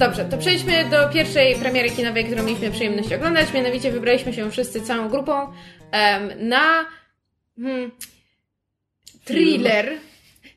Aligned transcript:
Dobrze, 0.00 0.24
to 0.24 0.38
przejdźmy 0.38 0.84
do 0.90 1.08
pierwszej 1.08 1.54
premiery 1.56 1.90
kinowej, 1.90 2.24
którą 2.24 2.42
mieliśmy 2.42 2.70
przyjemność 2.70 3.12
oglądać. 3.12 3.52
Mianowicie 3.52 3.92
wybraliśmy 3.92 4.32
się 4.32 4.50
wszyscy 4.50 4.80
całą 4.80 5.08
grupą 5.08 5.32
na 6.38 6.86
hmm, 7.60 7.90
thriller. 9.24 9.92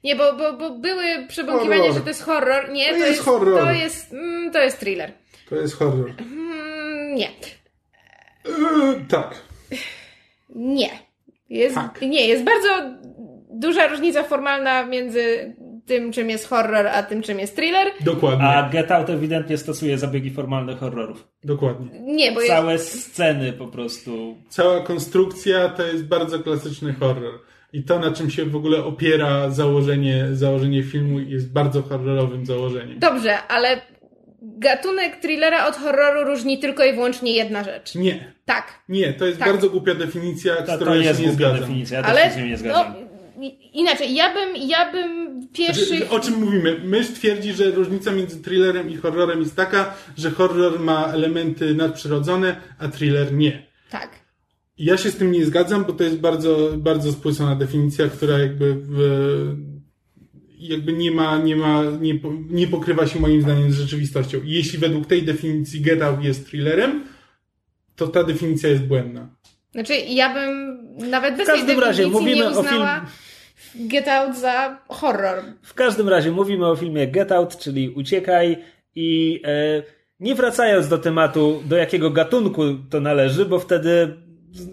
Nie, 0.04 0.16
bo, 0.16 0.34
bo, 0.34 0.54
bo 0.54 0.70
były 0.70 1.04
przebąkiwania, 1.28 1.78
Horror. 1.82 1.94
że 1.94 2.02
to 2.02 2.08
jest 2.08 2.24
horror. 2.24 2.72
Nie, 2.72 2.90
To 2.94 3.00
to, 3.00 3.06
jest 3.06 3.22
horror. 3.22 3.64
To 3.66 3.72
jest, 3.72 4.14
mm, 4.14 4.52
to 4.52 4.62
jest 4.62 4.80
thriller. 4.80 5.12
To 5.50 5.56
jest 5.56 5.76
horror. 5.76 6.14
Mm, 6.20 7.16
nie. 7.16 7.30
Yy, 8.46 9.06
tak. 9.10 9.36
Nie. 10.56 10.90
Jest, 11.50 11.76
Tak. 11.76 12.02
Nie, 12.02 12.28
jest 12.28 12.44
bardzo 12.44 12.68
duża 13.50 13.88
różnica 13.88 14.24
formalna 14.24 14.86
między 14.86 15.56
tym, 15.86 16.12
czym 16.12 16.30
jest 16.30 16.48
horror, 16.50 16.88
a 16.88 17.04
tym, 17.04 17.22
czym 17.22 17.40
jest 17.40 17.56
thriller. 17.56 17.88
Dokładnie. 18.06 18.46
A 18.48 18.70
Get 18.70 18.92
Out 18.92 19.10
ewidentnie 19.10 19.58
stosuje 19.58 19.98
zabiegi 19.98 20.32
formalne 20.32 20.76
horrorów. 20.76 21.28
Dokładnie. 21.44 22.00
Nie, 22.00 22.32
bo 22.32 22.42
jest, 22.42 22.54
Całe 22.54 22.80
sceny 22.80 23.54
po 23.54 23.68
prostu. 23.68 24.38
Cała 24.50 24.82
konstrukcja 24.82 25.70
to 25.70 25.84
jest 25.88 26.08
bardzo 26.08 26.40
klasyczny 26.40 26.94
horror. 26.94 27.40
I 27.74 27.84
to, 27.84 28.00
na 28.00 28.12
czym 28.12 28.30
się 28.30 28.46
w 28.46 28.56
ogóle 28.56 28.84
opiera 28.84 29.50
założenie, 29.50 30.28
założenie 30.32 30.84
filmu, 30.84 31.20
jest 31.20 31.54
bardzo 31.54 31.82
horrorowym 31.82 32.46
założeniem. 32.46 33.00
Dobrze, 33.00 33.38
ale 33.48 33.82
gatunek 34.42 35.16
thrillera 35.16 35.68
od 35.68 35.76
horroru 35.76 36.24
różni 36.30 36.60
tylko 36.60 36.86
i 36.86 36.94
wyłącznie 36.94 37.32
jedna 37.36 37.64
rzecz. 37.64 37.96
Nie. 37.96 38.34
Tak. 38.46 38.84
Nie, 38.90 39.14
to 39.14 39.26
jest 39.26 39.40
Tak. 39.40 39.48
bardzo 39.50 39.70
głupia 39.70 39.96
definicja, 39.96 40.54
z 40.64 40.66
To, 40.68 40.76
którą 40.76 40.92
to 40.92 40.96
ja 40.98 41.02
jest 41.04 41.20
się 41.20 41.26
nie 41.26 41.30
głupia 41.32 41.46
zgadzam. 41.50 41.60
definicja, 41.68 41.98
ja 41.98 42.04
też 42.04 42.12
ale 42.12 42.26
się 42.26 42.32
z 42.32 42.38
nią 42.38 42.46
nie 42.46 42.58
zgadzam. 42.58 42.94
no, 43.02 43.03
inaczej, 43.74 44.16
ja 44.16 44.34
bym, 44.34 44.56
ja 44.56 44.92
bym 44.92 45.42
pierwszych... 45.54 45.88
Znaczy, 45.88 46.10
O 46.10 46.20
czym 46.20 46.34
mówimy? 46.40 46.82
Mysz 46.84 47.08
twierdzi, 47.08 47.54
że 47.54 47.72
różnica 47.72 48.12
między 48.12 48.42
thrillerem 48.42 48.90
i 48.90 48.98
horrorem 48.98 49.40
jest 49.40 49.56
taka, 49.56 49.96
że 50.18 50.32
horror 50.32 50.80
ma 50.80 51.06
elementy 51.06 51.76
nadprzyrodzone, 51.76 52.56
a 52.80 52.88
thriller 52.88 53.34
nie. 53.34 53.68
Tak. 53.90 54.10
Ja 54.78 54.98
się 54.98 55.12
z 55.12 55.16
tym 55.16 55.32
nie 55.32 55.46
zgadzam, 55.46 55.86
bo 55.86 55.94
to 55.94 56.04
jest 56.04 56.20
bardzo, 56.20 56.70
bardzo 56.78 57.12
spłycona 57.12 57.56
definicja, 57.56 58.08
która 58.08 58.40
jakby 58.40 58.76
w, 58.76 58.98
jakby 60.58 60.94
nie 60.94 61.12
ma, 61.12 61.38
nie 61.38 61.56
ma, 61.56 61.84
nie, 62.02 62.20
nie 62.50 62.68
pokrywa 62.68 63.08
się 63.08 63.20
moim 63.20 63.42
zdaniem 63.42 63.72
z 63.72 63.76
rzeczywistością. 63.76 64.42
I 64.42 64.52
jeśli 64.52 64.80
według 64.80 65.06
tej 65.06 65.24
definicji 65.24 65.82
Get 65.82 66.02
Out 66.02 66.24
jest 66.24 66.50
thrillerem, 66.50 67.04
to 67.96 68.08
ta 68.08 68.24
definicja 68.24 68.70
jest 68.70 68.84
błędna. 68.84 69.30
Znaczy, 69.72 69.94
ja 69.94 70.34
bym 70.34 70.78
nawet 71.10 71.38
bez 71.38 71.48
W 71.48 71.52
każdym 71.52 71.68
tej 71.68 71.80
razie 71.80 72.08
mówimy 72.08 72.36
nie 72.36 72.48
o 72.48 72.60
uznała 72.60 73.06
Get 73.76 74.08
Out 74.08 74.38
za 74.38 74.78
horror. 74.88 75.44
W 75.62 75.74
każdym 75.74 76.10
razie 76.10 76.32
mówimy 76.32 76.68
o 76.68 76.76
filmie 76.76 77.08
Get 77.08 77.32
Out, 77.32 77.58
czyli 77.58 77.90
Uciekaj 77.90 78.58
i 78.96 79.42
e, 79.46 79.84
nie 80.20 80.36
wracając 80.36 80.88
do 80.88 80.98
tematu, 80.98 81.64
do 81.66 81.78
jakiego 81.78 82.10
gatunku 82.10 82.62
to 82.90 83.00
należy, 83.00 83.46
bo 83.46 83.60
wtedy 83.60 84.18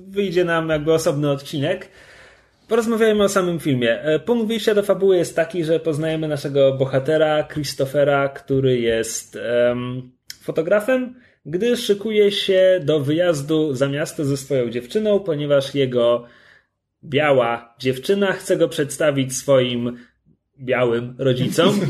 wyjdzie 0.09 0.45
nam 0.45 0.69
jakby 0.69 0.93
osobny 0.93 1.31
odcinek. 1.31 1.89
Porozmawiajmy 2.69 3.25
o 3.25 3.29
samym 3.29 3.61
filmie. 3.61 4.03
E, 4.03 4.19
Punkt 4.19 4.49
wyjścia 4.49 4.75
do 4.75 4.83
fabuły 4.83 5.17
jest 5.17 5.37
taki, 5.37 5.65
że 5.65 5.81
poznajemy 5.81 6.29
naszego 6.29 6.75
bohatera, 6.75 7.49
Christophera, 7.53 8.29
który 8.29 8.81
jest 8.81 9.37
em, 9.37 10.11
fotografem, 10.43 11.15
gdy 11.47 11.77
szykuje 11.77 12.33
się 12.33 12.81
do 12.83 13.01
wyjazdu 13.01 13.75
za 13.75 13.89
miasto 13.89 14.25
ze 14.25 14.37
swoją 14.37 14.71
dziewczyną, 14.71 15.21
ponieważ 15.21 15.75
jego 15.75 16.25
biała 17.05 17.75
dziewczyna 17.79 18.33
chce 18.33 18.57
go 18.57 18.69
przedstawić 18.69 19.37
swoim 19.37 19.99
białym 20.59 21.15
rodzicom, 21.19 21.81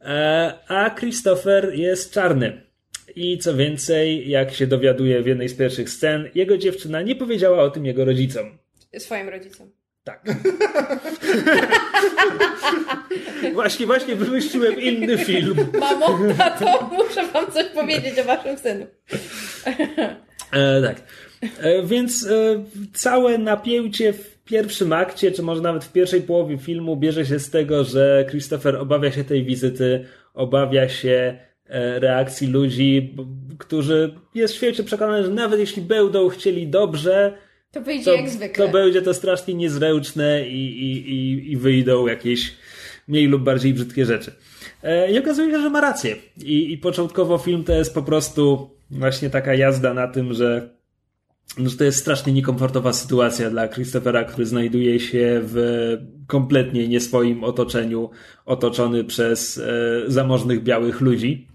e, 0.00 0.52
a 0.68 0.90
Christopher 0.90 1.74
jest 1.74 2.12
czarny. 2.12 2.68
I 3.16 3.38
co 3.38 3.56
więcej, 3.56 4.28
jak 4.28 4.54
się 4.54 4.66
dowiaduje 4.66 5.22
w 5.22 5.26
jednej 5.26 5.48
z 5.48 5.54
pierwszych 5.54 5.90
scen, 5.90 6.28
jego 6.34 6.58
dziewczyna 6.58 7.02
nie 7.02 7.16
powiedziała 7.16 7.62
o 7.62 7.70
tym 7.70 7.86
jego 7.86 8.04
rodzicom. 8.04 8.58
Swoim 8.98 9.28
rodzicom. 9.28 9.70
Tak. 10.04 10.24
właśnie, 13.54 13.86
właśnie 13.86 14.16
wymyśliłem 14.16 14.80
inny 14.80 15.18
film. 15.18 15.56
Mamo, 15.80 16.18
tato, 16.38 16.90
muszę 16.92 17.26
wam 17.26 17.52
coś 17.52 17.66
powiedzieć 17.66 18.18
o 18.18 18.24
waszym 18.24 18.58
synu. 18.58 18.86
E, 20.52 20.82
tak. 20.82 21.02
E, 21.60 21.82
więc 21.82 22.26
e, 22.26 22.64
całe 22.92 23.38
napięcie 23.38 24.12
w 24.12 24.37
pierwszym 24.48 24.92
akcie, 24.92 25.32
czy 25.32 25.42
może 25.42 25.62
nawet 25.62 25.84
w 25.84 25.92
pierwszej 25.92 26.22
połowie 26.22 26.58
filmu, 26.58 26.96
bierze 26.96 27.26
się 27.26 27.38
z 27.38 27.50
tego, 27.50 27.84
że 27.84 28.26
Christopher 28.30 28.76
obawia 28.76 29.12
się 29.12 29.24
tej 29.24 29.44
wizyty, 29.44 30.04
obawia 30.34 30.88
się 30.88 31.38
e, 31.68 31.98
reakcji 31.98 32.46
ludzi, 32.48 33.16
którzy 33.58 34.14
jest 34.34 34.54
świecie 34.54 34.84
przekonany, 34.84 35.24
że 35.24 35.30
nawet 35.30 35.60
jeśli 35.60 35.82
będą 35.82 36.28
chcieli 36.28 36.68
dobrze, 36.68 37.32
To 37.72 37.80
wyjdzie 37.80 38.04
to, 38.04 38.14
jak 38.14 38.28
zwykle. 38.30 38.66
to 38.66 38.72
będzie 38.72 39.02
to 39.02 39.14
strasznie 39.14 39.54
niezręczne 39.54 40.48
i, 40.48 40.82
i, 40.82 41.10
i, 41.10 41.52
i 41.52 41.56
wyjdą 41.56 42.06
jakieś 42.06 42.54
mniej 43.08 43.26
lub 43.26 43.42
bardziej 43.42 43.74
brzydkie 43.74 44.04
rzeczy. 44.06 44.32
E, 44.82 45.12
I 45.12 45.18
okazuje 45.18 45.50
się, 45.50 45.60
że 45.62 45.70
ma 45.70 45.80
rację. 45.80 46.16
I, 46.44 46.72
I 46.72 46.78
początkowo 46.78 47.38
film 47.38 47.64
to 47.64 47.72
jest 47.72 47.94
po 47.94 48.02
prostu 48.02 48.70
właśnie 48.90 49.30
taka 49.30 49.54
jazda 49.54 49.94
na 49.94 50.08
tym, 50.08 50.34
że, 50.34 50.77
że 51.56 51.76
to 51.76 51.84
jest 51.84 51.98
strasznie 51.98 52.32
niekomfortowa 52.32 52.92
sytuacja 52.92 53.50
dla 53.50 53.68
Christophera, 53.68 54.24
który 54.24 54.46
znajduje 54.46 55.00
się 55.00 55.40
w 55.42 55.56
kompletnie 56.26 56.88
nie 56.88 57.00
swoim 57.00 57.44
otoczeniu, 57.44 58.10
otoczony 58.46 59.04
przez 59.04 59.58
e, 59.58 59.62
zamożnych 60.06 60.62
białych 60.62 61.00
ludzi. 61.00 61.46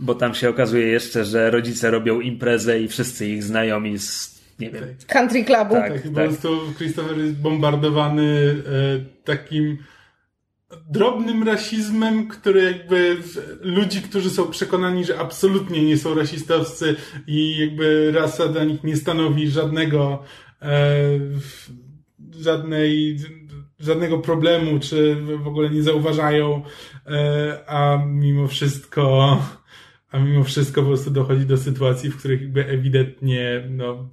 Bo 0.00 0.14
tam 0.14 0.34
się 0.34 0.48
okazuje 0.48 0.86
jeszcze, 0.86 1.24
że 1.24 1.50
rodzice 1.50 1.90
robią 1.90 2.20
imprezę 2.20 2.80
i 2.80 2.88
wszyscy 2.88 3.28
ich 3.28 3.44
znajomi 3.44 3.98
z, 3.98 4.40
nie 4.58 4.70
wiem, 4.70 4.84
Country 5.06 5.44
Clubu. 5.44 5.74
Tak. 5.74 5.92
Tak, 5.92 6.02
po 6.02 6.10
prostu 6.10 6.58
Christopher 6.78 7.18
jest 7.18 7.36
bombardowany 7.36 8.56
e, 8.66 9.24
takim 9.24 9.78
drobnym 10.90 11.42
rasizmem, 11.42 12.28
który 12.28 12.62
jakby 12.62 13.16
ludzi, 13.60 14.02
którzy 14.02 14.30
są 14.30 14.50
przekonani, 14.50 15.04
że 15.04 15.18
absolutnie 15.18 15.82
nie 15.82 15.98
są 15.98 16.14
rasistowscy 16.14 16.96
i 17.26 17.58
jakby 17.58 18.12
rasa 18.12 18.48
dla 18.48 18.64
nich 18.64 18.84
nie 18.84 18.96
stanowi 18.96 19.50
żadnego 19.50 20.22
e, 20.62 20.98
żadnej 22.40 23.18
żadnego 23.80 24.18
problemu, 24.18 24.78
czy 24.80 25.16
w 25.42 25.46
ogóle 25.46 25.70
nie 25.70 25.82
zauważają, 25.82 26.62
e, 27.06 27.58
a 27.66 28.04
mimo 28.06 28.48
wszystko 28.48 29.38
a 30.10 30.18
mimo 30.18 30.44
wszystko 30.44 30.80
po 30.82 30.88
prostu 30.88 31.10
dochodzi 31.10 31.46
do 31.46 31.56
sytuacji, 31.56 32.10
w 32.10 32.18
których 32.18 32.40
jakby 32.42 32.66
ewidentnie 32.66 33.62
no, 33.70 34.08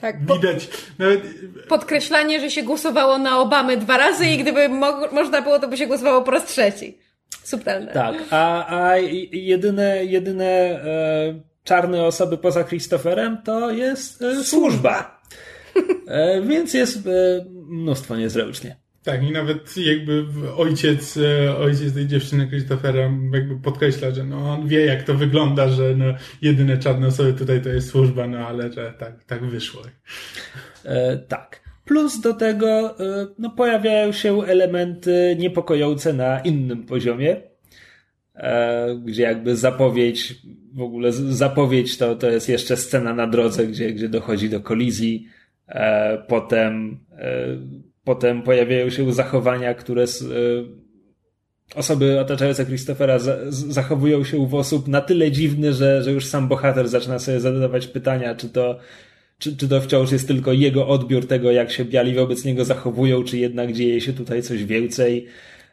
Tak, 0.00 0.26
po, 0.26 0.34
widać 0.34 0.68
nawet 0.98 1.22
podkreślanie, 1.68 2.40
że 2.40 2.50
się 2.50 2.62
głosowało 2.62 3.18
na 3.18 3.38
Obamy 3.38 3.76
dwa 3.76 3.96
razy 3.96 4.26
i 4.26 4.38
gdyby 4.38 4.68
mo 4.68 5.08
można 5.12 5.42
było, 5.42 5.58
to 5.58 5.68
by 5.68 5.76
się 5.76 5.86
głosowało 5.86 6.22
po 6.22 6.30
raz 6.30 6.44
trzeci. 6.46 6.98
Subtelne. 7.44 7.92
Tak, 7.92 8.16
a, 8.30 8.76
a 8.80 8.96
jedyne, 9.32 10.04
jedyne 10.04 10.44
e, 10.44 11.40
czarne 11.64 12.04
osoby 12.04 12.38
poza 12.38 12.64
Christopherem 12.64 13.38
to 13.44 13.70
jest 13.70 14.22
e, 14.22 14.44
służba. 14.44 15.22
E, 16.06 16.42
więc 16.42 16.74
jest 16.74 17.06
e, 17.06 17.44
mnóstwo 17.68 18.16
niezręcznie. 18.16 18.81
Tak, 19.02 19.22
i 19.22 19.30
nawet 19.30 19.76
jakby 19.76 20.24
ojciec, 20.56 21.16
e, 21.16 21.56
ojciec 21.56 21.94
tej 21.94 22.06
dziewczyny 22.06 22.48
Christophera 22.48 23.10
jakby 23.32 23.60
podkreśla, 23.62 24.10
że 24.10 24.24
no 24.24 24.52
on 24.52 24.68
wie 24.68 24.86
jak 24.86 25.02
to 25.02 25.14
wygląda, 25.14 25.68
że 25.68 25.94
no 25.96 26.04
jedyne 26.42 26.78
czarne 26.78 27.06
osoby 27.06 27.32
tutaj 27.32 27.62
to 27.62 27.68
jest 27.68 27.88
służba, 27.88 28.26
no 28.26 28.38
ale 28.38 28.72
że 28.72 28.94
tak, 28.98 29.24
tak 29.24 29.44
wyszło. 29.44 29.82
E, 30.84 31.18
tak. 31.18 31.62
Plus 31.84 32.20
do 32.20 32.34
tego 32.34 33.00
e, 33.00 33.26
no, 33.38 33.50
pojawiają 33.50 34.12
się 34.12 34.42
elementy 34.42 35.36
niepokojące 35.38 36.12
na 36.12 36.40
innym 36.40 36.86
poziomie, 36.86 37.36
e, 38.34 38.96
gdzie 39.04 39.22
jakby 39.22 39.56
zapowiedź, 39.56 40.34
w 40.74 40.80
ogóle 40.80 41.12
zapowiedź 41.12 41.98
to, 41.98 42.16
to 42.16 42.30
jest 42.30 42.48
jeszcze 42.48 42.76
scena 42.76 43.14
na 43.14 43.26
drodze, 43.26 43.66
gdzie, 43.66 43.92
gdzie 43.92 44.08
dochodzi 44.08 44.50
do 44.50 44.60
kolizji. 44.60 45.28
Potem, 46.28 46.98
potem 48.04 48.42
pojawiają 48.42 48.90
się 48.90 49.12
zachowania, 49.12 49.74
które 49.74 50.02
e, 50.02 50.06
osoby 51.74 52.20
otaczające 52.20 52.66
Christophera 52.66 53.18
zachowują 53.48 54.24
się 54.24 54.46
w 54.46 54.48
sposób 54.48 54.88
na 54.88 55.00
tyle 55.00 55.30
dziwny, 55.30 55.72
że, 55.72 56.02
że 56.02 56.12
już 56.12 56.26
sam 56.26 56.48
bohater 56.48 56.88
zaczyna 56.88 57.18
sobie 57.18 57.40
zadawać 57.40 57.86
pytania, 57.86 58.34
czy 58.34 58.48
to, 58.48 58.78
czy, 59.38 59.56
czy 59.56 59.68
to 59.68 59.80
wciąż 59.80 60.12
jest 60.12 60.28
tylko 60.28 60.52
jego 60.52 60.88
odbiór 60.88 61.26
tego, 61.26 61.52
jak 61.52 61.70
się 61.70 61.84
biali 61.84 62.14
wobec 62.14 62.44
niego 62.44 62.64
zachowują, 62.64 63.24
czy 63.24 63.38
jednak 63.38 63.72
dzieje 63.72 64.00
się 64.00 64.12
tutaj 64.12 64.42
coś 64.42 64.64
więcej. 64.64 65.26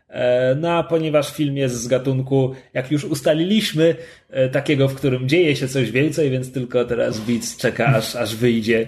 E, 0.10 0.56
No 0.56 0.72
a 0.72 0.84
ponieważ 0.84 1.34
film 1.34 1.58
jest 1.58 1.76
z 1.76 1.88
gatunku, 1.88 2.54
jak 2.74 2.92
już 2.92 3.04
ustaliliśmy, 3.06 3.96
e, 4.30 4.50
takiego, 4.50 4.88
w 4.88 4.96
którym 4.96 5.30
dzieje 5.30 5.56
się 5.56 5.68
coś 5.68 5.92
więcej, 5.92 6.30
więc 6.30 6.52
tylko 6.52 6.86
teraz 6.86 7.20
widz 7.26 7.58
czeka, 7.58 7.86
aż, 7.86 8.16
aż 8.16 8.36
wyjdzie, 8.36 8.86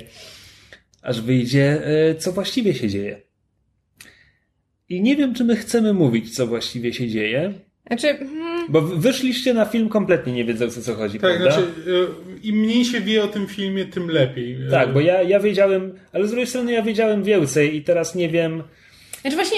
aż 1.01 1.21
wyjdzie, 1.21 1.81
co 2.17 2.31
właściwie 2.31 2.73
się 2.73 2.89
dzieje. 2.89 3.30
I 4.91 5.01
nie 5.01 5.15
wiem, 5.15 5.33
czy 5.33 5.43
my 5.43 5.55
chcemy 5.55 5.93
mówić, 5.93 6.35
co 6.35 6.47
właściwie 6.47 6.93
się 6.93 7.07
dzieje, 7.07 7.53
Znaczy, 7.87 8.07
hmm, 8.17 8.65
Bo 8.69 8.81
wy- 8.81 8.95
wyszliście 8.97 9.53
na 9.53 9.65
film 9.65 9.89
kompletnie 9.89 10.33
nie 10.33 10.45
wiedząc 10.45 10.77
o 10.77 10.81
co 10.81 10.93
chodzi, 10.95 11.19
Tak, 11.19 11.31
prawda? 11.37 11.51
znaczy, 11.51 11.67
e, 11.87 12.47
im 12.47 12.55
mniej 12.55 12.85
się 12.85 13.01
wie 13.01 13.23
o 13.23 13.27
tym 13.27 13.47
filmie, 13.47 13.85
tym 13.85 14.07
lepiej. 14.09 14.57
Tak, 14.71 14.93
bo 14.93 14.99
ja, 15.01 15.21
ja 15.21 15.39
wiedziałem, 15.39 15.93
ale 16.13 16.25
z 16.27 16.29
drugiej 16.29 16.47
strony 16.47 16.71
ja 16.71 16.81
wiedziałem 16.81 17.23
więcej 17.23 17.75
i 17.75 17.83
teraz 17.83 18.15
nie 18.15 18.29
wiem. 18.29 18.63
Znaczy 19.21 19.35
właśnie, 19.35 19.57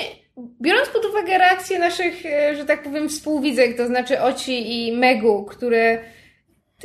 biorąc 0.62 0.90
pod 0.90 1.06
uwagę 1.06 1.38
reakcje 1.38 1.80
naszych, 1.80 2.26
e, 2.26 2.56
że 2.56 2.66
tak 2.66 2.84
powiem, 2.84 3.10
współwidzek, 3.10 3.78
to 3.78 3.88
znaczy 3.88 4.22
Oci 4.22 4.88
i 4.88 4.98
Megu, 4.98 5.44
które 5.46 6.00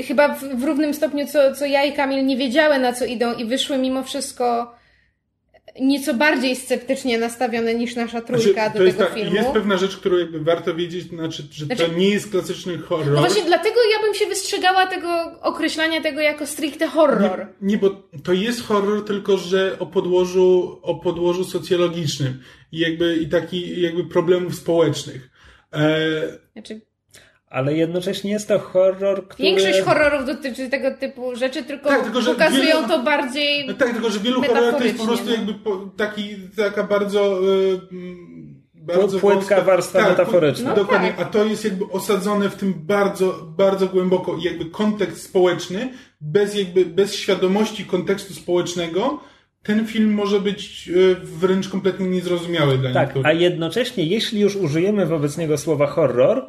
chyba 0.06 0.34
w, 0.34 0.44
w 0.44 0.64
równym 0.64 0.94
stopniu 0.94 1.26
co, 1.26 1.54
co 1.54 1.66
ja 1.66 1.84
i 1.84 1.92
Kamil 1.92 2.26
nie 2.26 2.36
wiedziały 2.36 2.78
na 2.78 2.92
co 2.92 3.04
idą 3.04 3.34
i 3.34 3.44
wyszły 3.44 3.78
mimo 3.78 4.02
wszystko 4.02 4.74
nieco 5.80 6.14
bardziej 6.14 6.56
sceptycznie 6.56 7.18
nastawione 7.18 7.74
niż 7.74 7.96
nasza 7.96 8.20
trójka 8.20 8.52
Znaczy, 8.70 8.78
do 8.78 8.84
tego 8.84 9.04
tak, 9.04 9.14
filmu. 9.14 9.36
jest 9.36 9.48
pewna 9.50 9.76
rzecz, 9.76 9.96
którą 9.96 10.16
jakby 10.16 10.40
warto 10.40 10.74
wiedzieć, 10.74 11.04
znaczy, 11.08 11.42
że 11.50 11.66
Znaczy- 11.66 11.84
to 11.86 11.92
nie 11.98 12.10
jest 12.10 12.30
klasyczny 12.30 12.78
horror. 12.78 13.06
No 13.14 13.20
właśnie 13.20 13.42
dlatego 13.44 13.76
ja 13.92 14.02
bym 14.06 14.14
się 14.14 14.26
wystrzegała 14.26 14.86
tego 14.86 15.08
określania 15.42 16.00
tego 16.02 16.20
jako 16.20 16.46
stricte 16.46 16.86
horror. 16.86 17.46
Nie, 17.62 17.68
nie, 17.72 17.78
bo 17.78 17.90
to 18.24 18.32
jest 18.32 18.62
horror, 18.64 19.04
tylko 19.04 19.36
że 19.36 19.76
o 19.78 19.86
podłożu, 19.86 20.78
o 20.82 20.94
podłożu 20.94 21.44
socjologicznym 21.44 22.40
i 22.72 22.78
jakby 22.78 23.16
i 23.16 23.28
taki 23.28 23.80
jakby 23.82 24.04
problemów 24.04 24.54
społecznych. 24.54 25.30
E, 25.72 26.38
Znaczy, 26.52 26.80
Ale 27.50 27.74
jednocześnie 27.76 28.30
jest 28.30 28.48
to 28.48 28.58
horror, 28.58 29.28
który. 29.28 29.48
większość 29.48 29.80
horrorów 29.80 30.26
dotyczy 30.26 30.68
tego 30.70 30.90
typu 30.94 31.36
rzeczy, 31.36 31.62
tylko, 31.64 31.88
Tak, 31.88 32.02
tylko 32.04 32.20
że 32.20 32.30
pokazują 32.30 32.62
wiele- 32.76 32.88
to 32.88 33.02
bardziej... 33.02 33.66
no 33.66 33.74
tak, 33.74 33.92
tylko 33.92 34.10
że 34.10 34.20
wielu 34.20 34.42
horrorach 34.42 34.78
to 34.78 34.84
jest 34.84 34.98
po 34.98 35.04
prostu 35.06 35.24
Metaforycznie, 35.26 35.52
jakby 35.54 35.64
po, 35.70 35.90
taki, 35.96 36.36
taka 36.56 36.84
bardzo. 36.84 37.38
Mm, 37.92 38.38
bardzo 38.74 39.18
płytka 39.18 39.56
wąska- 39.56 39.64
warstwa 39.66 39.98
tak, 39.98 40.08
metaforyczna. 40.08 40.70
No 40.70 40.76
dokładnie, 40.76 41.08
tak. 41.12 41.20
a 41.26 41.30
to 41.30 41.44
jest 41.44 41.64
jakby 41.64 41.84
osadzone 41.84 42.50
w 42.50 42.54
tym 42.56 42.74
bardzo, 42.76 43.32
bardzo 43.56 43.86
głęboko 43.86 44.36
i 44.36 44.42
jakby 44.42 44.64
kontekst 44.64 45.22
społeczny, 45.22 45.92
bez 46.20 46.54
jakby, 46.54 46.86
bez 46.86 47.14
świadomości 47.14 47.84
kontekstu 47.84 48.34
społecznego, 48.34 49.20
ten 49.62 49.86
film 49.86 50.14
może 50.14 50.40
być 50.40 50.88
e, 50.88 51.14
wręcz 51.24 51.68
kompletnie 51.68 52.06
niezrozumiały 52.08 52.78
dla 52.78 52.92
Tak, 52.92 53.02
niektórych. 53.08 53.26
a 53.26 53.32
jednocześnie, 53.32 54.04
jeśli 54.04 54.40
już 54.40 54.56
użyjemy 54.56 55.06
wobec 55.06 55.38
niego 55.38 55.58
słowa 55.58 55.86
horror, 55.86 56.46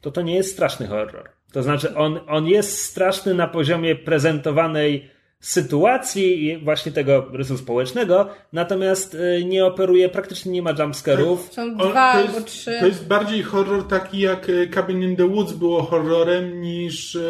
to 0.00 0.10
to 0.10 0.22
nie 0.22 0.34
jest 0.34 0.52
straszny 0.52 0.86
horror. 0.86 1.28
To 1.52 1.62
znaczy, 1.62 1.96
on, 1.96 2.20
on 2.28 2.46
jest 2.46 2.84
straszny 2.84 3.34
na 3.34 3.48
poziomie 3.48 3.96
prezentowanej 3.96 5.10
sytuacji 5.40 6.44
i 6.44 6.56
właśnie 6.56 6.92
tego 6.92 7.26
rysu 7.32 7.58
społecznego, 7.58 8.28
natomiast 8.52 9.14
y, 9.14 9.44
nie 9.44 9.64
operuje, 9.64 10.08
praktycznie 10.08 10.52
nie 10.52 10.62
ma 10.62 10.70
jumpscarów. 10.78 11.52
Są 11.52 11.62
On- 11.62 11.76
dwa 11.76 12.12
to 12.12 12.18
albo 12.18 12.34
jest, 12.34 12.46
trzy. 12.46 12.76
To 12.80 12.86
jest 12.86 13.06
bardziej 13.06 13.42
horror 13.42 13.88
taki 13.88 14.18
jak 14.18 14.48
e, 14.48 14.66
Cabin 14.66 15.02
in 15.02 15.16
the 15.16 15.28
Woods 15.28 15.52
było 15.52 15.82
horrorem 15.82 16.60
niż... 16.60 17.16
e, 17.16 17.20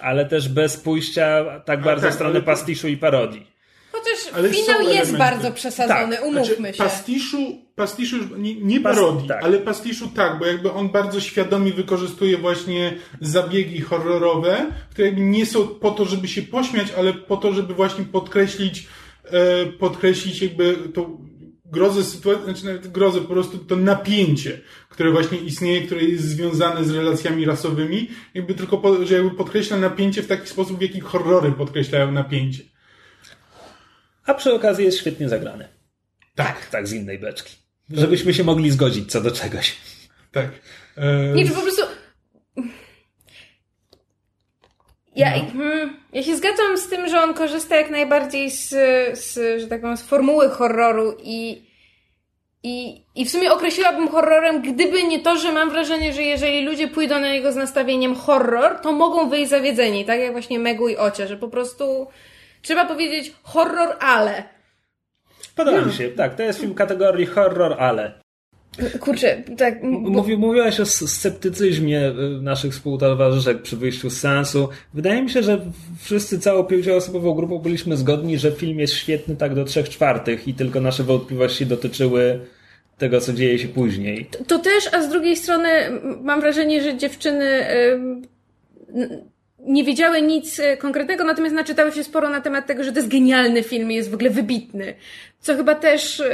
ale 0.00 0.26
też 0.26 0.48
bez 0.48 0.76
pójścia 0.76 1.44
tak 1.64 1.82
bardzo 1.82 2.02
tak, 2.02 2.12
w 2.12 2.14
stronę 2.14 2.42
pastiszu 2.42 2.88
i 2.88 2.96
parodii. 2.96 3.57
Chociaż 3.98 4.34
Ale 4.34 4.48
finał 4.48 4.80
jest 4.80 4.90
elementy. 4.92 5.18
bardzo 5.18 5.50
przesadzony, 5.52 6.16
Tak, 6.16 6.24
umówmy 6.24 6.44
Znaczy, 6.56 6.72
się. 6.76 6.84
pastiszu, 6.84 7.38
pastiszu 7.74 8.16
nie, 8.38 8.54
nie 8.54 8.80
parodii, 8.80 9.28
tak. 9.28 9.44
ale 9.44 9.58
pastiszu 9.58 10.08
tak, 10.14 10.38
bo 10.38 10.46
jakby 10.46 10.72
on 10.72 10.88
bardzo 10.88 11.20
świadomie 11.20 11.72
wykorzystuje 11.72 12.38
właśnie 12.38 12.94
zabiegi 13.20 13.80
horrorowe, 13.80 14.66
które 14.90 15.06
jakby 15.08 15.22
nie 15.22 15.46
są 15.46 15.68
po 15.68 15.90
to, 15.90 16.04
żeby 16.04 16.28
się 16.28 16.42
pośmiać, 16.42 16.86
ale 16.98 17.12
po 17.12 17.36
to, 17.36 17.52
żeby 17.52 17.74
właśnie 17.74 18.04
podkreślić, 18.04 18.86
e, 19.24 19.66
podkreślić 19.66 20.42
jakby 20.42 20.76
tą 20.94 21.28
grozę 21.72 22.04
sytuacji, 22.04 22.44
znaczy 22.44 22.64
nawet 22.64 22.88
grozę, 22.88 23.20
po 23.20 23.26
prostu 23.28 23.58
to 23.58 23.76
napięcie, 23.76 24.60
które 24.88 25.10
właśnie 25.10 25.38
istnieje, 25.38 25.80
które 25.82 26.02
jest 26.02 26.24
związane 26.24 26.84
z 26.84 26.90
relacjami 26.90 27.44
rasowymi, 27.44 28.08
jakby 28.34 28.54
tylko, 28.54 28.78
po, 28.78 29.06
że 29.06 29.14
jakby 29.14 29.30
podkreśla 29.30 29.76
napięcie 29.76 30.22
w 30.22 30.26
taki 30.26 30.48
sposób, 30.48 30.78
w 30.78 30.82
jaki 30.82 31.00
horrory 31.00 31.52
podkreślają 31.52 32.12
napięcie. 32.12 32.62
A 34.28 34.34
przy 34.34 34.54
okazji 34.54 34.84
jest 34.84 34.98
świetnie 34.98 35.28
zagrany. 35.28 35.68
Tak, 36.34 36.66
Tak, 36.66 36.88
z 36.88 36.92
innej 36.92 37.18
beczki. 37.18 37.56
Żebyśmy 37.90 38.34
się 38.34 38.44
mogli 38.44 38.70
zgodzić 38.70 39.12
co 39.12 39.20
do 39.20 39.30
czegoś. 39.30 39.76
tak. 40.32 40.46
E, 40.96 41.32
Nie, 41.34 41.46
czy 41.48 41.52
po 41.54 41.60
prostu... 41.60 41.82
Ja, 45.16 45.36
No. 45.36 45.50
hmm, 45.52 45.96
ja 46.12 46.22
się 46.22 46.36
zgadzam 46.36 46.78
z 46.78 46.88
tym, 46.88 47.08
że 47.08 47.22
on 47.22 47.34
korzysta 47.34 47.76
jak 47.76 47.90
najbardziej 47.90 48.50
z, 48.50 48.68
z, 49.18 49.60
że 49.60 49.66
tak 49.66 49.80
powiem, 49.80 49.96
z 49.96 50.02
formuły 50.02 50.50
horroru 50.50 51.16
i, 51.22 51.62
i, 52.62 53.04
i 53.14 53.24
w 53.24 53.30
sumie 53.30 53.52
określiłabym 53.52 54.08
horrorem, 54.08 54.62
gdyby 54.62 55.02
nie 55.02 55.20
to, 55.22 55.36
że 55.38 55.52
mam 55.52 55.70
wrażenie, 55.70 56.12
że 56.12 56.22
jeżeli 56.22 56.64
ludzie 56.64 56.88
pójdą 56.88 57.20
na 57.20 57.32
niego 57.32 57.52
z 57.52 57.56
nastawieniem 57.56 58.14
horror, 58.14 58.80
to 58.82 58.92
mogą 58.92 59.28
wyjść 59.28 59.50
zawiedzeni, 59.50 60.04
tak 60.04 60.20
jak 60.20 60.32
właśnie 60.32 60.58
Megu 60.58 60.88
i 60.88 60.96
Ocia, 60.96 61.26
że 61.26 61.36
po 61.36 61.48
prostu 61.48 62.06
trzeba 62.62 62.86
powiedzieć 62.86 63.32
horror, 63.42 63.96
ale. 64.00 64.42
Podoba 65.56 65.80
mi 65.80 65.92
się. 65.92 66.08
Tak, 66.08 66.34
to 66.34 66.42
jest 66.42 66.60
film 66.60 66.74
kategorii 66.74 67.26
horror, 67.26 67.76
ale. 67.78 68.12
Kurczę, 69.00 69.42
tak. 69.58 69.80
bo- 69.82 69.88
Mówi, 70.10 70.36
mówiłaś 70.36 70.80
o 70.80 70.86
sceptycyzmie 70.86 72.08
y, 72.08 72.42
naszych 72.42 72.72
współtowarzyszek 72.72 73.62
przy 73.62 73.76
wyjściu 73.76 74.10
z 74.10 74.20
seansu. 74.20 74.68
Wydaje 74.94 75.22
mi 75.22 75.30
się, 75.30 75.42
że 75.42 75.60
wszyscy 76.00 76.38
całą 76.40 76.64
pięcioosobową 76.64 77.34
grupą 77.34 77.58
byliśmy 77.58 77.96
zgodni, 77.96 78.38
że 78.38 78.52
film 78.52 78.78
jest 78.78 78.94
świetny 78.94 79.36
tak 79.36 79.54
do 79.54 79.64
trzech 79.64 79.88
czwartych 79.88 80.48
i 80.48 80.54
tylko 80.54 80.80
nasze 80.80 81.02
wątpliwości 81.04 81.66
dotyczyły 81.66 82.40
tego, 82.98 83.20
co 83.20 83.32
dzieje 83.32 83.58
się 83.58 83.68
później. 83.68 84.28
To 84.46 84.58
też, 84.58 84.94
a 84.94 85.02
z 85.02 85.08
drugiej 85.08 85.36
strony 85.36 85.68
mam 86.22 86.40
wrażenie, 86.40 86.82
że 86.82 86.96
dziewczyny 86.96 87.44
n- 88.94 89.28
nie 89.58 89.84
wiedziały 89.84 90.22
nic 90.22 90.60
e, 90.60 90.76
konkretnego, 90.76 91.24
natomiast 91.24 91.54
naczytały 91.54 91.92
się 91.92 92.04
sporo 92.04 92.28
na 92.28 92.40
temat 92.40 92.66
tego, 92.66 92.84
że 92.84 92.92
to 92.92 92.98
jest 92.98 93.10
genialny 93.10 93.62
film 93.62 93.92
i 93.92 93.94
jest 93.94 94.10
w 94.10 94.14
ogóle 94.14 94.30
wybitny. 94.30 94.94
Co 95.40 95.56
chyba 95.56 95.74
też 95.74 96.20
e, 96.20 96.26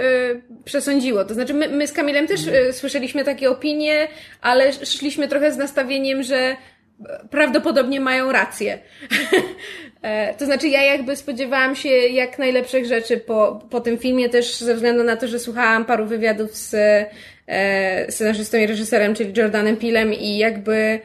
przesądziło. 0.65 1.25
To 1.25 1.35
znaczy, 1.35 1.55
my, 1.55 1.69
my 1.69 1.87
z 1.87 1.93
Kamilem 1.93 2.27
też 2.27 2.41
e, 2.49 2.73
słyszeliśmy 2.73 3.25
takie 3.25 3.51
opinie, 3.51 4.09
ale 4.41 4.73
szliśmy 4.73 5.29
trochę 5.29 5.53
z 5.53 5.57
nastawieniem, 5.57 6.23
że 6.23 6.57
prawdopodobnie 7.31 8.01
mają 8.01 8.33
rację. 8.33 8.79
To 10.39 10.45
znaczy, 10.45 10.69
ja 10.69 10.83
jakby 10.83 11.17
spodziewałam 11.17 11.77
się 11.77 11.89
jak 11.89 12.39
najlepszych 12.39 12.87
rzeczy 12.87 13.17
po, 13.17 13.61
po 13.71 13.81
tym 13.81 13.99
filmie, 13.99 14.29
też 14.29 14.57
ze 14.57 14.75
względu 14.75 15.05
na 15.05 15.17
to, 15.17 15.29
że 15.29 15.39
słuchałam 15.39 15.85
paru 15.85 16.07
wywiadów 16.07 16.57
z 16.57 16.75
e, 17.49 18.13
scenarzystą 18.13 18.59
i 18.59 18.67
reżyserem, 18.67 19.15
czyli 19.15 19.33
Jordanem 19.37 19.77
Pilem 19.77 20.15
i 20.15 20.39
jakby 20.39 21.01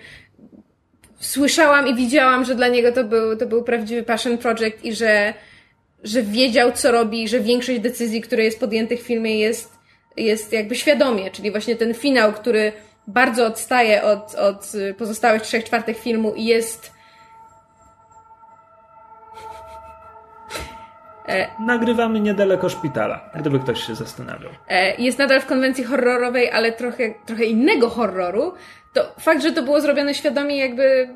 słyszałam 1.19 1.87
i 1.87 1.95
widziałam, 1.95 2.45
że 2.45 2.55
dla 2.55 2.67
niego 2.67 2.91
to 2.91 3.03
był, 3.03 3.37
to 3.37 3.45
był 3.45 3.63
prawdziwy 3.63 4.03
passion 4.03 4.37
project 4.37 4.85
i 4.85 4.95
że, 4.95 5.33
że 6.03 6.23
wiedział, 6.23 6.71
co 6.71 6.91
robi, 6.91 7.27
że 7.27 7.39
większość 7.39 7.79
decyzji, 7.79 8.21
które 8.21 8.43
jest 8.43 8.59
podjętych 8.59 8.99
w 8.99 9.03
filmie 9.03 9.39
jest, 9.39 9.73
jest 10.17 10.53
jakby 10.53 10.75
świadomie, 10.75 11.31
czyli 11.31 11.51
właśnie 11.51 11.75
ten 11.75 11.93
finał, 11.93 12.33
który 12.33 12.71
bardzo 13.07 13.45
odstaje 13.45 14.03
od, 14.03 14.35
od 14.35 14.71
pozostałych 14.97 15.41
trzech 15.41 15.63
czwartych 15.63 15.99
filmu 15.99 16.33
i 16.35 16.45
jest 16.45 16.99
Nagrywamy 21.59 22.19
niedaleko 22.19 22.69
szpitala, 22.69 23.29
gdyby 23.35 23.59
ktoś 23.59 23.83
się 23.83 23.95
zastanawiał. 23.95 24.51
e, 24.67 24.95
jest 24.95 25.19
nadal 25.19 25.41
w 25.41 25.45
konwencji 25.45 25.83
horrorowej, 25.83 26.51
ale 26.51 26.71
trochę, 26.71 27.13
trochę 27.25 27.43
innego 27.43 27.89
horroru, 27.89 28.53
to 28.93 29.15
fakt, 29.19 29.43
że 29.43 29.51
to 29.51 29.63
było 29.63 29.81
zrobione 29.81 30.13
świadomie, 30.13 30.57
jakby 30.57 31.09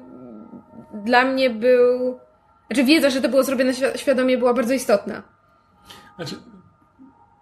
dla 1.06 1.26
mnie 1.26 1.50
był. 1.50 2.20
Znaczy, 2.68 2.84
wiedza, 2.84 3.10
że 3.10 3.22
to 3.22 3.30
było 3.30 3.44
zrobione 3.44 3.72
świ- 3.72 3.98
świadomie, 3.98 4.38
była 4.38 4.54
bardzo 4.54 4.74
istotna. 4.74 5.24
Znaczy, 6.16 6.36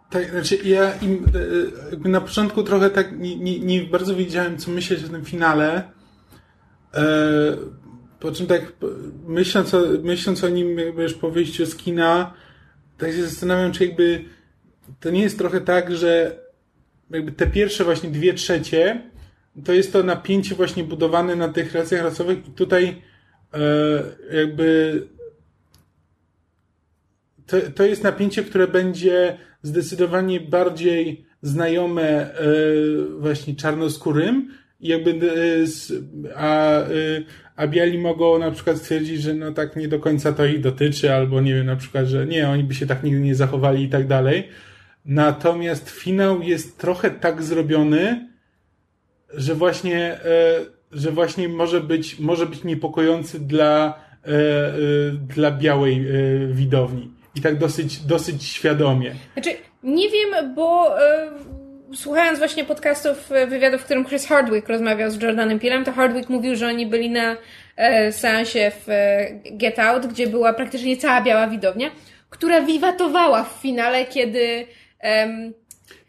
tak, 0.09 0.29
znaczy 0.29 0.57
ja 0.63 0.93
im, 1.01 1.25
e, 1.35 1.89
jakby 1.91 2.09
na 2.09 2.21
początku 2.21 2.63
trochę 2.63 2.89
tak 2.89 3.19
nie, 3.19 3.35
nie, 3.35 3.59
nie 3.59 3.81
bardzo 3.81 4.15
wiedziałem, 4.15 4.57
co 4.57 4.71
myśleć 4.71 5.03
o 5.05 5.09
tym 5.09 5.25
finale. 5.25 5.91
E, 6.93 7.03
po 8.19 8.31
czym 8.31 8.47
tak 8.47 8.73
myśląc 9.27 9.73
o, 9.73 9.81
myśląc 10.03 10.43
o 10.43 10.49
nim 10.49 10.79
jakby 10.79 11.03
już 11.03 11.13
po 11.13 11.31
wyjściu 11.31 11.65
z 11.65 11.75
kina, 11.75 12.33
tak 12.97 13.11
się 13.11 13.23
zastanawiam, 13.23 13.71
czy 13.71 13.85
jakby 13.85 14.25
to 14.99 15.09
nie 15.09 15.21
jest 15.21 15.37
trochę 15.37 15.61
tak, 15.61 15.95
że 15.95 16.39
jakby 17.09 17.31
te 17.31 17.47
pierwsze 17.47 17.83
właśnie 17.83 18.09
dwie 18.09 18.33
trzecie 18.33 19.10
to 19.65 19.73
jest 19.73 19.93
to 19.93 20.03
napięcie 20.03 20.55
właśnie 20.55 20.83
budowane 20.83 21.35
na 21.35 21.49
tych 21.49 21.73
relacjach 21.73 22.03
rasowych 22.03 22.47
i 22.47 22.51
tutaj 22.51 23.01
e, 23.53 24.37
jakby 24.37 25.01
to, 27.45 27.57
to 27.75 27.85
jest 27.85 28.03
napięcie, 28.03 28.43
które 28.43 28.67
będzie 28.67 29.37
zdecydowanie 29.61 30.39
bardziej 30.39 31.25
znajome 31.41 32.03
e, 32.03 32.35
właśnie 33.19 33.55
czarnoskórym 33.55 34.51
jakby 34.81 35.11
e, 35.11 36.35
a, 36.35 36.79
e, 36.79 36.87
a 37.55 37.67
biali 37.67 37.97
mogą 37.97 38.39
na 38.39 38.51
przykład 38.51 38.77
stwierdzić, 38.77 39.21
że 39.21 39.33
no 39.33 39.51
tak 39.51 39.75
nie 39.75 39.87
do 39.87 39.99
końca 39.99 40.33
to 40.33 40.45
ich 40.45 40.61
dotyczy, 40.61 41.13
albo 41.13 41.41
nie 41.41 41.53
wiem, 41.53 41.65
na 41.65 41.75
przykład, 41.75 42.05
że 42.05 42.25
nie, 42.25 42.49
oni 42.49 42.63
by 42.63 42.73
się 42.73 42.87
tak 42.87 43.03
nigdy 43.03 43.19
nie 43.19 43.35
zachowali 43.35 43.83
i 43.83 43.89
tak 43.89 44.07
dalej. 44.07 44.47
Natomiast 45.05 45.89
finał 45.89 46.41
jest 46.41 46.77
trochę 46.77 47.11
tak 47.11 47.43
zrobiony, 47.43 48.30
że 49.33 49.55
właśnie, 49.55 49.97
e, 50.13 50.19
że 50.91 51.11
właśnie 51.11 51.49
może 51.49 51.81
być, 51.81 52.19
może 52.19 52.45
być 52.45 52.63
niepokojący 52.63 53.39
dla, 53.39 53.93
e, 54.25 54.29
e, 54.29 54.71
dla 55.35 55.51
białej 55.51 56.05
widowni. 56.51 57.11
I 57.35 57.41
tak 57.41 57.57
dosyć, 57.57 57.99
dosyć 57.99 58.43
świadomie. 58.43 59.15
Znaczy, 59.33 59.49
nie 59.83 60.09
wiem, 60.09 60.55
bo 60.55 60.95
słuchając 61.95 62.39
właśnie 62.39 62.65
podcastów, 62.65 63.29
wywiadów, 63.47 63.81
w 63.81 63.85
którym 63.85 64.05
Chris 64.05 64.27
Hardwick 64.27 64.69
rozmawiał 64.69 65.11
z 65.11 65.21
Jordanem 65.21 65.59
Peelem, 65.59 65.85
to 65.85 65.91
Hardwick 65.91 66.29
mówił, 66.29 66.55
że 66.55 66.67
oni 66.67 66.87
byli 66.87 67.09
na 67.09 67.37
e, 67.77 68.11
seansie 68.11 68.71
w 68.71 68.87
Get 69.51 69.79
Out, 69.79 70.07
gdzie 70.07 70.27
była 70.27 70.53
praktycznie 70.53 70.97
cała 70.97 71.21
biała 71.21 71.47
widownia, 71.47 71.91
która 72.29 72.61
wiwatowała 72.61 73.43
w 73.43 73.61
finale, 73.61 74.05
kiedy 74.05 74.65
em, 74.99 75.53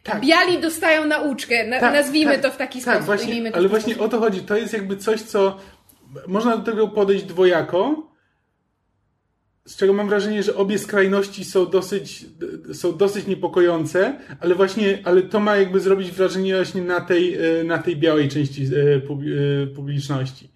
Tak. 0.03 0.21
biali 0.21 0.61
dostają 0.61 1.07
nauczkę. 1.07 1.67
Na, 1.67 1.81
Tak, 1.81 1.95
nazwijmy 1.95 2.33
tak, 2.33 2.43
to 2.43 2.51
w 2.51 2.57
taki 2.57 2.79
tak, 2.83 2.85
sposób. 2.95 3.07
Właśnie, 3.07 3.53
ale 3.55 3.69
właśnie 3.69 3.95
sposób. 3.95 4.09
o 4.09 4.17
to 4.17 4.19
chodzi. 4.19 4.41
To 4.41 4.57
jest 4.57 4.73
jakby 4.73 4.97
coś, 4.97 5.23
co 5.23 5.59
można 6.27 6.57
do 6.57 6.65
tego 6.65 6.89
podejść 6.89 7.25
dwojako, 7.25 8.13
z 9.65 9.77
czego 9.77 9.93
mam 9.93 10.09
wrażenie, 10.09 10.43
że 10.43 10.57
obie 10.57 10.79
skrajności 10.79 11.45
są 11.45 11.67
dosyć, 11.67 12.27
są 12.73 12.97
dosyć 12.97 13.27
niepokojące, 13.27 14.19
ale 14.41 14.55
właśnie, 14.55 14.99
ale 15.05 15.23
to 15.23 15.41
ma 15.41 15.57
jakby 15.57 15.81
zrobić 15.81 16.11
wrażenie 16.11 16.57
właśnie 16.57 16.83
na 16.83 17.01
tej, 17.01 17.35
e, 17.35 17.65
na 17.65 17.79
tej 17.79 17.97
białej 17.97 18.29
części 18.29 18.65
e, 18.65 18.97
e, 18.97 19.67
publiczności. 19.67 20.53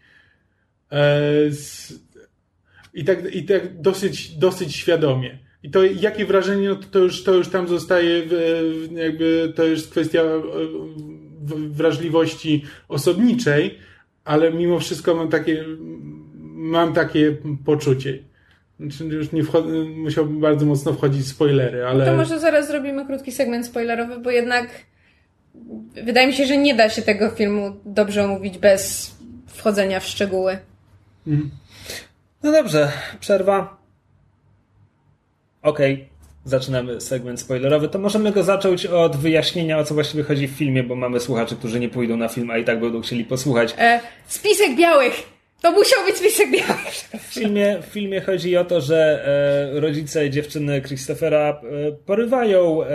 I 2.95 3.05
tak, 3.05 3.35
i 3.35 3.45
tak 3.45 3.81
dosyć, 3.81 4.29
dosyć 4.37 4.76
świadomie. 4.76 5.46
I 5.67 5.71
to 5.71 5.85
jakie 5.85 6.27
wrażenie, 6.27 6.69
no 6.69 6.77
to, 6.77 6.87
to, 6.91 6.99
już, 6.99 7.25
to 7.25 7.35
już 7.35 7.49
tam 7.49 7.69
zostaje, 7.69 8.23
jakby 8.93 9.53
to 9.57 9.65
już 9.65 9.89
kwestia 9.89 10.21
e, 10.23 10.41
wrażliwości 11.69 12.65
osobniczej, 12.89 13.79
ale 14.25 14.53
mimo 14.53 14.79
wszystko 14.79 15.15
mam 15.15 15.29
takie, 15.29 15.65
mam 16.45 16.93
takie 16.93 17.37
poczucie. 17.65 18.19
Znaczy 18.81 19.05
już 19.05 19.33
nie 19.33 19.45
wchodzę, 19.45 19.69
musiałbym 19.85 20.41
bardzo 20.41 20.67
mocno 20.67 20.93
wchodzić 20.93 21.23
w 21.23 21.29
spoilery, 21.29 21.85
ale... 21.85 22.07
To 22.07 22.17
może 22.17 22.41
zaraz 22.41 22.69
zrobimy 22.69 23.07
krótki 23.07 23.33
segment 23.33 23.67
spoilerowy, 23.67 24.19
bo 24.19 24.31
jednak 24.31 24.69
wydaje 26.05 26.27
mi 26.27 26.33
się, 26.33 26.47
że 26.47 26.57
nie 26.57 26.75
da 26.75 26.89
się 26.89 27.03
tego 27.03 27.31
filmu 27.31 27.77
dobrze 27.85 28.25
omówić 28.25 28.59
bez 28.59 29.15
wchodzenia 29.47 30.01
w 30.01 30.05
szczegóły. 30.05 30.59
No 32.43 32.53
dobrze, 32.53 32.93
przerwa. 33.21 33.75
Okej, 35.67 36.09
zaczynamy 36.45 37.01
segment 37.01 37.41
spoilerowy. 37.41 37.89
To 37.89 37.99
możemy 37.99 38.33
go 38.33 38.43
zacząć 38.43 38.87
od 38.87 39.17
wyjaśnienia, 39.17 39.79
o 39.79 39.85
co 39.85 39.95
właściwie 39.95 40.23
chodzi 40.23 40.49
w 40.49 40.51
filmie, 40.51 40.83
bo 40.83 40.95
mamy 40.95 41.21
słuchaczy, 41.21 41.57
którzy 41.57 41.81
nie 41.81 41.89
pójdą 41.89 42.17
na 42.17 42.29
film, 42.29 42.51
a 42.51 42.59
i 42.59 42.65
tak 42.65 42.81
będą 42.81 43.01
chcieli 43.01 43.25
posłuchać. 43.25 43.75
E, 43.79 44.01
spisek 44.27 44.77
białych! 44.77 45.23
To 45.63 45.73
musiał 45.73 46.05
być 46.07 46.17
spisek 46.17 46.51
białych! 46.51 47.09
W 47.29 47.35
filmie, 47.35 47.79
w 47.83 47.93
filmie 47.93 48.21
chodzi 48.21 48.57
o 48.57 48.65
to, 48.65 48.81
że 48.81 49.27
e, 49.77 49.81
rodzice 49.81 50.31
dziewczyny 50.31 50.83
Christophera 50.83 51.61
e, 51.89 51.93
porywają 51.93 52.83
e, 52.85 52.87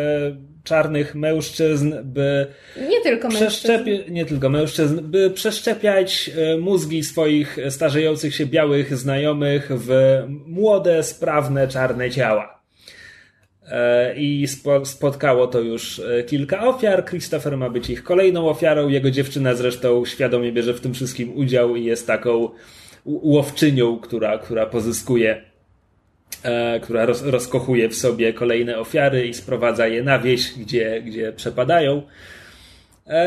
czarnych 0.64 1.16
mężczyzn, 1.16 1.94
by 2.04 2.48
Nie 2.90 3.02
tylko 3.02 3.28
mężczyzn. 3.30 3.74
nie 4.10 4.26
tylko 4.26 4.50
mężczyzn, 4.50 5.00
by 5.02 5.30
przeszczepiać 5.30 6.32
e, 6.54 6.58
mózgi 6.58 7.04
swoich 7.04 7.58
starzejących 7.70 8.36
się 8.36 8.46
białych 8.46 8.98
znajomych 8.98 9.70
w 9.72 10.20
młode, 10.48 11.04
sprawne, 11.04 11.68
czarne 11.68 12.12
ciała. 12.12 12.61
E, 13.68 14.16
I 14.16 14.48
spo, 14.48 14.86
spotkało 14.86 15.48
to 15.48 15.60
już 15.60 16.00
e, 16.00 16.24
kilka 16.24 16.68
ofiar. 16.68 17.06
Christopher 17.06 17.58
ma 17.58 17.70
być 17.70 17.90
ich 17.90 18.04
kolejną 18.04 18.50
ofiarą. 18.50 18.90
Jego 18.90 19.12
dziewczyna 19.12 19.56
zresztą 19.56 20.06
świadomie 20.06 20.52
bierze 20.52 20.74
w 20.74 20.82
tym 20.82 20.94
wszystkim 20.94 21.38
udział 21.38 21.76
i 21.76 21.86
jest 21.86 22.08
taką 22.08 22.50
łowczynią, 23.06 24.00
która, 24.00 24.38
która 24.38 24.66
pozyskuje, 24.66 25.42
e, 26.44 26.80
która 26.80 27.06
roz, 27.06 27.24
rozkochuje 27.24 27.90
w 27.90 27.96
sobie 27.96 28.34
kolejne 28.34 28.80
ofiary 28.80 29.28
i 29.28 29.34
sprowadza 29.34 29.88
je 29.88 30.04
na 30.04 30.20
wieś, 30.20 30.54
gdzie, 30.54 31.02
gdzie 31.02 31.34
przepadają. 31.34 32.02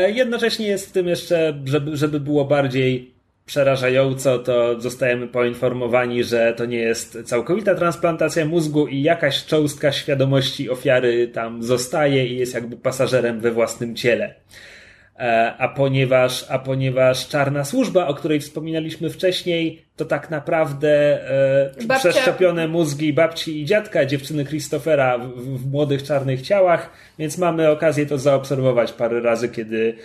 Jednocześnie 0.07 0.67
jest 0.67 0.89
w 0.89 0.91
tym 0.91 1.07
jeszcze, 1.07 1.61
żeby, 1.65 1.97
żeby 1.97 2.19
było 2.19 2.45
bardziej 2.45 3.14
przerażająco, 3.45 4.39
to 4.39 4.81
zostajemy 4.81 5.27
poinformowani, 5.27 6.23
że 6.23 6.53
to 6.57 6.65
nie 6.65 6.77
jest 6.77 7.17
całkowita 7.23 7.75
transplantacja 7.75 8.45
mózgu 8.45 8.87
i 8.87 9.01
jakaś 9.01 9.45
cząstka 9.45 9.91
świadomości 9.91 10.69
ofiary 10.69 11.27
tam 11.27 11.63
zostaje 11.63 12.27
i 12.27 12.37
jest 12.37 12.53
jakby 12.53 12.77
pasażerem 12.77 13.39
we 13.39 13.51
własnym 13.51 13.95
ciele. 13.95 14.33
E, 15.19 15.53
A 15.57 15.67
ponieważ, 15.67 16.45
a 16.49 16.59
ponieważ 16.59 17.27
czarna 17.27 17.63
służba, 17.65 18.07
o 18.07 18.13
której 18.13 18.39
wspominaliśmy 18.39 19.09
wcześniej, 19.09 19.85
to 19.95 20.05
tak 20.05 20.29
naprawdę 20.29 20.89
e, 21.29 21.71
Babcia- 21.87 21.99
przeszczepione 21.99 22.67
mózgi 22.67 23.13
babci 23.13 23.61
i 23.61 23.65
dziadka 23.65 24.05
dziewczyny 24.05 24.45
Christophera 24.45 25.17
w, 25.17 25.57
w 25.57 25.71
młodych 25.71 26.03
czarnych 26.03 26.41
ciałach, 26.41 26.89
więc 27.19 27.37
mamy 27.37 27.69
okazję 27.69 28.05
to 28.05 28.17
zaobserwować 28.17 28.91
parę 28.91 29.21
razy, 29.21 29.49
kiedy 29.49 29.95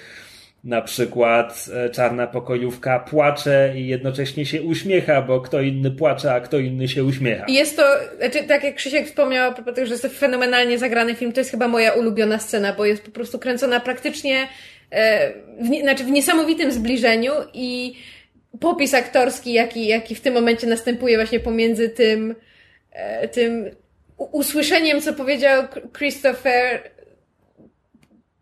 na 0.65 0.83
przykład 0.83 1.67
e, 1.75 1.91
czarna 1.91 2.27
pokojówka 2.27 2.99
płacze 2.99 3.73
i 3.77 3.87
jednocześnie 3.87 4.47
się 4.47 4.63
uśmiecha, 4.63 5.23
bo 5.23 5.41
kto 5.41 5.61
inny 5.61 5.91
płacze, 5.91 6.33
a 6.33 6.41
kto 6.41 6.59
inny 6.59 6.89
się 6.89 7.05
uśmiecha. 7.05 7.45
Jest 7.49 7.77
to, 7.77 7.83
znaczy, 8.19 8.43
tak 8.43 8.65
jak 8.65 8.75
Krzysiek 8.75 9.07
wspomniał, 9.07 9.53
że 9.77 9.83
jest 9.83 10.03
to 10.03 10.09
fenomenalnie 10.09 10.79
zagrany 10.79 11.15
film, 11.15 11.33
to 11.33 11.41
jest 11.41 11.51
chyba 11.51 11.69
moja 11.69 11.93
ulubiona 11.93 12.39
scena, 12.39 12.73
bo 12.73 12.85
jest 12.85 13.03
po 13.03 13.11
prostu 13.11 13.39
kręcona 13.39 13.81
praktycznie, 13.81 14.49
e, 14.91 15.33
w, 15.61 15.81
znaczy 15.81 16.05
w 16.05 16.11
niesamowitym 16.11 16.73
zbliżeniu 16.73 17.33
i 17.55 17.95
popis 18.61 18.95
aktorski, 18.95 19.53
jaki, 19.53 19.87
jaki 19.87 20.15
w 20.15 20.21
tym 20.21 20.35
momencie 20.35 20.67
następuje 20.67 21.17
właśnie 21.17 21.41
pomiędzy 21.41 21.89
tym, 21.89 22.35
e, 22.93 23.29
tym 23.29 23.71
usłyszeniem, 24.17 25.01
co 25.01 25.13
powiedział 25.13 25.65
Christopher, 25.99 26.91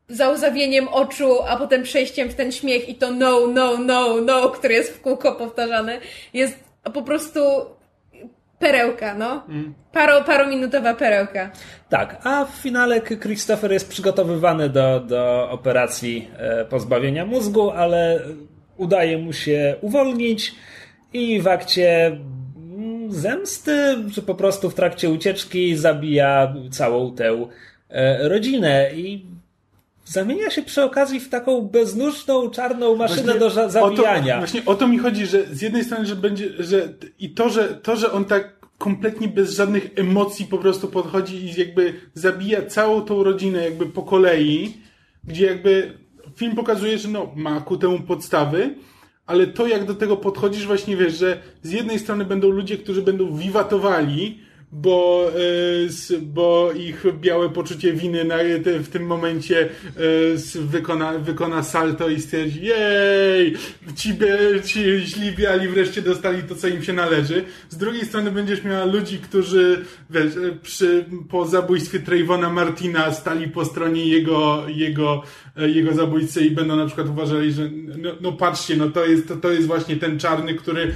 załzawieniem 0.08 0.88
oczu, 0.88 1.42
a 1.48 1.56
potem 1.56 1.82
przejściem 1.82 2.28
w 2.28 2.34
ten 2.34 2.52
śmiech 2.52 2.88
i 2.88 2.94
to 2.94 3.10
no, 3.10 3.46
no, 3.46 3.76
no, 3.78 4.20
no, 4.20 4.48
które 4.48 4.74
jest 4.74 4.92
w 4.92 5.00
kółko 5.00 5.32
powtarzane, 5.32 6.00
jest 6.32 6.58
po 6.94 7.02
prostu 7.02 7.40
perełka, 8.58 9.14
no. 9.14 9.46
Paro, 9.92 10.24
parominutowa 10.24 10.94
perełka. 10.94 11.50
Tak, 11.88 12.20
a 12.24 12.44
w 12.44 12.50
finale 12.50 13.00
Christopher 13.00 13.72
jest 13.72 13.88
przygotowywany 13.88 14.68
do, 14.68 15.00
do 15.00 15.50
operacji 15.50 16.28
e, 16.38 16.64
pozbawienia 16.64 17.26
mózgu, 17.26 17.70
ale 17.70 18.20
udaje 18.76 19.18
mu 19.18 19.32
się 19.32 19.76
uwolnić 19.80 20.54
i 21.12 21.40
w 21.40 21.48
akcie 21.48 22.06
mm, 22.06 23.12
zemsty, 23.12 23.96
czy 24.14 24.22
po 24.22 24.34
prostu 24.34 24.70
w 24.70 24.74
trakcie 24.74 25.10
ucieczki 25.10 25.76
zabija 25.76 26.54
całą 26.70 27.14
tę 27.14 27.48
e, 27.88 28.28
rodzinę 28.28 28.90
i 28.94 29.38
zamienia 30.08 30.50
się 30.50 30.62
przy 30.62 30.82
okazji 30.82 31.20
w 31.20 31.28
taką 31.28 31.60
beznóżną, 31.60 32.50
czarną 32.50 32.96
maszynę 32.96 33.22
Właśnie 33.22 33.40
do 33.40 33.50
za- 33.50 33.64
o 33.64 33.70
zabijania. 33.70 34.34
To, 34.34 34.38
właśnie 34.40 34.64
o 34.66 34.74
to 34.74 34.88
mi 34.88 34.98
chodzi, 34.98 35.26
że 35.26 35.46
z 35.46 35.62
jednej 35.62 35.84
strony, 35.84 36.06
że 36.06 36.16
będzie, 36.16 36.48
że 36.58 36.88
i 37.18 37.30
to, 37.30 37.48
że 37.48 37.64
to, 37.68 37.96
że 37.96 38.12
on 38.12 38.24
tak 38.24 38.58
kompletnie 38.78 39.28
bez 39.28 39.50
żadnych 39.56 39.90
emocji 39.96 40.46
po 40.46 40.58
prostu 40.58 40.88
podchodzi 40.88 41.36
i 41.36 41.60
jakby 41.60 41.94
zabija 42.14 42.62
całą 42.66 43.02
tą 43.02 43.22
rodzinę 43.22 43.64
jakby 43.64 43.86
po 43.86 44.02
kolei, 44.02 44.76
gdzie 45.24 45.46
jakby 45.46 45.92
film 46.36 46.56
pokazuje, 46.56 46.98
że 46.98 47.08
no, 47.08 47.32
ma 47.36 47.60
ku 47.60 47.76
temu 47.76 48.00
podstawy, 48.00 48.74
ale 49.26 49.46
to 49.46 49.66
jak 49.66 49.84
do 49.84 49.94
tego 49.94 50.16
podchodzisz 50.16 50.66
właśnie 50.66 50.96
wiesz, 50.96 51.18
że 51.18 51.38
z 51.62 51.70
jednej 51.72 51.98
strony 51.98 52.24
będą 52.24 52.48
ludzie, 52.48 52.78
którzy 52.78 53.02
będą 53.02 53.36
wiwatowali, 53.36 54.40
bo, 54.72 55.30
e, 56.14 56.18
bo 56.20 56.72
ich 56.72 57.04
białe 57.20 57.50
poczucie 57.50 57.92
winy 57.92 58.25
na, 58.25 58.37
w 58.64 58.88
tym 58.88 59.06
momencie 59.06 59.68
e, 60.56 60.60
wykona, 60.60 61.18
wykona 61.18 61.62
salto 61.62 62.08
i 62.08 62.20
stwierdzi 62.20 62.64
jej, 62.64 63.56
ci, 63.96 64.18
ci 64.64 65.00
źli 65.00 65.32
biali 65.32 65.68
wreszcie 65.68 66.02
dostali 66.02 66.42
to, 66.42 66.54
co 66.54 66.68
im 66.68 66.82
się 66.82 66.92
należy. 66.92 67.44
Z 67.68 67.76
drugiej 67.76 68.04
strony 68.04 68.30
będziesz 68.30 68.64
miała 68.64 68.84
ludzi, 68.84 69.18
którzy 69.18 69.84
wiesz, 70.10 70.32
przy, 70.62 71.04
po 71.30 71.46
zabójstwie 71.46 72.00
Trayvona 72.00 72.50
Martina 72.50 73.12
stali 73.12 73.48
po 73.48 73.64
stronie 73.64 74.06
jego, 74.06 74.62
jego, 74.68 75.22
jego 75.66 75.94
zabójcy 75.94 76.46
i 76.46 76.50
będą 76.50 76.76
na 76.76 76.86
przykład 76.86 77.08
uważali, 77.08 77.52
że 77.52 77.70
no, 77.98 78.10
no 78.20 78.32
patrzcie, 78.32 78.76
no 78.76 78.90
to 78.90 79.06
jest, 79.06 79.28
to, 79.28 79.36
to 79.36 79.50
jest 79.50 79.66
właśnie 79.66 79.96
ten 79.96 80.18
czarny, 80.18 80.54
który 80.54 80.94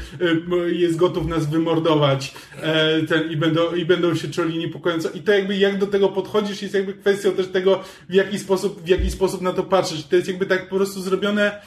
e, 0.56 0.72
jest 0.72 0.96
gotów 0.96 1.26
nas 1.26 1.46
wymordować 1.46 2.34
e, 2.62 3.02
ten, 3.02 3.30
i, 3.30 3.36
będą, 3.36 3.74
i 3.74 3.84
będą 3.84 4.14
się 4.14 4.28
czuli 4.28 4.58
niepokojąco. 4.58 5.10
I 5.10 5.20
to 5.20 5.32
jakby 5.32 5.56
jak 5.56 5.78
do 5.78 5.86
tego 5.86 6.08
podchodzisz 6.08 6.62
jest 6.62 6.74
jakby 6.74 6.94
kwestią 6.94 7.32
też 7.32 7.46
tego, 7.46 7.80
w 8.08 8.14
jaki 8.14 8.38
sposób, 8.38 8.82
w 8.82 8.88
jaki 8.88 9.10
sposób 9.10 9.40
na 9.40 9.52
to 9.52 9.62
patrzysz. 9.62 10.04
To 10.04 10.16
jest 10.16 10.28
jakby 10.28 10.46
tak 10.46 10.68
po 10.68 10.76
prostu 10.76 11.00
zrobione 11.00 11.60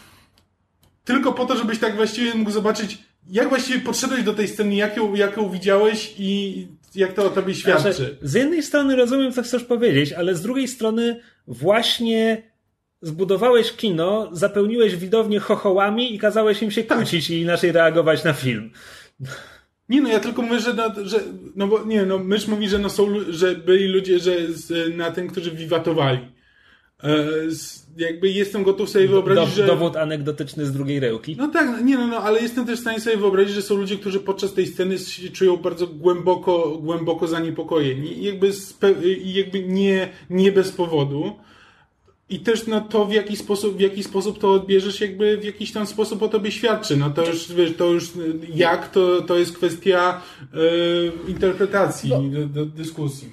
tylko 1.06 1.34
po 1.34 1.46
to, 1.46 1.58
żebyś 1.58 1.80
tak 1.80 1.96
właściwie 1.96 2.34
mógł 2.34 2.52
zobaczyć, 2.52 2.98
jak 3.30 3.50
właściwie 3.50 3.80
podszedłeś 3.80 4.24
do 4.24 4.34
tej 4.34 4.48
sceny, 4.48 4.76
jak 4.76 4.98
ją, 4.98 5.16
jak 5.16 5.38
ją 5.38 5.50
widziałeś 5.50 6.16
i 6.18 6.68
jak 6.96 7.14
to 7.14 7.26
o 7.26 7.30
tobie 7.30 7.56
świadczy. 7.56 7.82
Znaczy, 7.82 8.18
z 8.22 8.34
jednej 8.34 8.64
strony 8.64 8.96
rozumiem, 8.96 9.32
co 9.32 9.44
chcesz 9.44 9.64
powiedzieć, 9.64 10.14
ale 10.14 10.36
z 10.36 10.42
drugiej 10.42 10.68
strony 10.68 11.20
właśnie 11.48 12.44
zbudowałeś 13.06 13.72
kino, 13.72 14.30
zapełniłeś 14.32 14.96
widownię 14.96 15.40
chochołami 15.40 16.16
i 16.16 16.20
kazałeś 16.20 16.62
im 16.62 16.72
się 16.72 16.84
Tak. 16.84 16.98
kłócić 16.98 17.30
i 17.30 17.42
inaczej 17.42 17.72
reagować 17.72 18.24
na 18.24 18.34
film. 18.34 18.72
Nie 19.90 20.02
no, 20.02 20.10
ja 20.10 20.20
tylko 20.20 20.42
mówię, 20.42 20.60
że, 20.60 20.74
na, 20.74 20.96
że 21.04 21.20
no 21.56 21.68
bo 21.68 21.86
nie, 21.86 22.06
no 22.06 22.20
mysz 22.20 22.48
mówi, 22.48 22.70
że 22.70 22.80
no 22.80 22.90
są, 22.90 23.08
że 23.30 23.56
byli 23.56 23.88
ludzie, 23.88 24.20
że 24.20 24.54
z, 24.54 24.98
na 24.98 25.12
tym, 25.12 25.28
którzy 25.28 25.52
wiwatowali. 25.52 26.20
E, 27.04 27.26
z, 27.50 27.88
jakby 27.98 28.30
jestem 28.30 28.64
gotów 28.64 28.90
sobie 28.90 29.08
wyobrazić, 29.08 29.56
Do, 29.56 29.62
że... 29.62 29.68
Dowód 29.68 29.96
anegdotyczny 29.96 30.66
z 30.66 30.72
drugiej 30.72 31.00
rełki. 31.00 31.36
No 31.40 31.48
tak, 31.48 31.84
nie 31.84 31.98
no, 31.98 32.08
no, 32.08 32.18
ale 32.18 32.42
jestem 32.42 32.66
też 32.66 32.78
w 32.78 32.82
stanie 32.82 33.00
sobie 33.00 33.18
wyobrazić, 33.18 33.56
że 33.56 33.62
są 33.62 33.76
ludzie, 33.76 33.98
którzy 33.98 34.20
podczas 34.20 34.54
tej 34.54 34.68
sceny 34.68 34.98
się 34.98 35.30
czują 35.30 35.58
bardzo 35.58 35.88
głęboko, 35.88 36.78
głęboko 36.82 37.28
zaniepokojeni. 37.28 38.24
Jakby, 38.24 38.54
spe, 38.54 38.94
jakby 39.24 39.64
nie, 39.64 40.10
nie 40.30 40.52
bez 40.52 40.72
powodu. 40.72 41.36
I 42.30 42.40
też 42.40 42.68
no 42.68 42.82
to 42.82 43.06
w 43.06 43.14
jaki 43.14 43.36
sposób, 43.38 43.78
w 43.78 43.80
jaki 43.80 44.04
sposób 44.04 44.40
to 44.40 44.54
odbierzesz, 44.54 45.02
jakby 45.02 45.38
w 45.38 45.44
jakiś 45.44 45.72
tam 45.72 45.88
sposób 45.88 46.24
o 46.24 46.28
tobie 46.28 46.52
świadczy. 46.52 46.98
No 46.98 47.10
to 47.10 47.26
już, 47.26 47.54
wiesz, 47.54 47.76
to 47.78 47.86
już 47.86 48.16
y, 48.16 48.40
jak, 48.56 48.92
to, 48.92 49.22
to 49.22 49.38
jest 49.38 49.58
kwestia 49.58 50.22
y, 50.54 51.12
interpretacji, 51.28 52.10
do, 52.32 52.46
do 52.48 52.66
dyskusji. 52.66 53.30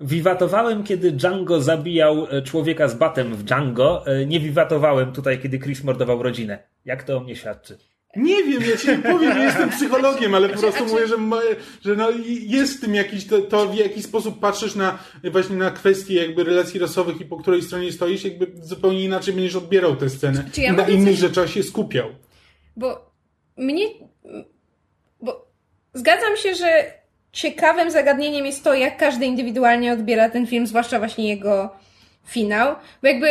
Wiwatowałem, 0.00 0.84
kiedy 0.84 1.12
Django 1.12 1.60
zabijał 1.60 2.26
e, 2.30 2.42
człowieka 2.42 2.88
z 2.88 2.94
batem 2.94 3.34
w 3.34 3.42
Django. 3.42 4.06
E, 4.06 4.26
Nie 4.26 4.40
wiwatowałem 4.40 5.12
tutaj, 5.12 5.38
kiedy 5.38 5.58
Chris 5.58 5.84
mordował 5.84 6.22
rodzinę. 6.22 6.58
Jak 6.84 7.02
to 7.02 7.16
o 7.16 7.20
mnie 7.20 7.36
świadczy? 7.36 7.78
Nie 8.16 8.44
wiem, 8.44 8.62
ja 8.70 8.76
ci 8.76 8.88
nie 8.88 8.98
powiem, 8.98 9.38
nie 9.38 9.44
jestem 9.44 9.70
psychologiem, 9.70 10.34
ale 10.34 10.48
po 10.48 10.58
prostu 10.58 10.86
mówię, 10.86 11.06
że, 11.06 11.16
ma, 11.16 11.40
że 11.84 11.96
no, 11.96 12.08
jest 12.26 12.76
w 12.76 12.80
tym 12.80 12.94
jakiś, 12.94 13.26
to, 13.26 13.40
to 13.40 13.66
w 13.66 13.74
jaki 13.74 14.02
sposób 14.02 14.40
patrzysz 14.40 14.74
na 14.74 14.98
właśnie 15.24 15.56
na 15.56 15.70
kwestie 15.70 16.14
jakby 16.14 16.44
relacji 16.44 16.80
rasowych 16.80 17.20
i 17.20 17.24
po 17.24 17.36
której 17.36 17.62
stronie 17.62 17.92
stoisz, 17.92 18.24
jakby 18.24 18.46
zupełnie 18.62 19.04
inaczej 19.04 19.34
będziesz 19.34 19.56
odbierał 19.56 19.96
tę 19.96 20.10
scenę. 20.10 20.44
Czy 20.52 20.60
ja 20.60 20.72
na 20.72 20.88
innych 20.88 21.14
coś- 21.14 21.18
rzeczach 21.18 21.50
się 21.50 21.62
skupiał. 21.62 22.08
Bo 22.76 23.10
mnie. 23.56 23.86
Bo 25.20 25.46
zgadzam 25.94 26.36
się, 26.36 26.54
że 26.54 26.92
ciekawym 27.32 27.90
zagadnieniem 27.90 28.46
jest 28.46 28.64
to, 28.64 28.74
jak 28.74 28.96
każdy 28.98 29.26
indywidualnie 29.26 29.92
odbiera 29.92 30.30
ten 30.30 30.46
film, 30.46 30.66
zwłaszcza 30.66 30.98
właśnie 30.98 31.28
jego 31.28 31.70
finał. 32.26 32.74
Bo 33.02 33.08
jakby 33.08 33.26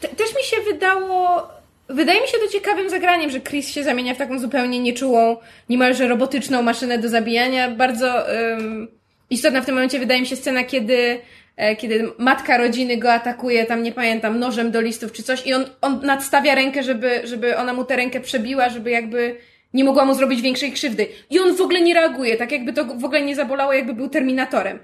te, 0.00 0.08
też 0.08 0.36
mi 0.36 0.42
się 0.42 0.56
wydało. 0.72 1.48
Wydaje 1.88 2.20
mi 2.20 2.28
się 2.28 2.38
to 2.38 2.52
ciekawym 2.52 2.90
zagraniem, 2.90 3.30
że 3.30 3.40
Chris 3.40 3.68
się 3.68 3.82
zamienia 3.82 4.14
w 4.14 4.18
taką 4.18 4.38
zupełnie 4.38 4.80
nieczułą, 4.80 5.36
niemalże 5.68 6.08
robotyczną 6.08 6.62
maszynę 6.62 6.98
do 6.98 7.08
zabijania. 7.08 7.70
Bardzo 7.70 8.06
um, 8.06 8.88
istotna 9.30 9.60
w 9.60 9.66
tym 9.66 9.74
momencie 9.74 9.98
wydaje 9.98 10.20
mi 10.20 10.26
się 10.26 10.36
scena, 10.36 10.64
kiedy, 10.64 11.20
e, 11.56 11.76
kiedy 11.76 12.12
matka 12.18 12.58
rodziny 12.58 12.96
go 12.96 13.12
atakuje, 13.12 13.66
tam 13.66 13.82
nie 13.82 13.92
pamiętam, 13.92 14.38
nożem 14.38 14.70
do 14.70 14.80
listów 14.80 15.12
czy 15.12 15.22
coś 15.22 15.46
i 15.46 15.54
on, 15.54 15.64
on 15.80 16.00
nadstawia 16.06 16.54
rękę, 16.54 16.82
żeby, 16.82 17.20
żeby 17.24 17.56
ona 17.56 17.72
mu 17.72 17.84
tę 17.84 17.96
rękę 17.96 18.20
przebiła, 18.20 18.68
żeby 18.68 18.90
jakby 18.90 19.36
nie 19.74 19.84
mogła 19.84 20.04
mu 20.04 20.14
zrobić 20.14 20.42
większej 20.42 20.72
krzywdy. 20.72 21.06
I 21.30 21.38
on 21.38 21.56
w 21.56 21.60
ogóle 21.60 21.80
nie 21.80 21.94
reaguje, 21.94 22.36
tak 22.36 22.52
jakby 22.52 22.72
to 22.72 22.84
w 22.84 23.04
ogóle 23.04 23.22
nie 23.22 23.36
zabolało, 23.36 23.72
jakby 23.72 23.94
był 23.94 24.08
Terminatorem. 24.08 24.78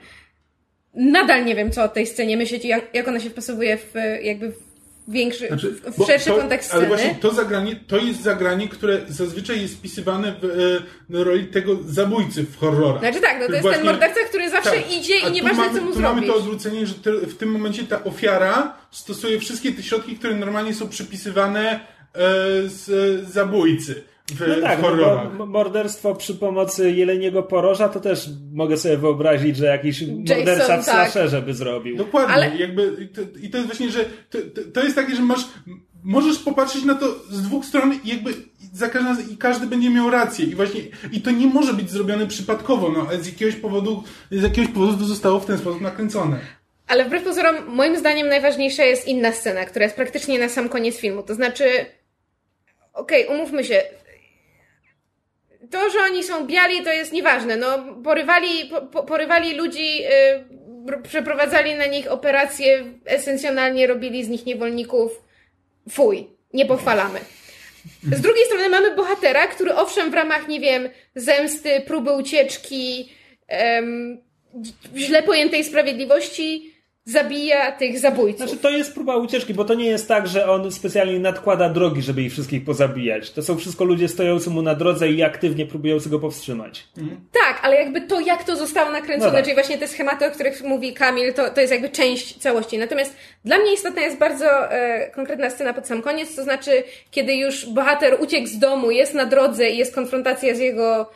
Nadal 0.95 1.45
nie 1.45 1.55
wiem, 1.55 1.71
co 1.71 1.85
o 1.85 1.89
tej 1.89 2.07
scenie 2.07 2.37
myśleć 2.37 2.65
i 2.65 2.69
jak, 2.69 2.95
jak 2.95 3.09
ona 3.09 3.21
się 3.21 3.31
wpasowuje 3.31 3.77
w 3.77 3.95
jakby 4.23 4.51
w 4.51 4.74
większy, 5.09 5.49
Znaczy, 5.49 5.71
w, 5.99 6.07
szerszy 6.07 6.31
to, 6.31 6.37
kontekst 6.37 6.73
Ale 6.75 6.81
sceny. 6.87 6.97
właśnie 6.97 7.19
to 7.21 7.35
zagranie, 7.35 7.77
to 7.87 7.97
jest 7.99 8.23
zagranie, 8.23 8.69
które 8.69 9.01
zazwyczaj 9.09 9.61
jest 9.63 9.75
wpisywane 9.75 10.35
w 10.43 10.45
e, 11.15 11.25
roli 11.25 11.47
tego 11.47 11.77
zabójcy 11.87 12.43
w 12.45 12.57
horrorach. 12.57 12.99
Znaczy 13.01 13.21
tak, 13.21 13.37
no 13.41 13.47
to 13.47 13.53
jest 13.53 13.63
Właśnie- 13.63 13.79
ten 13.79 13.87
morderca, 13.87 14.21
który 14.29 14.51
zawsze 14.51 14.71
Tak. 14.71 14.97
idzie 14.97 15.19
i 15.19 15.33
nieważne, 15.33 15.57
mamy, 15.65 15.79
co 15.79 15.85
mu 15.85 15.93
tu 15.93 15.99
zrobić. 15.99 16.15
mamy 16.15 16.27
to 16.27 16.35
odwrócenie, 16.37 16.87
że 16.87 16.95
te, 16.95 17.13
w 17.13 17.37
tym 17.37 17.49
momencie 17.49 17.83
ta 17.85 18.05
ofiara 18.05 18.77
stosuje 18.91 19.39
wszystkie 19.41 19.73
te 19.73 19.83
środki, 19.83 20.17
które 20.19 20.35
normalnie 20.35 20.75
są 20.75 20.89
przypisywane 20.89 21.71
e, 21.71 21.79
z 22.69 22.89
e, 22.89 23.25
zabójcy 23.33 24.05
w, 24.29 24.41
No 24.49 24.61
tak, 24.61 24.81
w 24.81 25.39
no 25.39 25.47
morderstwo 25.47 26.15
przy 26.15 26.35
pomocy 26.35 26.91
jeleniego 26.91 27.43
poroża 27.43 27.89
to 27.89 28.01
też 28.01 28.29
mogę 28.53 28.77
sobie 28.77 28.97
wyobrazić, 28.97 29.57
że 29.57 29.67
jakiś 29.67 30.03
morderca 30.03 30.65
w 30.65 30.69
tak. 30.69 30.85
slasherze 30.85 31.43
by 31.43 31.55
zrobił. 31.55 31.97
Dokładnie. 31.97 32.35
Ale- 32.35 32.57
Jakby, 32.57 32.97
i, 33.01 33.09
to, 33.09 33.21
I 33.43 33.51
to 33.51 33.59
jest 33.59 33.69
właśnie, 33.69 33.91
że 33.91 34.05
to, 34.31 34.39
to, 34.75 34.85
jest 34.85 34.97
takie, 34.97 35.17
że 35.17 35.23
masz, 35.23 35.45
możesz 36.05 36.39
popatrzeć 36.39 36.85
na 36.85 36.95
to 36.95 37.07
z 37.31 37.43
dwóch 37.43 37.65
stron 37.65 37.95
i 38.05 38.09
jakby 38.09 38.35
za 38.73 38.89
każdy, 38.89 39.33
i 39.33 39.37
każdy 39.37 39.67
będzie 39.67 39.91
miał 39.91 40.11
rację. 40.11 40.47
I 40.47 40.55
właśnie, 40.55 40.81
i 41.13 41.21
to 41.21 41.31
nie 41.31 41.47
może 41.47 41.75
być 41.75 41.91
zrobione 41.91 42.27
przypadkowo, 42.27 42.89
no, 42.89 43.07
ale 43.09 43.23
z 43.23 43.27
jakiegoś 43.27 43.57
powodu, 43.57 44.05
z 44.31 44.43
jakiegoś 44.43 44.71
powodu 44.71 44.99
to 44.99 45.05
zostało 45.05 45.41
w 45.41 45.47
ten 45.47 45.59
sposób 45.59 45.81
nakręcone. 45.81 46.39
Ale 46.87 47.05
wbrew 47.05 47.25
pozorom, 47.25 47.57
moim 47.69 47.97
zdaniem 47.97 48.29
najważniejsza 48.29 48.85
jest 48.85 49.09
inna 49.09 49.33
scena, 49.33 49.65
która 49.65 49.85
jest 49.85 49.97
praktycznie 49.97 50.39
na 50.39 50.49
sam 50.49 50.69
koniec 50.69 50.97
filmu. 50.97 51.23
To 51.23 51.35
znaczy, 51.35 51.65
okej, 52.95 53.27
umówmy 53.27 53.65
się, 53.65 53.83
to, 55.75 55.91
że 55.91 55.99
oni 55.99 56.23
są 56.23 56.47
biali, 56.47 56.83
to 56.83 56.93
jest 56.93 57.13
nieważne. 57.13 57.57
No, 57.57 57.79
porywali, 58.05 58.65
po, 58.71 58.83
po, 58.83 59.03
porywali 59.03 59.55
ludzi, 59.55 59.99
yy, 59.99 60.09
pr- 60.87 61.03
przeprowadzali 61.03 61.75
na 61.75 61.87
nich 61.87 62.13
operacje, 62.13 62.85
esencjonalnie 63.05 63.87
robili 63.87 64.25
z 64.25 64.29
nich 64.29 64.47
niewolników. 64.47 65.23
Fuj, 65.91 66.27
nie 66.53 66.67
pochwalamy. 66.67 67.21
Z 68.13 68.21
drugiej 68.21 68.45
strony 68.45 68.69
mamy 68.69 68.95
bohatera, 68.97 69.47
który 69.47 69.75
owszem 69.75 70.11
w 70.11 70.15
ramach, 70.15 70.49
nie 70.49 70.61
wiem, 70.61 70.89
zemsty, 71.15 71.81
próby 71.87 72.13
ucieczki, 72.13 73.13
źle 74.97 75.23
pojętej 75.23 75.65
sprawiedliwości 75.65 76.74
zabija 77.05 77.73
tych 77.73 77.99
zabójców. 77.99 78.41
Znaczy 78.41 78.63
to 78.63 78.71
jest 78.71 78.95
próba 78.95 79.17
ucieczki, 79.17 79.55
bo 79.55 79.65
to 79.65 79.75
nie 79.75 79.87
jest 79.87 80.09
tak, 80.09 80.29
że 80.29 80.51
on 80.51 80.73
specjalnie 80.73 81.19
nadkłada 81.19 81.69
drogi, 81.69 82.03
żeby 82.03 82.23
ich 82.23 82.33
wszystkich 82.33 82.65
pozabijać. 82.65 83.31
To 83.31 83.43
są 83.43 83.57
wszystko 83.57 83.85
ludzie 83.85 84.09
stojący 84.09 84.51
mu 84.51 84.63
na 84.63 84.75
drodze 84.75 85.09
i 85.09 85.23
aktywnie 85.23 85.67
próbujący 85.67 86.09
go 86.11 86.19
powstrzymać. 86.19 86.89
Tak, 87.33 87.61
ale 87.63 87.77
jakby 87.77 88.01
to, 88.01 88.21
jak 88.21 88.45
to 88.45 88.57
zostało 88.57 88.91
nakręcone, 88.93 89.31
No 89.31 89.37
tak. 89.37 89.45
czyli 89.45 89.55
właśnie 89.55 89.79
te 89.79 89.89
schematy, 89.89 90.27
o 90.27 90.31
których 90.31 90.63
mówi 90.63 90.93
Kamil, 90.95 91.35
to, 91.35 91.51
to 91.51 91.61
jest 91.61 91.73
jakby 91.73 91.89
część 91.89 92.39
całości. 92.39 92.79
Natomiast 92.79 93.17
dla 93.45 93.59
mnie 93.59 93.75
istotna 93.75 94.03
jest 94.03 94.19
bardzo 94.19 94.73
e, 94.73 95.11
konkretna 95.11 95.51
scena 95.51 95.73
pod 95.73 95.87
sam 95.87 96.03
koniec, 96.03 96.37
to 96.37 96.43
znaczy, 96.43 96.71
kiedy 97.11 97.35
już 97.35 97.67
bohater 97.67 98.17
uciekł 98.21 98.47
z 98.47 98.59
domu, 98.59 98.91
jest 98.91 99.15
na 99.15 99.27
drodze 99.27 99.71
i 99.71 99.79
jest 99.79 99.95
konfrontacja 99.95 100.55
z 100.55 100.59
jego 100.59 101.11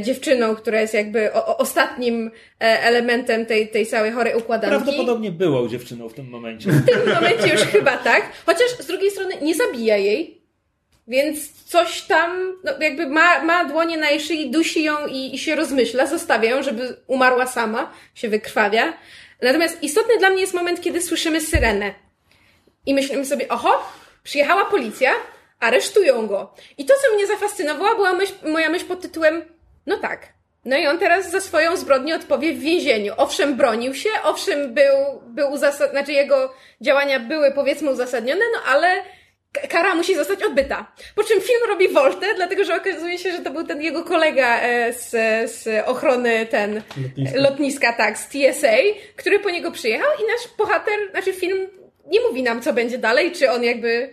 dziewczyną, 0.00 0.56
która 0.56 0.80
jest 0.80 0.94
jakby 0.94 1.32
o, 1.32 1.56
ostatnim 1.56 2.30
e, 2.60 2.82
elementem 2.82 3.46
tej, 3.46 3.68
tej 3.68 3.86
całej 3.86 4.12
chorej 4.12 4.34
układanki. 4.34 4.76
Prawdopodobnie 4.76 5.30
byłą 5.30 5.68
dziewczyną 5.68 6.08
w 6.08 6.14
tym 6.14 6.28
momencie. 6.28 6.70
W 6.70 6.86
tym 6.86 7.14
momencie 7.14 7.48
już 7.52 7.60
chyba 7.60 7.96
tak. 7.96 8.32
Chociaż 8.46 8.70
z 8.78 8.86
drugiej 8.86 9.10
strony 9.10 9.34
nie 9.42 9.54
zabija 9.54 9.96
jej. 9.96 10.44
Więc 11.08 11.52
coś 11.64 12.02
tam, 12.02 12.56
no 12.64 12.72
jakby 12.80 13.06
ma, 13.06 13.44
ma 13.44 13.64
dłonie 13.64 13.96
na 13.96 14.10
jej 14.10 14.20
szyi, 14.20 14.50
dusi 14.50 14.82
ją 14.82 15.06
i, 15.06 15.34
i 15.34 15.38
się 15.38 15.54
rozmyśla, 15.54 16.06
zostawia 16.06 16.50
ją, 16.50 16.62
żeby 16.62 16.96
umarła 17.06 17.46
sama, 17.46 17.92
się 18.14 18.28
wykrwawia. 18.28 18.92
Natomiast 19.42 19.82
istotny 19.82 20.18
dla 20.18 20.30
mnie 20.30 20.40
jest 20.40 20.54
moment, 20.54 20.80
kiedy 20.80 21.02
słyszymy 21.02 21.40
syrenę. 21.40 21.94
I 22.86 22.94
myślimy 22.94 23.24
sobie, 23.24 23.48
oho, 23.48 23.92
przyjechała 24.22 24.64
policja, 24.64 25.10
aresztują 25.60 26.26
go. 26.26 26.54
I 26.78 26.84
to, 26.84 26.94
co 26.94 27.14
mnie 27.14 27.26
zafascynowało, 27.26 27.96
była 27.96 28.12
myśl, 28.12 28.32
moja 28.46 28.70
myśl 28.70 28.84
pod 28.86 29.00
tytułem, 29.00 29.42
no 29.86 29.96
tak. 29.96 30.34
No 30.64 30.76
i 30.76 30.86
on 30.86 30.98
teraz 30.98 31.30
za 31.30 31.40
swoją 31.40 31.76
zbrodnię 31.76 32.14
odpowie 32.14 32.52
w 32.52 32.60
więzieniu. 32.60 33.12
Owszem, 33.16 33.56
bronił 33.56 33.94
się, 33.94 34.08
owszem, 34.22 34.74
był, 34.74 35.22
był 35.26 35.52
uzasad... 35.52 35.90
znaczy 35.90 36.12
jego 36.12 36.54
działania 36.80 37.20
były 37.20 37.52
powiedzmy 37.52 37.90
uzasadnione, 37.90 38.44
no 38.54 38.72
ale 38.72 39.02
kara 39.68 39.94
musi 39.94 40.14
zostać 40.14 40.42
odbyta. 40.42 40.92
Po 41.14 41.24
czym 41.24 41.40
film 41.40 41.60
robi 41.68 41.88
woltę, 41.88 42.26
dlatego 42.36 42.64
że 42.64 42.76
okazuje 42.76 43.18
się, 43.18 43.32
że 43.32 43.38
to 43.38 43.50
był 43.50 43.64
ten 43.64 43.82
jego 43.82 44.04
kolega 44.04 44.60
e, 44.60 44.92
z, 44.92 45.10
z 45.52 45.88
ochrony 45.88 46.46
ten 46.46 46.82
Lotniska. 46.96 47.40
lotniska, 47.40 47.92
tak, 47.92 48.18
z 48.18 48.28
TSA, 48.28 48.76
który 49.16 49.38
po 49.38 49.50
niego 49.50 49.70
przyjechał 49.70 50.08
i 50.08 50.22
nasz 50.22 50.56
bohater, 50.58 51.10
znaczy 51.10 51.32
film 51.32 51.68
nie 52.06 52.20
mówi 52.20 52.42
nam, 52.42 52.62
co 52.62 52.72
będzie 52.72 52.98
dalej, 52.98 53.32
czy 53.32 53.50
on 53.50 53.64
jakby 53.64 54.10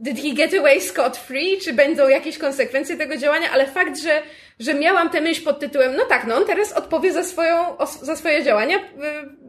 did 0.00 0.18
he 0.18 0.34
get 0.34 0.54
away 0.54 0.80
scot-free, 0.80 1.58
czy 1.64 1.72
będą 1.72 2.08
jakieś 2.08 2.38
konsekwencje 2.38 2.96
tego 2.96 3.16
działania, 3.16 3.50
ale 3.50 3.66
fakt, 3.66 3.98
że, 3.98 4.22
że 4.60 4.74
miałam 4.74 5.10
tę 5.10 5.20
myśl 5.20 5.44
pod 5.44 5.60
tytułem, 5.60 5.96
no 5.96 6.04
tak, 6.04 6.26
no 6.26 6.36
on 6.36 6.46
teraz 6.46 6.72
odpowie 6.72 7.12
za, 7.12 7.22
swoją, 7.22 7.76
za 8.02 8.16
swoje 8.16 8.44
działania, 8.44 8.76
y, 8.76 8.82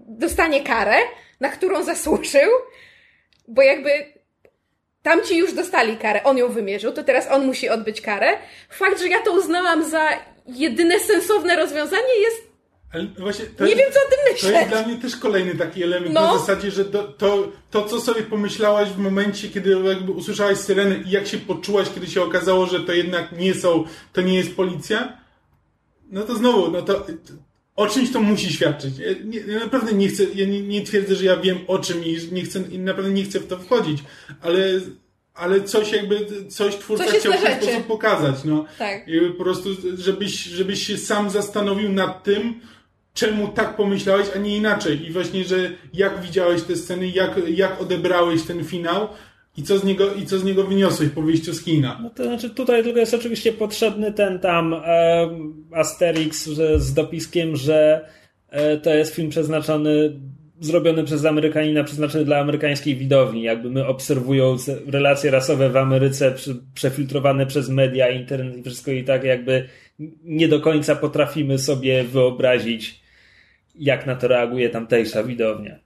dostanie 0.08 0.64
karę, 0.64 0.96
na 1.40 1.50
którą 1.50 1.84
zasłużył, 1.84 2.50
bo 3.48 3.62
jakby 3.62 3.90
tamci 5.02 5.38
już 5.38 5.54
dostali 5.54 5.98
karę, 5.98 6.24
on 6.24 6.38
ją 6.38 6.50
wymierzył, 6.50 6.92
to 6.92 7.04
teraz 7.04 7.32
on 7.32 7.46
musi 7.46 7.70
odbyć 7.70 8.02
karę. 8.02 8.28
Fakt, 8.70 9.02
że 9.02 9.08
ja 9.08 9.20
to 9.20 9.32
uznałam 9.32 9.90
za 9.90 10.10
jedyne 10.46 11.00
sensowne 11.00 11.56
rozwiązanie 11.56 12.20
jest, 12.22 12.48
To 13.58 13.66
nie 13.66 13.76
wiem 13.76 13.92
co 13.94 14.00
o 14.00 14.10
tym 14.10 14.20
To 14.28 14.32
myśleć. 14.34 14.54
jest 14.54 14.70
dla 14.70 14.88
mnie 14.88 14.98
też 15.02 15.16
kolejny 15.16 15.56
taki 15.56 15.84
element 15.84 16.14
No. 16.14 16.22
na 16.22 16.40
zasadzie, 16.40 16.72
że 16.72 16.86
to, 16.86 17.04
to, 17.04 17.52
to, 17.72 17.86
co 17.86 18.02
sobie 18.02 18.24
pomyślałaś 18.24 18.90
w 18.90 18.98
momencie, 18.98 19.50
kiedy 19.50 19.70
jakby 19.84 20.12
usłyszałaś 20.12 20.58
syreny 20.58 21.04
i 21.08 21.10
jak 21.12 21.28
się 21.28 21.38
poczułaś, 21.38 21.88
kiedy 21.96 22.08
się 22.08 22.22
okazało, 22.22 22.66
że 22.66 22.80
to 22.80 22.94
jednak 22.94 23.32
nie 23.32 23.54
są, 23.54 23.84
to 24.14 24.22
nie 24.22 24.36
jest 24.36 24.56
policja, 24.56 25.18
no 26.12 26.24
to 26.24 26.36
znowu, 26.36 26.72
no 26.72 26.82
to 26.82 27.06
o 27.76 27.88
czymś 27.88 28.12
to 28.12 28.22
musi 28.22 28.54
świadczyć. 28.54 28.94
Ja, 28.98 29.08
nie, 29.26 29.40
ja 29.54 29.60
naprawdę 29.60 29.94
nie 29.94 30.08
chcę, 30.08 30.24
ja 30.36 30.46
nie, 30.46 30.62
nie, 30.62 30.82
twierdzę, 30.82 31.16
że 31.16 31.26
ja 31.26 31.38
wiem 31.38 31.58
o 31.68 31.80
czym 31.80 32.06
i 32.06 32.18
nie 32.32 32.44
chcę, 32.44 32.60
i 32.72 32.80
naprawdę 32.80 33.12
nie 33.12 33.24
chcę 33.24 33.40
w 33.40 33.48
to 33.48 33.58
wchodzić, 33.58 34.00
ale, 34.42 34.60
ale 35.34 35.62
coś 35.62 35.92
jakby, 35.92 36.28
coś 36.50 36.76
twórca 36.76 37.06
Coś 37.06 37.14
chciał 37.20 37.34
w 37.34 37.42
ten 37.42 37.62
sposób 37.62 37.84
pokazać, 37.88 38.36
no. 38.46 38.66
Tak. 38.78 39.08
I 39.08 39.20
po 39.38 39.44
prostu, 39.44 39.70
żebyś, 39.98 40.44
żebyś 40.44 40.88
się 40.88 40.98
sam 40.98 41.30
zastanowił 41.30 41.90
nad 41.92 42.24
tym, 42.24 42.60
czemu 43.18 43.48
tak 43.48 43.76
pomyślałeś, 43.76 44.28
a 44.36 44.40
nie 44.40 44.58
inaczej. 44.58 45.06
I 45.06 45.12
właśnie, 45.12 45.44
że 45.44 45.56
jak 45.94 46.22
widziałeś 46.22 46.62
te 46.62 46.76
sceny, 46.76 47.08
jak, 47.10 47.40
jak 47.50 47.82
odebrałeś 47.82 48.44
ten 48.44 48.64
finał 48.64 49.08
i 49.58 49.64
co 49.64 49.80
z 49.80 49.84
niego, 49.84 50.14
i 50.14 50.26
co 50.26 50.40
z 50.40 50.44
niego 50.44 50.64
wyniosłeś 50.64 51.10
po 51.10 51.22
wyjściu 51.22 51.54
z 51.54 51.64
kina. 51.64 52.00
No 52.04 52.10
to 52.10 52.24
znaczy 52.24 52.50
tutaj 52.50 52.84
tylko 52.84 53.00
jest 53.00 53.14
oczywiście 53.14 53.54
potrzebny 53.54 54.14
ten 54.14 54.40
tam 54.40 54.74
e, 54.74 54.80
Asterix 55.72 56.48
że, 56.48 56.80
z 56.80 56.94
dopiskiem, 56.94 57.56
że 57.56 58.10
e, 58.50 58.78
to 58.78 58.94
jest 58.94 59.16
film 59.16 59.30
przeznaczony, 59.30 60.20
zrobiony 60.60 61.04
przez 61.04 61.26
Amerykanina, 61.26 61.84
przeznaczony 61.84 62.26
dla 62.26 62.40
amerykańskiej 62.40 62.96
widowni. 62.96 63.44
Jakby 63.44 63.70
my 63.70 63.88
obserwując 63.88 64.72
relacje 64.88 65.32
rasowe 65.32 65.70
w 65.70 65.78
Ameryce 65.78 66.36
przefiltrowane 66.74 67.46
przez 67.46 67.70
media, 67.70 68.10
internet 68.10 68.58
i 68.58 68.64
wszystko 68.64 68.92
i 68.92 69.04
tak 69.04 69.24
jakby 69.24 69.66
nie 70.24 70.48
do 70.48 70.60
końca 70.60 70.96
potrafimy 70.96 71.60
sobie 71.60 72.04
wyobrazić, 72.04 73.07
jak 73.80 74.06
na 74.06 74.16
to 74.16 74.28
reaguje 74.28 74.70
tamtejsza 74.70 75.24
widownia. 75.24 75.80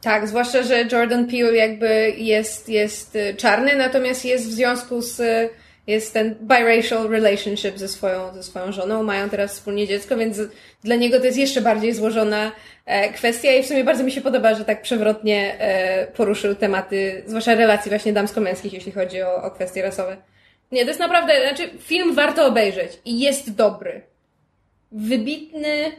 Tak, 0.00 0.28
zwłaszcza, 0.28 0.62
że 0.62 0.84
Jordan 0.92 1.26
Peele 1.26 1.56
jakby 1.56 2.14
jest, 2.16 2.68
jest 2.68 3.16
y, 3.16 3.34
czarny, 3.34 3.76
natomiast 3.76 4.24
jest 4.24 4.46
w 4.46 4.52
związku 4.52 5.02
z, 5.02 5.20
y, 5.20 5.48
jest 5.88 6.12
ten 6.12 6.34
biracial 6.34 7.08
relationship 7.08 7.78
ze 7.78 7.88
swoją, 7.88 8.34
ze 8.34 8.42
swoją 8.42 8.72
żoną, 8.72 9.02
mają 9.02 9.28
teraz 9.28 9.52
wspólnie 9.52 9.86
dziecko, 9.86 10.16
więc 10.16 10.40
dla 10.84 10.96
niego 10.96 11.18
to 11.18 11.24
jest 11.24 11.38
jeszcze 11.38 11.60
bardziej 11.60 11.94
złożona 11.94 12.52
e, 12.86 13.12
kwestia 13.12 13.52
i 13.52 13.62
w 13.62 13.66
sumie 13.66 13.84
bardzo 13.84 14.04
mi 14.04 14.12
się 14.12 14.20
podoba, 14.20 14.54
że 14.54 14.64
tak 14.64 14.82
przewrotnie 14.82 15.60
e, 15.60 16.06
poruszył 16.06 16.54
tematy, 16.54 17.22
zwłaszcza 17.26 17.54
relacji 17.54 17.88
właśnie 17.88 18.12
damsko-męskich, 18.12 18.72
jeśli 18.72 18.92
chodzi 18.92 19.22
o, 19.22 19.42
o 19.42 19.50
kwestie 19.50 19.82
rasowe. 19.82 20.16
Nie, 20.72 20.82
to 20.82 20.88
jest 20.88 21.00
naprawdę, 21.00 21.32
znaczy 21.48 21.70
film 21.78 22.14
warto 22.14 22.46
obejrzeć 22.46 22.98
i 23.04 23.20
jest 23.20 23.54
dobry. 23.54 24.02
Wybitny 24.92 25.92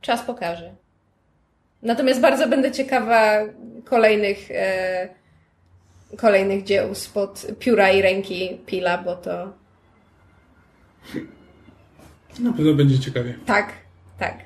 czas 0.00 0.22
pokaże. 0.22 0.74
Natomiast 1.82 2.20
bardzo 2.20 2.48
będę 2.48 2.72
ciekawa 2.72 3.32
kolejnych, 3.84 4.50
e, 4.50 5.08
kolejnych 6.16 6.64
dzieł 6.64 6.94
spod 6.94 7.46
pióra 7.58 7.90
i 7.90 8.02
ręki 8.02 8.58
Pila, 8.66 8.98
bo 8.98 9.16
to 9.16 9.52
Na 12.40 12.52
pewno 12.52 12.74
będzie 12.74 12.98
ciekawie. 12.98 13.34
tak, 13.46 13.72
tak. 14.18 14.38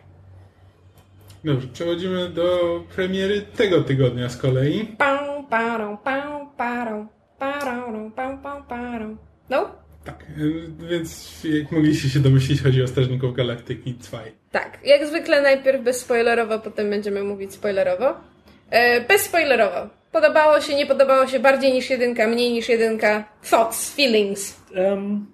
Dobrze, 1.44 1.68
przechodzimy 1.68 2.28
do 2.28 2.80
premiery 2.96 3.42
tego 3.42 3.82
tygodnia 3.82 4.28
z 4.28 4.36
kolei. 4.36 4.84
Pau, 4.98 5.44
parą, 5.44 5.96
pau, 5.96 6.46
parą, 6.56 7.06
parą, 7.38 8.10
pau, 8.12 8.38
pau, 8.42 8.62
parą. 8.64 9.16
No? 9.50 9.70
Tak, 10.04 10.24
y, 10.38 10.88
więc 10.90 11.40
jak 11.44 11.72
mogliście 11.72 12.08
się 12.08 12.20
domyślić, 12.20 12.62
chodzi 12.62 12.82
o 12.82 12.88
Strażników 12.88 13.34
Galaktyki 13.34 13.94
2. 13.94 14.18
Tak. 14.50 14.78
Jak 14.84 15.06
zwykle 15.06 15.42
najpierw 15.42 15.82
bezspoilerowo, 15.82 16.58
potem 16.58 16.90
będziemy 16.90 17.22
mówić 17.22 17.52
spoilerowo. 17.52 18.14
E, 18.70 19.00
bezspoilerowo. 19.00 19.88
Podobało 20.12 20.60
się, 20.60 20.74
nie 20.74 20.86
podobało 20.86 21.26
się, 21.26 21.40
bardziej 21.40 21.72
niż 21.72 21.90
jedynka, 21.90 22.26
mniej 22.26 22.52
niż 22.52 22.68
jedynka. 22.68 23.24
Thoughts, 23.50 23.94
feelings. 23.94 24.60
Um, 24.76 25.26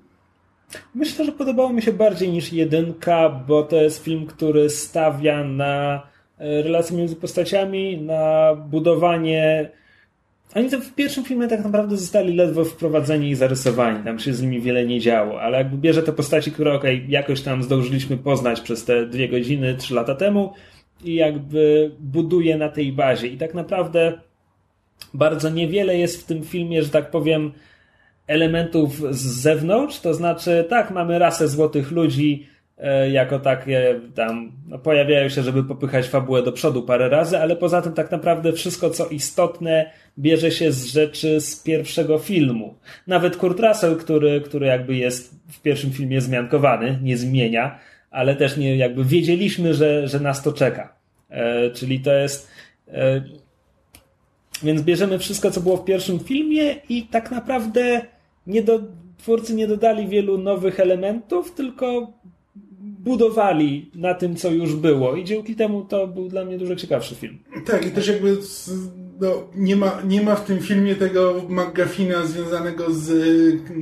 myślę, 0.95 1.25
że 1.25 1.33
podobało 1.33 1.73
mi 1.73 1.83
się 1.83 1.93
bardziej 1.93 2.29
niż 2.29 2.53
jedynka, 2.53 3.29
bo 3.29 3.63
to 3.63 3.77
jest 3.77 4.05
film, 4.05 4.27
który 4.27 4.71
stawia 4.71 5.45
na 5.45 6.03
e, 6.39 6.63
relacje 6.63 6.97
między 6.97 7.17
postaciami, 7.17 7.99
na 7.99 8.55
budowanie. 8.55 9.71
Oni 10.55 10.71
to 10.71 10.81
w 10.81 10.95
pierwszym 10.95 11.25
filmie 11.25 11.49
tak 11.49 11.65
naprawdę 11.65 11.97
zostali 11.97 12.35
ledwo 12.35 12.65
wprowadzeni 12.65 13.31
i 13.31 13.35
zarysowani. 13.35 14.05
Tam 14.05 14.19
się 14.19 14.35
z 14.35 14.43
nimi 14.43 14.61
wiele 14.61 14.87
nie 14.87 15.01
działo, 15.01 15.41
ale 15.41 15.59
jakby 15.59 15.77
bierze 15.77 16.03
te 16.03 16.13
postaci, 16.13 16.53
które 16.53 16.73
okej, 16.73 17.05
jakoś 17.09 17.43
tam 17.43 17.63
zdążyliśmy 17.63 18.17
poznać 18.17 18.61
przez 18.61 18.85
te 18.85 19.07
dwie 19.07 19.29
godziny, 19.29 19.75
trzy 19.75 19.95
lata 19.95 20.15
temu 20.15 20.53
i 21.05 21.15
jakby 21.15 21.91
buduje 22.01 22.59
na 22.59 22.69
tej 22.69 22.93
bazie. 22.93 23.27
I 23.29 23.37
tak 23.37 23.55
naprawdę 23.55 24.21
bardzo 25.15 25.51
niewiele 25.51 25.99
jest 25.99 26.23
w 26.23 26.27
tym 26.27 26.45
filmie, 26.45 26.83
że 26.83 26.89
tak 26.89 27.11
powiem, 27.11 27.53
elementów 28.27 29.17
z 29.17 29.23
zewnątrz, 29.23 30.01
to 30.01 30.15
znaczy 30.15 30.65
tak, 30.69 30.91
mamy 30.91 31.19
rasę 31.19 31.49
złotych 31.49 31.91
ludzi 31.91 32.47
jako 33.13 33.39
takie 33.39 34.01
tam 34.15 34.53
no, 34.69 34.79
pojawiają 34.79 35.29
się, 35.29 35.43
żeby 35.43 35.65
popychać 35.65 36.09
fabułę 36.09 36.43
do 36.43 36.53
przodu 36.53 36.83
parę 36.83 37.09
razy, 37.09 37.39
ale 37.39 37.57
poza 37.57 37.83
tym 37.83 37.93
tak 37.93 38.11
naprawdę 38.11 38.53
wszystko 38.53 38.91
co 38.91 39.09
istotne 39.09 39.91
bierze 40.19 40.51
się 40.51 40.73
z 40.73 40.87
rzeczy 40.87 41.41
z 41.41 41.63
pierwszego 41.63 42.19
filmu. 42.19 42.75
Nawet 43.07 43.37
Kurt 43.37 43.61
Russell, 43.61 43.97
który, 43.97 44.41
który 44.41 44.67
jakby 44.67 44.97
jest 44.97 45.35
w 45.49 45.61
pierwszym 45.61 45.93
filmie 45.93 46.21
zmiankowany, 46.21 46.99
nie 47.03 47.17
zmienia, 47.17 47.79
ale 48.11 48.37
też 48.37 48.57
nie 48.57 48.77
jakby 48.77 49.05
wiedzieliśmy, 49.05 49.75
że, 49.75 50.09
że 50.09 50.21
nas 50.21 50.43
to 50.43 50.53
czeka. 50.53 50.95
E, 51.31 51.71
czyli 51.71 52.01
to 52.01 52.13
jest 52.13 52.49
e, 52.89 53.23
więc 54.63 54.83
bierzemy 54.83 55.19
wszystko, 55.19 55.51
co 55.51 55.61
było 55.61 55.77
w 55.77 55.85
pierwszym 55.85 56.21
filmie 56.21 56.75
i 56.89 57.03
tak 57.03 57.31
naprawdę 57.31 58.01
nie 58.47 58.63
do, 58.63 58.81
twórcy 59.19 59.55
nie 59.55 59.67
dodali 59.67 60.09
wielu 60.09 60.39
nowych 60.39 60.81
elementów, 60.81 61.55
tylko 61.55 62.13
budowali 63.05 63.91
na 63.95 64.15
tym, 64.15 64.37
co 64.37 64.51
już 64.51 64.75
było. 64.75 65.17
I 65.17 65.25
dzięki 65.25 65.55
temu 65.57 65.85
to 65.85 66.07
był 66.07 66.29
dla 66.29 66.45
mnie 66.45 66.59
dużo 66.59 66.77
ciekawszy 66.77 67.15
film. 67.15 67.39
Tak, 67.67 67.87
i 67.87 67.91
też 67.91 68.09
jakby 68.09 68.37
z, 68.43 68.71
no, 69.21 69.33
nie, 69.57 69.77
ma, 69.77 70.03
nie 70.09 70.23
ma 70.23 70.35
w 70.37 70.45
tym 70.45 70.59
filmie 70.61 70.95
tego 70.95 71.43
McGuffina 71.49 72.27
związanego 72.27 72.95
z 72.95 73.11
y, 73.11 73.59
k- 73.69 73.75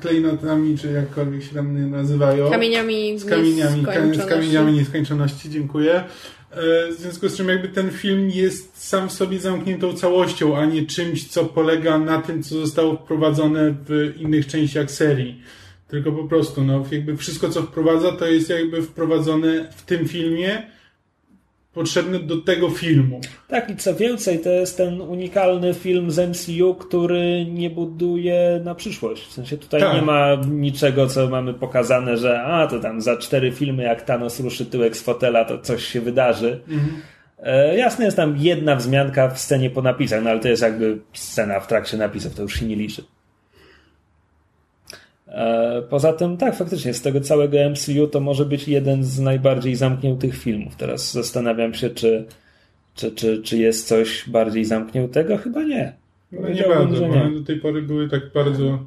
klejnotami, 0.00 0.78
czy 0.78 0.92
jakkolwiek 0.92 1.42
się 1.42 1.54
tam 1.54 1.90
nazywają. 1.90 2.50
Kamieniami 2.50 3.18
z 3.18 3.24
kamieniami, 3.24 3.72
z 3.72 3.76
nieskończoności. 3.76 4.28
kamieniami 4.28 4.72
nieskończoności, 4.72 5.50
dziękuję. 5.50 5.94
E, 5.94 6.92
W 6.92 6.96
związku 6.98 7.28
z 7.28 7.36
czym 7.36 7.48
jakby 7.48 7.68
ten 7.68 7.90
film 7.90 8.30
jest 8.30 8.86
sam 8.88 9.08
w 9.08 9.12
sobie 9.12 9.38
zamkniętą 9.40 9.92
całością, 9.92 10.56
a 10.56 10.66
nie 10.66 10.86
czymś, 10.86 11.28
co 11.28 11.44
polega 11.44 11.98
na 11.98 12.22
tym, 12.22 12.42
co 12.42 12.54
zostało 12.54 12.96
wprowadzone 12.96 13.74
w 13.88 14.12
innych 14.20 14.46
częściach 14.46 14.90
serii. 14.90 15.40
Tylko 15.92 16.12
po 16.12 16.24
prostu, 16.24 16.64
no, 16.64 16.84
jakby 16.92 17.16
wszystko, 17.16 17.48
co 17.48 17.62
wprowadza, 17.62 18.12
to 18.12 18.26
jest 18.26 18.50
jakby 18.50 18.82
wprowadzone 18.82 19.68
w 19.76 19.82
tym 19.82 20.08
filmie, 20.08 20.62
potrzebne 21.72 22.18
do 22.18 22.36
tego 22.36 22.70
filmu. 22.70 23.20
Tak, 23.48 23.70
i 23.70 23.76
co 23.76 23.94
więcej, 23.94 24.38
to 24.38 24.48
jest 24.48 24.76
ten 24.76 25.00
unikalny 25.00 25.74
film 25.74 26.10
z 26.10 26.18
MCU, 26.18 26.74
który 26.74 27.46
nie 27.46 27.70
buduje 27.70 28.60
na 28.64 28.74
przyszłość. 28.74 29.26
W 29.26 29.32
sensie 29.32 29.58
tutaj 29.58 29.80
Tak. 29.80 29.94
nie 29.94 30.02
ma 30.02 30.34
niczego, 30.50 31.06
co 31.06 31.28
mamy 31.28 31.54
pokazane, 31.54 32.16
że 32.16 32.42
a, 32.42 32.66
to 32.66 32.80
tam 32.80 33.00
za 33.00 33.16
cztery 33.16 33.52
filmy, 33.52 33.82
jak 33.82 34.02
Thanos 34.02 34.40
ruszy 34.40 34.66
tyłek 34.66 34.96
z 34.96 35.02
fotela, 35.02 35.44
to 35.44 35.58
coś 35.58 35.84
się 35.84 36.00
wydarzy. 36.00 36.60
E, 37.42 37.76
jasne, 37.76 38.04
jest 38.04 38.16
tam 38.16 38.36
jedna 38.36 38.76
wzmianka 38.76 39.28
w 39.28 39.38
scenie 39.38 39.70
po 39.70 39.82
napisach, 39.82 40.22
no 40.24 40.30
ale 40.30 40.40
to 40.40 40.48
jest 40.48 40.62
jakby 40.62 40.98
scena 41.12 41.60
w 41.60 41.66
trakcie 41.66 41.96
napisów, 41.96 42.34
to 42.34 42.42
już 42.42 42.60
się 42.60 42.66
nie 42.66 42.76
liczy. 42.76 43.04
E, 45.32 45.82
Poza 45.90 46.12
tym, 46.12 46.36
tak, 46.36 46.56
faktycznie, 46.56 46.94
z 46.94 47.02
tego 47.02 47.20
całego 47.20 47.58
MCU 47.70 48.06
to 48.08 48.20
może 48.20 48.44
być 48.44 48.68
jeden 48.68 49.04
z 49.04 49.20
najbardziej 49.20 49.76
zamkniętych 49.76 50.38
filmów. 50.38 50.76
Teraz 50.76 51.12
zastanawiam 51.12 51.74
się, 51.74 51.90
czy, 51.90 52.26
czy, 52.94 53.10
czy, 53.12 53.42
czy 53.42 53.58
jest 53.58 53.88
coś 53.88 54.28
bardziej 54.28 54.64
zamkniętego? 54.64 55.36
Chyba 55.36 55.62
nie. 55.62 55.92
No 56.32 56.48
nie 56.48 56.62
bardzo, 56.62 57.00
bo 57.00 57.14
nie. 57.14 57.22
one 57.22 57.34
do 57.40 57.44
tej 57.44 57.56
pory 57.56 57.82
były 57.82 58.08
tak 58.08 58.32
bardzo... 58.32 58.78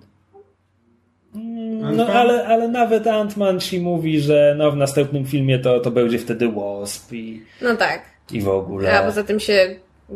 No 1.95 2.05
ale, 2.07 2.45
ale 2.47 2.67
nawet 2.67 3.03
Ant-Man 3.03 3.59
ci 3.59 3.79
mówi, 3.79 4.19
że 4.21 4.55
no, 4.57 4.71
w 4.71 4.75
następnym 4.77 5.25
filmie 5.25 5.59
to, 5.59 5.79
to 5.79 5.91
będzie 5.91 6.19
wtedy 6.19 6.51
Wasp 6.51 7.13
i, 7.13 7.43
No 7.61 7.75
tak. 7.75 8.01
i 8.31 8.41
w 8.41 8.47
ogóle 8.49 8.99
A 8.99 9.03
poza 9.03 9.23
tym 9.23 9.39
się 9.39 9.75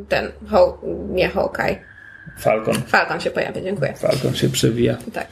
ten, 0.09 0.31
Haw- 0.47 0.77
nie 1.09 1.29
Hawkeye, 1.29 1.75
Falcon. 2.39 2.73
Falcon 2.73 3.19
się 3.19 3.31
pojawia, 3.31 3.61
dziękuję. 3.61 3.93
Falcon 3.93 4.33
się 4.33 4.49
przewija. 4.49 4.97
Tak. 5.13 5.27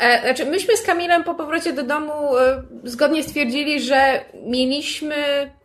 E, 0.00 0.20
znaczy, 0.20 0.50
myśmy 0.50 0.76
z 0.76 0.82
Kamilem 0.82 1.24
po 1.24 1.34
powrocie 1.34 1.72
do 1.72 1.82
domu 1.82 2.36
e, 2.38 2.62
zgodnie 2.84 3.22
stwierdzili, 3.22 3.80
że 3.80 4.24
mieliśmy 4.46 5.14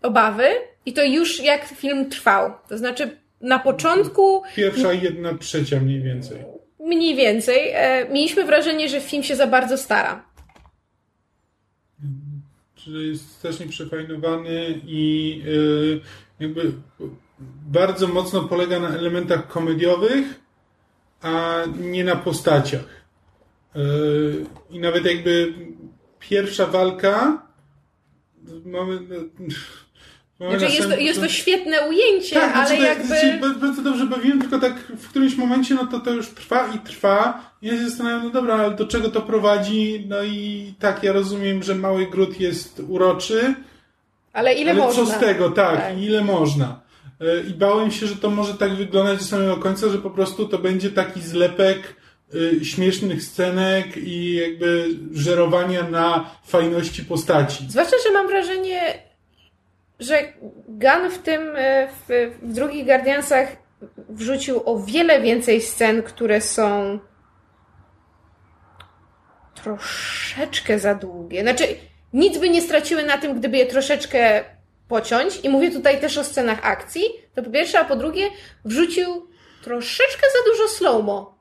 obawy 0.02 0.48
i 0.86 0.93
to 0.93 1.04
już 1.04 1.43
jak 1.43 1.65
film 1.65 2.10
trwał. 2.10 2.54
To 2.69 2.78
znaczy, 2.78 3.17
na 3.41 3.60
początku 3.60 4.41
Pierwsza 4.56 4.93
i 4.93 5.02
jedna 5.02 5.38
trzecia 5.38 5.80
mniej 5.80 6.02
więcej. 6.02 6.38
mniej 6.80 7.15
więcej 7.15 7.71
e, 7.74 8.10
mieliśmy 8.10 8.43
wrażenie, 8.45 8.89
że 8.89 9.02
film 9.02 9.24
się 9.24 9.36
za 9.36 9.48
bardzo 9.48 9.78
stara. 9.78 10.26
że 12.78 13.00
jest 13.00 13.32
strasznie 13.32 13.67
przefajnowany 13.67 14.82
i 14.86 15.41
jakby 16.39 16.71
bardzo 17.67 18.08
mocno 18.08 18.43
polega 18.43 18.80
na 18.80 18.89
elementach 18.89 19.48
komediowych, 19.48 20.39
a 21.21 21.63
nie 21.80 22.04
na 22.04 22.15
postaciach. 22.15 23.05
Yy, 23.76 24.46
I 24.70 24.80
nawet 24.80 25.06
jakby 25.06 25.54
pierwsza 26.20 26.66
walka 26.66 27.46
mamy... 28.66 29.00
mamy 30.40 30.60
znaczy 30.60 30.76
jest, 30.76 30.90
to, 30.90 30.98
jest 30.98 31.20
to 31.20 31.30
świetne 31.30 31.88
ujęcie, 31.90 32.36
tak, 32.36 32.56
ale 32.56 32.68
znaczy, 32.68 32.84
jakby... 32.84 33.08
Znaczy, 33.08 33.40
bardzo 33.62 33.82
dobrze 33.82 34.06
bawiłem, 34.06 34.42
tylko 34.42 34.60
tak 34.60 34.74
w 34.98 35.10
którymś 35.10 35.36
momencie 35.36 35.76
no 35.76 35.88
to 35.88 36.00
to 36.00 36.12
już 36.12 36.28
trwa 36.28 36.68
i 36.76 36.80
trwa. 36.80 37.52
I 37.62 37.68
ja 37.68 37.74
się 37.74 37.90
zastanawiam, 37.90 38.24
no 38.24 38.30
dobra, 38.30 38.56
ale 38.56 38.76
do 38.76 38.88
czego 38.88 39.10
to 39.10 39.22
prowadzi? 39.22 40.06
No 40.08 40.24
i 40.24 40.74
tak, 40.80 41.04
ja 41.04 41.14
rozumiem, 41.14 41.64
że 41.64 41.76
Mały 41.76 42.08
Gród 42.08 42.40
jest 42.40 42.82
uroczy. 42.88 43.56
Ale 44.34 44.54
ile 44.54 44.72
ale 44.72 44.80
można? 44.80 45.06
co 45.06 45.12
z 45.12 45.20
tego, 45.20 45.50
tak, 45.50 45.78
tak. 45.78 46.02
ile 46.02 46.24
można. 46.24 46.82
E, 47.22 47.50
I 47.50 47.54
bałem 47.54 47.92
się, 47.92 48.08
że 48.08 48.16
to 48.16 48.30
może 48.30 48.54
tak 48.54 48.76
wyglądać 48.76 49.20
do 49.20 49.26
samego 49.26 49.58
końca, 49.58 49.90
że 49.90 49.98
po 49.98 50.10
prostu 50.10 50.48
to 50.48 50.60
będzie 50.60 50.90
taki 50.90 51.22
zlepek 51.22 51.96
śmiesznych 52.64 53.24
scenek 53.24 53.98
i 53.98 54.36
jakby 54.36 54.88
żerowania 55.12 55.84
na 55.90 56.36
fajności 56.46 57.06
postaci. 57.06 57.66
Zwłaszcza, 57.70 57.96
że 58.08 58.14
mam 58.14 58.28
wrażenie, 58.28 58.82
że 60.00 60.34
Gunn 60.68 61.10
w 61.12 61.18
tym, 61.18 61.42
e, 61.56 61.88
w, 61.88 62.38
w 62.42 62.54
drugich 62.54 62.86
Guardiansach 62.86 63.48
wrzucił 64.10 64.62
o 64.66 64.80
wiele 64.80 65.22
więcej 65.22 65.62
scen, 65.62 66.04
które 66.04 66.42
są 66.42 67.00
troszeczkę 69.64 70.80
za 70.80 70.96
długie. 70.96 71.42
Znaczy, 71.42 71.64
nic 72.14 72.38
by 72.38 72.50
nie 72.50 72.62
straciły 72.62 73.04
na 73.04 73.18
tym, 73.18 73.40
gdyby 73.40 73.58
je 73.58 73.66
troszeczkę 73.66 74.44
pociąć. 74.88 75.40
I 75.44 75.50
mówię 75.50 75.72
tutaj 75.72 76.02
też 76.02 76.18
o 76.18 76.24
scenach 76.24 76.60
akcji. 76.64 77.04
To 77.36 77.44
po 77.44 77.50
pierwsze, 77.50 77.80
a 77.80 77.86
po 77.86 77.96
drugie, 77.96 78.30
wrzucił 78.66 79.28
troszeczkę 79.64 80.22
za 80.22 80.52
dużo 80.52 80.68
slow-mo. 80.68 81.35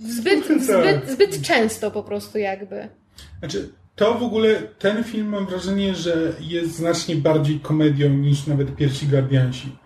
Zbyt, 0.00 0.44
zbyt, 0.66 1.10
zbyt 1.10 1.42
często 1.42 1.90
po 1.90 2.02
prostu 2.02 2.38
jakby. 2.38 2.88
Znaczy, 3.38 3.68
to 3.96 4.14
w 4.14 4.22
ogóle, 4.22 4.62
ten 4.78 5.04
film 5.04 5.28
mam 5.28 5.46
wrażenie, 5.46 5.94
że 5.94 6.32
jest 6.40 6.74
znacznie 6.74 7.16
bardziej 7.16 7.60
komedią 7.60 8.08
niż 8.08 8.46
nawet 8.46 8.76
pierwsi 8.76 9.06
Guardiansi. 9.06 9.76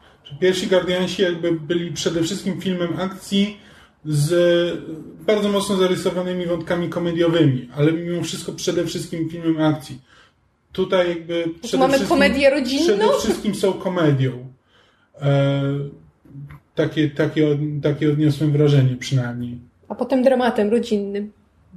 Pierwsi 0.40 0.66
Guardiansi 0.66 1.22
jakby 1.22 1.52
byli 1.52 1.92
przede 1.92 2.22
wszystkim 2.22 2.60
filmem 2.60 3.00
akcji 3.00 3.56
z 4.04 4.32
bardzo 5.26 5.48
mocno 5.48 5.76
zarysowanymi 5.76 6.46
wątkami 6.46 6.88
komediowymi, 6.88 7.68
ale 7.76 7.92
mimo 7.92 8.22
wszystko 8.22 8.52
przede 8.52 8.86
wszystkim 8.86 9.30
filmem 9.30 9.62
akcji. 9.62 10.00
Tutaj 10.72 11.08
jakby 11.08 11.44
przede 11.62 11.78
mamy 11.78 12.00
komedię 12.00 12.50
rodzinną? 12.50 12.84
Przede 12.84 13.18
wszystkim 13.18 13.54
są 13.54 13.72
komedią. 13.72 14.48
E, 15.20 15.62
takie, 16.74 17.10
takie, 17.10 17.58
takie 17.82 18.12
odniosłem 18.12 18.52
wrażenie 18.52 18.96
przynajmniej. 18.96 19.58
A 19.88 19.94
potem 19.94 20.22
dramatem 20.22 20.70
rodzinnym. 20.70 21.32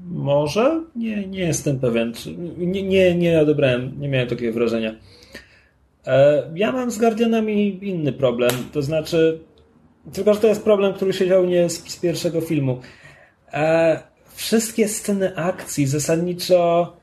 Może? 0.05 0.83
Nie, 0.95 1.27
nie 1.27 1.39
jestem 1.39 1.79
pewien. 1.79 2.13
Nie, 2.57 2.83
nie, 2.83 3.15
nie 3.15 3.39
odebrałem, 3.39 3.99
nie 3.99 4.09
miałem 4.09 4.27
takiego 4.27 4.53
wrażenia. 4.53 4.95
E, 6.07 6.43
ja 6.55 6.71
mam 6.71 6.91
z 6.91 6.97
Guardianami 6.97 7.79
inny 7.81 8.13
problem. 8.13 8.51
To 8.73 8.81
znaczy, 8.81 9.39
tylko 10.13 10.33
że 10.33 10.39
to 10.39 10.47
jest 10.47 10.63
problem, 10.63 10.93
który 10.93 11.13
siedział 11.13 11.45
nie 11.45 11.69
z, 11.69 11.89
z 11.91 11.97
pierwszego 11.97 12.41
filmu. 12.41 12.79
E, 13.53 13.99
wszystkie 14.35 14.87
sceny 14.87 15.35
akcji 15.35 15.87
zasadniczo 15.87 16.93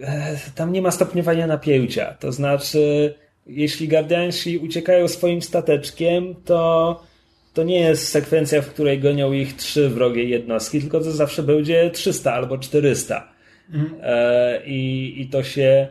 e, 0.00 0.36
tam 0.54 0.72
nie 0.72 0.82
ma 0.82 0.90
stopniowania 0.90 1.46
napięcia. 1.46 2.16
To 2.20 2.32
znaczy, 2.32 3.14
jeśli 3.46 3.88
Guardiansi 3.88 4.58
uciekają 4.58 5.08
swoim 5.08 5.42
stateczkiem, 5.42 6.34
to 6.44 7.09
to 7.54 7.62
nie 7.62 7.80
jest 7.80 8.08
sekwencja, 8.08 8.62
w 8.62 8.66
której 8.66 9.00
gonią 9.00 9.32
ich 9.32 9.56
trzy 9.56 9.88
wrogie 9.88 10.24
jednostki, 10.24 10.80
tylko 10.80 11.00
to 11.00 11.12
zawsze 11.12 11.42
będzie 11.42 11.90
300 11.90 12.32
albo 12.32 12.58
400. 12.58 13.32
Mhm. 13.72 14.00
E, 14.02 14.66
i, 14.66 15.14
I 15.22 15.28
to 15.28 15.42
się 15.42 15.88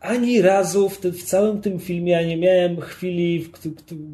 ani 0.00 0.42
razu 0.42 0.88
w, 0.88 1.00
w 1.00 1.22
całym 1.22 1.60
tym 1.60 1.80
filmie 1.80 2.12
ja 2.12 2.22
nie 2.22 2.36
miałem 2.36 2.80
chwili, 2.80 3.48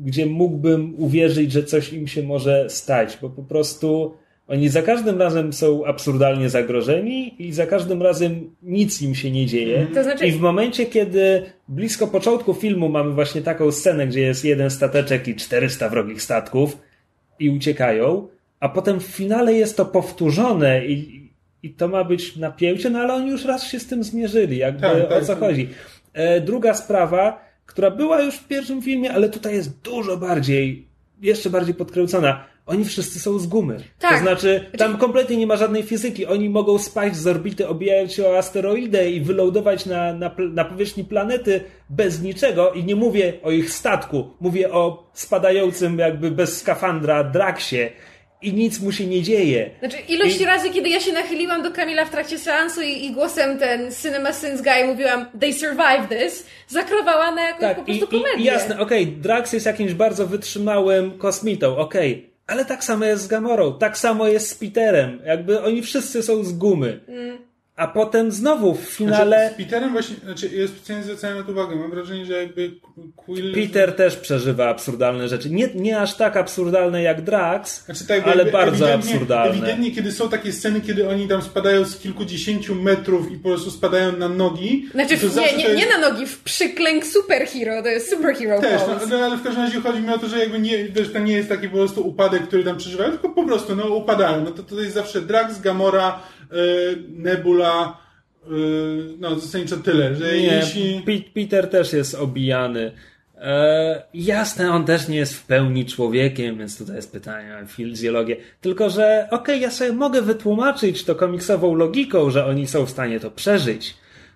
gdzie 0.04 0.26
mógłbym 0.26 0.94
uwierzyć, 0.98 1.52
że 1.52 1.64
coś 1.64 1.92
im 1.92 2.08
się 2.08 2.22
może 2.22 2.70
stać, 2.70 3.18
bo 3.22 3.30
po 3.30 3.42
prostu 3.42 4.14
oni 4.50 4.68
za 4.68 4.82
każdym 4.82 5.18
razem 5.18 5.52
są 5.52 5.84
absurdalnie 5.84 6.50
zagrożeni 6.50 7.42
i 7.48 7.52
za 7.52 7.66
każdym 7.66 8.02
razem 8.02 8.50
nic 8.62 9.02
im 9.02 9.14
się 9.14 9.30
nie 9.30 9.46
dzieje. 9.46 9.76
Mhm. 9.78 9.94
To 9.94 10.02
znaczy... 10.02 10.26
I 10.26 10.32
w 10.32 10.40
momencie, 10.40 10.86
kiedy 10.86 11.42
blisko 11.68 12.06
początku 12.06 12.54
filmu 12.54 12.88
mamy 12.88 13.10
właśnie 13.10 13.42
taką 13.42 13.72
scenę, 13.72 14.06
gdzie 14.06 14.20
jest 14.20 14.44
jeden 14.44 14.70
stateczek 14.70 15.28
i 15.28 15.36
400 15.36 15.88
wrogich 15.88 16.22
statków 16.22 16.78
i 17.38 17.50
uciekają, 17.50 18.28
a 18.60 18.68
potem 18.68 19.00
w 19.00 19.04
finale 19.04 19.54
jest 19.54 19.76
to 19.76 19.84
powtórzone 19.84 20.86
i, 20.86 21.30
i 21.62 21.70
to 21.70 21.88
ma 21.88 22.04
być 22.04 22.36
napięcie, 22.36 22.90
no 22.90 22.98
ale 22.98 23.14
oni 23.14 23.30
już 23.30 23.44
raz 23.44 23.64
się 23.64 23.80
z 23.80 23.86
tym 23.86 24.04
zmierzyli, 24.04 24.56
jakby 24.56 24.80
tak, 24.80 25.08
tak, 25.08 25.22
o 25.22 25.26
co 25.26 25.26
tak. 25.26 25.38
chodzi. 25.38 25.68
E, 26.12 26.40
druga 26.40 26.74
sprawa, 26.74 27.44
która 27.66 27.90
była 27.90 28.22
już 28.22 28.34
w 28.34 28.48
pierwszym 28.48 28.82
filmie, 28.82 29.12
ale 29.12 29.28
tutaj 29.28 29.54
jest 29.54 29.80
dużo 29.80 30.16
bardziej, 30.16 30.86
jeszcze 31.22 31.50
bardziej 31.50 31.74
podkręcona. 31.74 32.49
Oni 32.70 32.84
wszyscy 32.84 33.20
są 33.20 33.38
z 33.38 33.46
gumy. 33.46 33.76
Tak. 33.98 34.12
To 34.12 34.18
znaczy, 34.18 34.70
tam 34.78 34.98
kompletnie 34.98 35.36
nie 35.36 35.46
ma 35.46 35.56
żadnej 35.56 35.82
fizyki. 35.82 36.26
Oni 36.26 36.50
mogą 36.50 36.78
spaść 36.78 37.16
z 37.16 37.26
orbity, 37.26 37.68
obijając 37.68 38.12
się 38.12 38.26
o 38.26 38.38
asteroidę 38.38 39.10
i 39.10 39.20
wylądować 39.20 39.86
na, 39.86 40.14
na, 40.14 40.30
na 40.38 40.64
powierzchni 40.64 41.04
planety 41.04 41.60
bez 41.88 42.22
niczego. 42.22 42.72
I 42.72 42.84
nie 42.84 42.96
mówię 42.96 43.32
o 43.42 43.50
ich 43.50 43.70
statku, 43.70 44.30
mówię 44.40 44.72
o 44.72 45.10
spadającym 45.12 45.98
jakby 45.98 46.30
bez 46.30 46.58
skafandra 46.58 47.24
Draksie 47.24 47.90
i 48.42 48.52
nic 48.52 48.80
mu 48.80 48.92
się 48.92 49.06
nie 49.06 49.22
dzieje. 49.22 49.70
Znaczy, 49.78 49.96
ilość 50.08 50.40
I... 50.40 50.44
razy, 50.44 50.70
kiedy 50.70 50.88
ja 50.88 51.00
się 51.00 51.12
nachyliłam 51.12 51.62
do 51.62 51.70
Kamila 51.70 52.04
w 52.04 52.10
trakcie 52.10 52.38
seansu 52.38 52.82
i, 52.82 53.04
i 53.04 53.12
głosem 53.12 53.58
ten 53.58 53.92
Cinema 54.02 54.32
Sins 54.32 54.62
Guy 54.62 54.86
mówiłam 54.86 55.26
they 55.40 55.52
survived 55.52 56.08
this, 56.08 56.46
zakrowała 56.68 57.30
na 57.30 57.42
jakąś 57.42 57.60
tak, 57.60 57.76
po 57.76 57.84
prostu 57.84 58.04
i, 58.04 58.08
komedię. 58.08 58.42
I, 58.42 58.44
jasne, 58.44 58.80
okej, 58.80 59.02
okay, 59.02 59.16
Drax 59.16 59.52
jest 59.52 59.66
jakimś 59.66 59.94
bardzo 59.94 60.26
wytrzymałym 60.26 61.18
kosmitą, 61.18 61.76
okej, 61.76 62.12
okay. 62.12 62.29
Ale 62.50 62.64
tak 62.64 62.84
samo 62.84 63.04
jest 63.04 63.22
z 63.22 63.26
Gamorą, 63.26 63.78
tak 63.78 63.98
samo 63.98 64.28
jest 64.28 64.48
z 64.48 64.54
Peterem, 64.54 65.18
jakby 65.24 65.62
oni 65.62 65.82
wszyscy 65.82 66.22
są 66.22 66.44
z 66.44 66.52
gumy. 66.52 67.00
Mm 67.08 67.49
a 67.80 67.86
potem 67.86 68.32
znowu 68.32 68.74
w 68.74 68.80
finale... 68.80 69.36
Znaczy, 69.38 69.54
z 69.54 69.64
Peterem 69.64 69.92
właśnie, 69.92 70.16
znaczy 70.24 70.50
ja 70.54 70.68
specjalnie 70.68 71.04
zwracałem 71.04 71.38
na 71.38 71.44
to 71.44 71.52
uwagę, 71.52 71.76
mam 71.76 71.90
wrażenie, 71.90 72.26
że 72.26 72.42
jakby 72.42 72.70
Quill... 73.16 73.54
Peter 73.54 73.96
też 73.96 74.16
przeżywa 74.16 74.68
absurdalne 74.68 75.28
rzeczy. 75.28 75.50
Nie, 75.50 75.68
nie 75.74 76.00
aż 76.00 76.14
tak 76.14 76.36
absurdalne 76.36 77.02
jak 77.02 77.22
Drax, 77.22 77.84
znaczy, 77.84 78.06
tak, 78.06 78.28
ale 78.28 78.44
bardzo 78.44 78.94
absurdalne. 78.94 79.52
Ewidentnie, 79.52 79.90
kiedy 79.90 80.12
są 80.12 80.28
takie 80.28 80.52
sceny, 80.52 80.80
kiedy 80.80 81.08
oni 81.08 81.28
tam 81.28 81.42
spadają 81.42 81.84
z 81.84 81.98
kilkudziesięciu 81.98 82.74
metrów 82.74 83.32
i 83.32 83.36
po 83.36 83.48
prostu 83.48 83.70
spadają 83.70 84.16
na 84.16 84.28
nogi... 84.28 84.88
Znaczy, 84.92 85.18
nie, 85.36 85.56
nie, 85.56 85.64
jest... 85.64 85.76
nie 85.76 85.88
na 85.88 86.10
nogi, 86.10 86.26
w 86.26 86.42
przyklęk 86.42 87.06
superhero, 87.06 87.82
to 87.82 87.88
jest 87.88 88.10
superhero 88.10 88.60
Też, 88.60 88.82
no, 88.86 89.18
no, 89.18 89.24
ale 89.24 89.36
w 89.36 89.42
każdym 89.42 89.62
razie 89.62 89.80
chodzi 89.80 90.00
mi 90.00 90.10
o 90.10 90.18
to, 90.18 90.28
że 90.28 90.38
jakby 90.38 90.58
nie, 90.58 90.84
wiesz, 90.84 91.12
to 91.12 91.18
nie 91.18 91.32
jest 91.32 91.48
taki 91.48 91.68
po 91.68 91.76
prostu 91.76 92.08
upadek, 92.08 92.42
który 92.42 92.64
tam 92.64 92.76
przeżywają, 92.76 93.10
tylko 93.10 93.28
po 93.28 93.44
prostu, 93.44 93.76
no 93.76 93.84
upadają. 93.84 94.44
No 94.44 94.50
to, 94.50 94.62
to 94.62 94.80
jest 94.80 94.94
zawsze 94.94 95.20
Drax, 95.20 95.60
Gamora, 95.60 96.20
Nebula, 97.08 97.96
y, 98.46 98.50
no 99.18 99.40
zasadniczo 99.40 99.76
tyle, 99.76 100.14
że 100.14 100.24
nie, 100.24 100.42
jeśli... 100.42 101.02
Peter 101.34 101.70
też 101.70 101.92
jest 101.92 102.14
obijany. 102.14 102.92
E, 103.40 104.02
jasne, 104.14 104.72
on 104.72 104.84
też 104.84 105.08
nie 105.08 105.16
jest 105.16 105.34
w 105.34 105.46
pełni 105.46 105.86
człowiekiem, 105.86 106.58
więc 106.58 106.78
tutaj 106.78 106.96
jest 106.96 107.12
pytanie 107.12 107.58
o 107.64 107.66
fizjologię. 107.66 108.36
Tylko, 108.60 108.90
że 108.90 109.26
okej, 109.30 109.40
okay, 109.40 109.58
ja 109.58 109.70
sobie 109.70 109.92
mogę 109.92 110.22
wytłumaczyć 110.22 111.04
to 111.04 111.14
komiksową 111.14 111.74
logiką, 111.74 112.30
że 112.30 112.46
oni 112.46 112.66
są 112.66 112.86
w 112.86 112.90
stanie 112.90 113.20
to 113.20 113.30
przeżyć. 113.30 113.94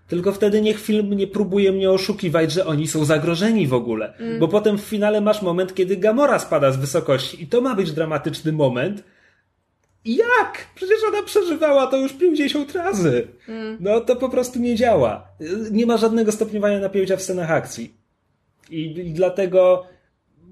Tylko 0.09 0.33
wtedy 0.33 0.61
niech 0.61 0.81
film 0.81 1.14
nie 1.14 1.27
próbuje 1.27 1.72
mnie 1.72 1.90
oszukiwać, 1.90 2.53
że 2.53 2.66
oni 2.66 2.88
są 2.88 3.05
zagrożeni 3.05 3.66
w 3.66 3.74
ogóle. 3.74 4.14
Mm. 4.18 4.38
Bo 4.38 4.48
potem 4.48 4.79
w 4.79 4.81
finale 4.81 5.20
masz 5.20 5.42
moment, 5.42 5.74
kiedy 5.74 5.96
Gamora 5.96 6.38
spada 6.38 6.72
z 6.72 6.77
wysokości 6.77 7.42
i 7.42 7.46
to 7.46 7.61
ma 7.61 7.74
być 7.74 7.92
dramatyczny 7.92 8.53
moment, 8.53 9.03
jak? 10.04 10.66
Przecież 10.74 10.98
ona 11.08 11.22
przeżywała 11.22 11.86
to 11.86 11.96
już 11.96 12.12
50 12.12 12.74
razy. 12.74 13.28
Mm. 13.48 13.76
No 13.80 14.00
to 14.00 14.16
po 14.16 14.28
prostu 14.28 14.58
nie 14.58 14.74
działa. 14.74 15.28
Nie 15.70 15.86
ma 15.86 15.96
żadnego 15.96 16.32
stopniowania 16.32 16.80
napięcia 16.80 17.16
w 17.16 17.22
scenach 17.22 17.50
akcji. 17.50 17.94
I, 18.70 18.80
I, 18.80 19.12
dlatego 19.12 19.86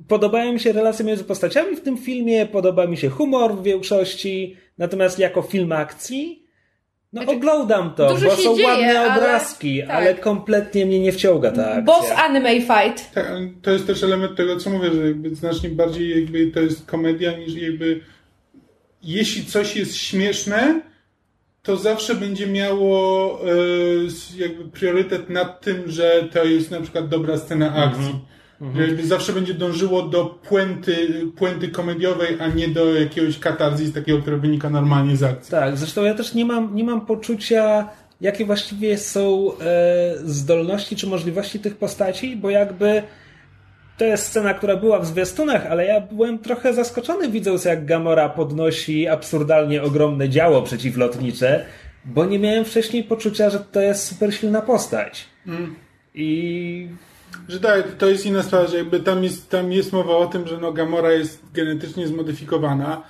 podobają 0.08 0.52
mi 0.52 0.60
się 0.60 0.72
relacje 0.72 1.04
między 1.04 1.24
postaciami 1.24 1.76
w 1.76 1.80
tym 1.80 1.96
filmie, 1.96 2.46
podoba 2.46 2.86
mi 2.86 2.96
się 2.96 3.08
humor 3.08 3.54
w 3.54 3.62
większości, 3.62 4.56
natomiast 4.78 5.18
jako 5.18 5.42
film 5.42 5.72
akcji, 5.72 6.42
no 7.12 7.22
znaczy, 7.22 7.38
oglądam 7.38 7.94
to, 7.94 8.08
bo 8.08 8.36
są 8.36 8.56
dzieje, 8.56 8.68
ładne 8.68 9.14
obrazki, 9.14 9.82
ale, 9.82 9.88
tak. 9.88 9.96
ale, 9.96 10.14
kompletnie 10.14 10.86
mnie 10.86 11.00
nie 11.00 11.12
wciąga 11.12 11.52
ta 11.52 11.66
akcja. 11.66 11.82
Boss 11.82 12.10
anime 12.10 12.60
fight. 12.60 13.14
Tak, 13.14 13.26
to 13.62 13.70
jest 13.70 13.86
też 13.86 14.02
element 14.02 14.36
tego, 14.36 14.56
co 14.56 14.70
mówię, 14.70 14.90
że 14.92 15.06
jakby 15.06 15.34
znacznie 15.34 15.68
bardziej 15.68 16.20
jakby 16.20 16.46
to 16.46 16.60
jest 16.60 16.86
komedia 16.86 17.38
niż 17.38 17.54
jakby 17.54 18.00
jeśli 19.02 19.44
coś 19.44 19.76
jest 19.76 19.96
śmieszne, 19.96 20.80
to 21.62 21.76
zawsze 21.76 22.14
będzie 22.14 22.46
miało 22.46 23.40
e, 23.40 23.46
jakby 24.36 24.64
priorytet 24.64 25.30
nad 25.30 25.60
tym, 25.60 25.82
że 25.86 26.28
to 26.32 26.44
jest 26.44 26.70
na 26.70 26.80
przykład 26.80 27.08
dobra 27.08 27.38
scena 27.38 27.74
akcji. 27.74 28.14
Mhm. 28.60 28.76
Że 28.76 28.88
jakby 28.88 29.06
zawsze 29.06 29.32
będzie 29.32 29.54
dążyło 29.54 30.02
do 30.02 30.24
puenty, 30.24 31.26
puenty 31.36 31.68
komediowej, 31.68 32.36
a 32.40 32.48
nie 32.48 32.68
do 32.68 32.94
jakiegoś 32.94 33.38
katarzis 33.38 33.92
takiego, 33.92 34.18
które 34.18 34.36
wynika 34.36 34.70
normalnie 34.70 35.16
z 35.16 35.22
akcji. 35.22 35.50
Tak, 35.50 35.76
zresztą 35.76 36.02
ja 36.02 36.14
też 36.14 36.34
nie 36.34 36.44
mam, 36.44 36.74
nie 36.74 36.84
mam 36.84 37.06
poczucia, 37.06 37.88
jakie 38.20 38.44
właściwie 38.44 38.98
są 38.98 39.52
e, 39.60 40.14
zdolności 40.24 40.96
czy 40.96 41.06
możliwości 41.06 41.60
tych 41.60 41.76
postaci, 41.76 42.36
bo 42.36 42.50
jakby 42.50 43.02
to 43.98 44.04
jest 44.04 44.26
scena, 44.26 44.54
która 44.54 44.76
była 44.76 44.98
w 44.98 45.06
zwiastunach, 45.06 45.66
ale 45.66 45.86
ja 45.86 46.00
byłem 46.00 46.38
trochę 46.38 46.74
zaskoczony 46.74 47.28
widząc, 47.28 47.64
jak 47.64 47.84
Gamora 47.84 48.28
podnosi 48.28 49.08
absurdalnie 49.08 49.82
ogromne 49.82 50.28
działo 50.28 50.62
przeciwlotnicze, 50.62 51.64
bo 52.04 52.24
nie 52.24 52.38
miałem 52.38 52.64
wcześniej 52.64 53.04
poczucia, 53.04 53.50
że 53.50 53.58
to 53.60 53.80
jest 53.80 54.06
super 54.06 54.34
silna 54.34 54.62
postać. 54.62 55.24
I 56.14 56.88
Że 57.48 57.60
tak, 57.60 57.92
to 57.92 58.08
jest 58.08 58.26
inna 58.26 58.42
sprawa, 58.42 58.66
że 58.66 58.76
jakby 58.76 59.00
tam 59.00 59.24
jest, 59.24 59.50
tam 59.50 59.72
jest 59.72 59.92
mowa 59.92 60.16
o 60.16 60.26
tym, 60.26 60.48
że 60.48 60.58
no 60.58 60.72
Gamora 60.72 61.12
jest 61.12 61.42
genetycznie 61.52 62.06
zmodyfikowana, 62.06 63.02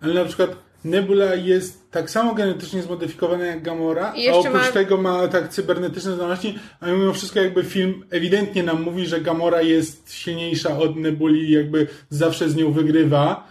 ale 0.00 0.14
na 0.14 0.24
przykład 0.24 0.50
Nebula 0.84 1.34
jest 1.34 1.90
tak 1.90 2.10
samo 2.10 2.34
genetycznie 2.34 2.82
zmodyfikowana 2.82 3.44
jak 3.44 3.62
Gamora, 3.62 4.12
I 4.16 4.28
a 4.28 4.32
oprócz 4.34 4.54
ma- 4.54 4.72
tego 4.72 4.96
ma 4.96 5.28
tak 5.28 5.48
cybernetyczne 5.48 6.12
zdolności, 6.12 6.58
a 6.80 6.86
mimo 6.86 7.12
wszystko 7.12 7.40
jakby 7.40 7.64
film 7.64 8.04
ewidentnie 8.10 8.62
nam 8.62 8.82
mówi, 8.82 9.06
że 9.06 9.20
Gamora 9.20 9.62
jest 9.62 10.12
silniejsza 10.12 10.78
od 10.78 10.96
Nebuli 10.96 11.48
i 11.48 11.52
jakby 11.52 11.86
zawsze 12.08 12.48
z 12.50 12.56
nią 12.56 12.72
wygrywa, 12.72 13.48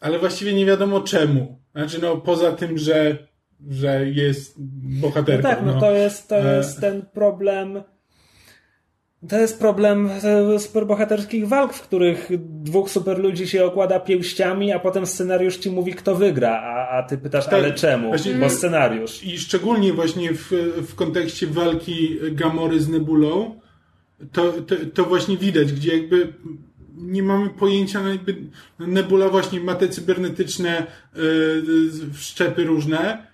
ale 0.00 0.18
właściwie 0.18 0.52
nie 0.54 0.66
wiadomo 0.66 1.00
czemu. 1.00 1.58
Znaczy 1.74 1.98
no 2.02 2.16
poza 2.16 2.52
tym, 2.52 2.78
że, 2.78 3.18
że 3.70 4.06
jest 4.10 4.58
no 4.58 4.64
bohaterką. 5.00 5.48
tak, 5.48 5.58
no 5.66 5.80
to 5.80 5.92
jest, 5.92 6.28
to 6.28 6.36
E. 6.36 6.56
jest 6.56 6.80
ten 6.80 7.02
problem. 7.14 7.82
To 9.28 9.38
jest 9.38 9.58
problem 9.58 10.10
superbohaterskich 10.58 11.48
walk, 11.48 11.72
w 11.72 11.82
których 11.82 12.28
dwóch 12.38 12.90
superludzi 12.90 13.48
się 13.48 13.64
okłada 13.64 14.00
pięściami, 14.00 14.72
a 14.72 14.78
potem 14.78 15.06
scenariusz 15.06 15.56
ci 15.56 15.70
mówi, 15.70 15.94
kto 15.94 16.14
wygra, 16.14 16.60
a, 16.62 16.88
a 16.88 17.02
ty 17.02 17.18
pytasz, 17.18 17.44
Tak. 17.44 17.54
ale 17.54 17.74
czemu? 17.74 18.12
Bo 18.40 18.50
scenariusz. 18.50 19.24
I 19.24 19.38
szczególnie 19.38 19.92
właśnie 19.92 20.34
w, 20.34 20.50
w 20.88 20.94
kontekście 20.94 21.46
walki 21.46 22.18
Gamory 22.32 22.80
z 22.80 22.88
Nebulą, 22.88 23.60
to, 24.32 24.52
to, 24.52 24.74
to 24.94 25.04
właśnie 25.04 25.36
widać, 25.36 25.72
gdzie 25.72 25.96
jakby 25.96 26.32
nie 26.96 27.22
mamy 27.22 27.50
pojęcia, 27.50 28.02
no 28.02 28.08
jakby 28.08 28.36
Nebula 28.78 29.28
właśnie 29.28 29.60
ma 29.60 29.74
te 29.74 29.88
cybernetyczne 29.88 30.86
y, 31.16 32.12
wszczepy 32.12 32.64
różne, 32.64 33.29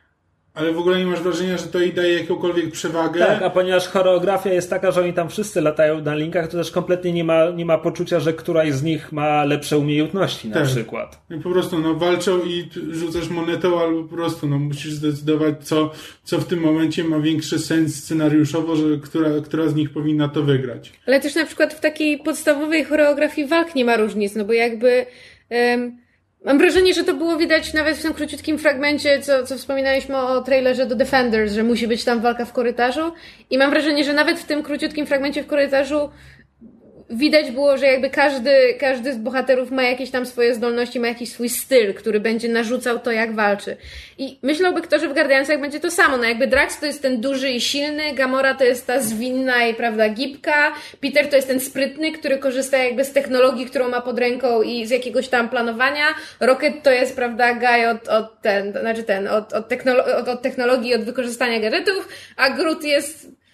ale 0.57 0.73
w 0.73 0.79
ogóle 0.79 0.99
nie 0.99 1.07
masz 1.07 1.21
wrażenia, 1.21 1.59
że 1.59 1.65
to 1.67 1.79
jej 1.81 1.93
daje 1.93 2.19
jakąkolwiek 2.21 2.71
przewagę. 2.71 3.21
Tak, 3.21 3.43
a 3.43 3.51
ponieważ 3.51 3.89
choreografia 3.89 4.53
jest 4.53 4.71
taka, 4.71 4.91
że 4.91 5.01
oni 5.01 5.13
tam 5.13 5.29
wszyscy 5.29 5.61
latają 5.61 6.01
na 6.01 6.15
linkach, 6.15 6.49
to 6.49 6.57
też 6.59 6.71
kompletnie 6.71 7.13
nie 7.13 7.25
ma, 7.25 7.51
nie 7.51 7.65
ma 7.65 7.79
poczucia, 7.79 8.21
że 8.21 8.33
któraś 8.33 8.73
z 8.73 8.83
nich 8.83 9.13
ma 9.13 9.45
lepsze 9.45 9.79
umiejętności 9.79 10.49
na 10.49 10.55
Tak. 10.55 10.65
przykład. 10.67 11.21
I 11.31 11.41
po 11.41 11.51
prostu 11.51 11.79
no, 11.79 11.95
walczą 11.95 12.39
i 12.45 12.69
rzucasz 12.91 13.29
monetą, 13.29 13.81
albo 13.81 14.03
po 14.05 14.17
prostu 14.17 14.49
no, 14.49 14.59
musisz 14.59 14.93
zdecydować, 14.93 15.55
co, 15.61 15.91
co 16.25 16.39
w 16.39 16.45
tym 16.45 16.61
momencie 16.61 17.05
ma 17.05 17.21
większy 17.21 17.59
sens 17.59 18.05
scenariuszowo, 18.05 18.77
że 18.77 18.85
która, 19.03 19.29
która 19.45 19.69
z 19.69 19.75
nich 19.75 19.91
powinna 19.91 20.29
to 20.29 20.43
wygrać. 20.43 20.93
Ale 21.07 21.21
też 21.21 21.35
na 21.35 21.47
przykład 21.47 21.75
w 21.75 21.81
takiej 21.81 22.19
podstawowej 22.19 22.85
choreografii 22.85 23.49
walk 23.49 23.75
nie 23.75 23.85
ma 23.85 23.97
różnic, 23.97 24.35
no 24.35 24.45
bo 24.45 24.53
jakby 24.53 25.07
em, 25.49 26.06
mam 26.47 26.59
wrażenie, 26.59 26.95
że 26.95 27.05
to 27.05 27.15
było 27.15 27.37
widać 27.37 27.73
nawet 27.73 27.97
w 27.97 28.03
tym 28.03 28.15
króciutkim 28.15 28.59
fragmencie, 28.59 29.21
co, 29.23 29.47
co 29.47 29.57
wspominaliśmy 29.57 30.17
o 30.17 30.41
trailerze 30.41 30.87
do 30.87 30.95
Defenders, 30.95 31.53
że 31.53 31.63
musi 31.63 31.89
być 31.89 32.05
tam 32.05 32.21
walka 32.21 32.45
w 32.45 32.53
korytarzu. 32.53 33.13
I 33.51 33.59
mam 33.59 33.71
wrażenie, 33.71 34.05
że 34.05 34.13
nawet 34.13 34.39
w 34.39 34.45
tym 34.45 34.63
króciutkim 34.63 35.07
fragmencie 35.07 35.43
w 35.43 35.47
korytarzu 35.47 36.11
widać 37.11 37.51
było, 37.51 37.79
że 37.79 37.87
jakby 37.87 38.11
każdy, 38.11 38.75
każdy 38.81 39.13
z 39.13 39.17
bohaterów 39.17 39.71
ma 39.71 39.83
jakieś 39.83 40.11
tam 40.11 40.27
swoje 40.27 40.55
zdolności, 40.55 41.01
ma 41.01 41.09
jakiś 41.09 41.33
swój 41.33 41.49
styl, 41.49 41.95
który 41.95 42.21
będzie 42.21 42.49
narzucał 42.49 42.99
to, 42.99 43.13
jak 43.13 43.35
walczy. 43.35 43.77
I 44.19 44.39
myślałby 44.43 44.83
kto, 44.83 44.99
że 44.99 45.09
w 45.09 45.15
Guardiansach 45.15 45.61
będzie 45.61 45.81
to 45.81 45.91
samo. 45.91 46.17
No 46.17 46.25
jakby 46.25 46.47
Drax 46.47 46.81
to 46.81 46.87
jest 46.87 47.03
ten 47.03 47.21
duży 47.21 47.51
i 47.51 47.61
silny, 47.61 48.15
Gamora 48.15 48.55
to 48.55 48.65
jest 48.65 48.87
ta 48.87 49.01
zwinna 49.01 49.67
i 49.67 49.75
prawda 49.75 50.09
gibka, 50.09 50.73
Peter 51.01 51.31
to 51.31 51.37
jest 51.37 51.49
ten 51.49 51.61
sprytny, 51.61 52.13
który 52.13 52.39
korzysta 52.39 52.79
jakby 52.79 53.05
z 53.05 53.13
technologii, 53.13 53.67
którą 53.67 53.89
ma 53.89 54.01
pod 54.01 54.19
ręką 54.19 54.63
i 54.63 54.87
z 54.87 54.91
jakiegoś 54.91 55.29
tam 55.29 55.49
planowania. 55.49 56.07
Rocket 56.41 56.83
to 56.83 56.91
jest, 56.91 57.17
prawda, 57.17 57.55
guy 57.55 57.89
od, 57.91 58.09
od 58.09 58.41
ten, 58.41 58.73
znaczy 58.73 59.03
ten, 59.03 59.29
od, 59.29 59.53
od, 59.53 59.69
technolo- 59.69 60.17
od, 60.21 60.29
od 60.29 60.43
technologii, 60.43 60.95
od 60.95 61.05
wykorzystania 61.05 61.61
gadżetów, 61.61 62.09
a 62.37 62.51
Groot 62.51 62.85
jest 62.85 63.46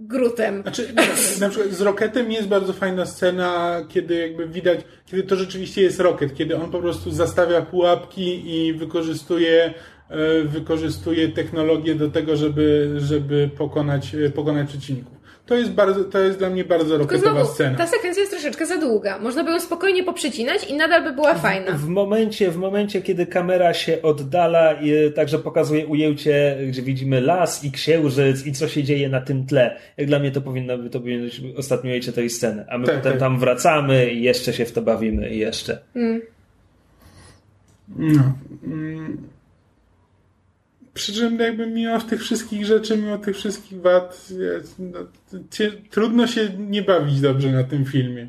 Grutem. 0.00 0.62
Znaczy, 0.62 0.94
na 1.40 1.48
przykład 1.48 1.72
z 1.72 1.80
Rocketem 1.80 2.32
jest 2.32 2.48
bardzo 2.48 2.72
fajna 2.72 3.06
scena, 3.06 3.80
kiedy 3.88 4.14
jakby 4.14 4.48
widać, 4.48 4.80
kiedy 5.06 5.22
to 5.22 5.36
rzeczywiście 5.36 5.82
jest 5.82 6.00
Rocket, 6.00 6.34
kiedy 6.34 6.56
on 6.56 6.70
po 6.70 6.80
prostu 6.80 7.10
zastawia 7.10 7.62
pułapki 7.62 8.56
i 8.56 8.72
wykorzystuje, 8.72 9.74
e, 10.08 10.42
wykorzystuje 10.42 11.28
technologię 11.28 11.94
do 11.94 12.10
tego, 12.10 12.36
żeby, 12.36 12.94
żeby 12.96 13.50
pokonać, 13.58 14.14
e, 14.14 14.30
pokonać 14.30 14.68
przeciwników. 14.68 15.19
To 15.50 15.56
jest, 15.56 15.70
bardzo, 15.70 16.04
to 16.04 16.18
jest 16.18 16.38
dla 16.38 16.50
mnie 16.50 16.64
bardzo 16.64 17.04
znowu, 17.18 17.44
scena. 17.46 17.78
ta 17.78 17.86
sekwencja 17.86 18.20
jest 18.20 18.32
troszeczkę 18.32 18.66
za 18.66 18.76
długa. 18.78 19.18
Można 19.18 19.44
by 19.44 19.50
ją 19.50 19.60
spokojnie 19.60 20.04
poprzecinać 20.04 20.64
i 20.70 20.76
nadal 20.76 21.04
by 21.04 21.12
była 21.12 21.34
fajna. 21.34 21.72
W 21.72 21.86
momencie, 21.88 22.50
w 22.50 22.56
momencie, 22.56 23.02
kiedy 23.02 23.26
kamera 23.26 23.74
się 23.74 24.02
oddala, 24.02 24.72
i 24.72 25.12
także 25.14 25.38
pokazuje 25.38 25.86
ujęcie, 25.86 26.56
gdzie 26.68 26.82
widzimy 26.82 27.20
las 27.20 27.64
i 27.64 27.70
księżyc 27.72 28.46
i 28.46 28.52
co 28.52 28.68
się 28.68 28.82
dzieje 28.84 29.08
na 29.08 29.20
tym 29.20 29.46
tle. 29.46 29.76
Jak 29.96 30.06
dla 30.06 30.18
mnie 30.18 30.30
to 30.30 30.40
powinno, 30.40 30.78
by- 30.78 30.90
to 30.90 31.00
powinno 31.00 31.24
być 31.24 31.42
ostatnie 31.56 31.90
ujęcie 31.90 32.12
tej 32.12 32.30
sceny. 32.30 32.64
A 32.68 32.78
my 32.78 32.86
Tak, 32.86 32.96
potem 32.96 33.12
tak. 33.12 33.20
tam 33.20 33.38
wracamy 33.38 34.10
i 34.10 34.22
jeszcze 34.22 34.52
się 34.52 34.64
w 34.64 34.72
to 34.72 34.82
bawimy 34.82 35.30
i 35.30 35.38
jeszcze. 35.38 35.78
No. 37.88 38.32
Mm. 38.64 39.18
Przy 40.94 41.12
czym 41.14 41.38
jakby 41.38 41.66
mimo 41.66 42.00
tych 42.00 42.20
wszystkich 42.20 42.66
rzeczy, 42.66 42.96
mimo 42.96 43.18
tych 43.18 43.36
wszystkich 43.36 43.80
wad, 43.80 44.26
no, 44.78 44.98
cie, 45.50 45.72
trudno 45.90 46.26
się 46.26 46.48
nie 46.58 46.82
bawić 46.82 47.20
dobrze 47.20 47.48
na 47.48 47.64
tym 47.64 47.84
filmie. 47.84 48.28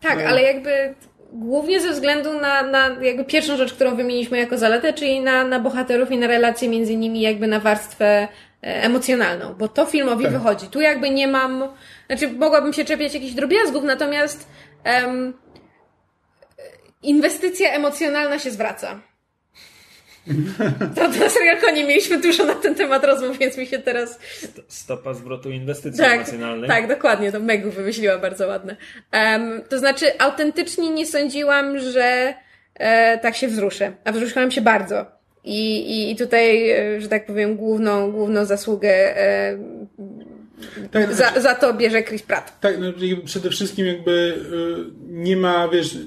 Tak, 0.00 0.18
No. 0.18 0.24
ale 0.24 0.42
jakby 0.42 0.94
głównie 1.32 1.80
ze 1.80 1.90
względu 1.90 2.40
na, 2.40 2.62
na 2.62 2.88
jakby 3.02 3.24
pierwszą 3.24 3.56
rzecz, 3.56 3.72
którą 3.72 3.96
wymieniliśmy 3.96 4.38
jako 4.38 4.58
zaletę, 4.58 4.92
czyli 4.92 5.20
na, 5.20 5.44
na 5.44 5.60
bohaterów 5.60 6.10
i 6.10 6.18
na 6.18 6.26
relacje 6.26 6.68
między 6.68 6.96
nimi, 6.96 7.20
jakby 7.20 7.46
na 7.46 7.60
warstwę 7.60 8.06
e, 8.08 8.28
emocjonalną, 8.62 9.54
bo 9.54 9.68
to 9.68 9.86
filmowi 9.86 10.24
Tak. 10.24 10.32
wychodzi. 10.32 10.66
Tu 10.66 10.80
jakby 10.80 11.10
nie 11.10 11.28
mam, 11.28 11.68
znaczy 12.06 12.28
mogłabym 12.28 12.72
się 12.72 12.84
czepiać 12.84 13.14
jakichś 13.14 13.32
drobiazgów, 13.32 13.84
natomiast 13.84 14.48
em, 14.84 15.32
inwestycja 17.02 17.72
emocjonalna 17.72 18.38
się 18.38 18.50
zwraca. 18.50 19.00
To 20.94 21.08
na 21.08 21.28
serial 21.28 21.60
konie 21.60 21.84
mieliśmy 21.84 22.20
dużo 22.20 22.44
na 22.44 22.54
ten 22.54 22.74
temat 22.74 23.04
rozmów, 23.04 23.38
więc 23.38 23.58
mi 23.58 23.66
się 23.66 23.78
teraz 23.78 24.18
Stopa 24.68 25.14
zwrotu 25.14 25.50
inwestycji 25.50 26.00
tak, 26.00 26.14
emocjonalnej. 26.14 26.68
tak, 26.70 26.88
dokładnie, 26.88 27.32
to 27.32 27.40
Megu 27.40 27.70
wymyśliła 27.70 28.18
bardzo 28.18 28.46
ładne. 28.46 28.76
Em, 29.12 29.62
to 29.68 29.78
znaczy, 29.78 30.18
autentycznie 30.18 30.90
nie 30.90 31.06
sądziłam, 31.06 31.78
że 31.78 32.34
e, 32.74 33.18
tak 33.18 33.36
się 33.36 33.48
wzruszę, 33.48 33.92
a 34.04 34.12
wzruszyłam 34.12 34.50
się 34.50 34.60
bardzo. 34.60 35.06
I, 35.44 35.76
i, 35.76 36.10
i 36.10 36.16
tutaj, 36.16 36.70
e, 36.70 37.00
że 37.00 37.08
tak 37.08 37.26
powiem, 37.26 37.56
główną, 37.56 38.12
główną 38.12 38.44
zasługę 38.44 39.18
e, 39.18 39.58
Tak, 40.92 41.14
za, 41.14 41.40
za 41.40 41.54
to 41.54 41.74
bierze 41.74 42.02
Chris 42.02 42.22
Pratt. 42.22 42.60
Tak, 42.60 42.78
no, 42.78 42.92
przede 43.24 43.50
wszystkim 43.50 43.86
jakby 43.86 44.10
y, 44.10 45.12
nie 45.12 45.36
ma, 45.36 45.68
wiesz, 45.68 45.98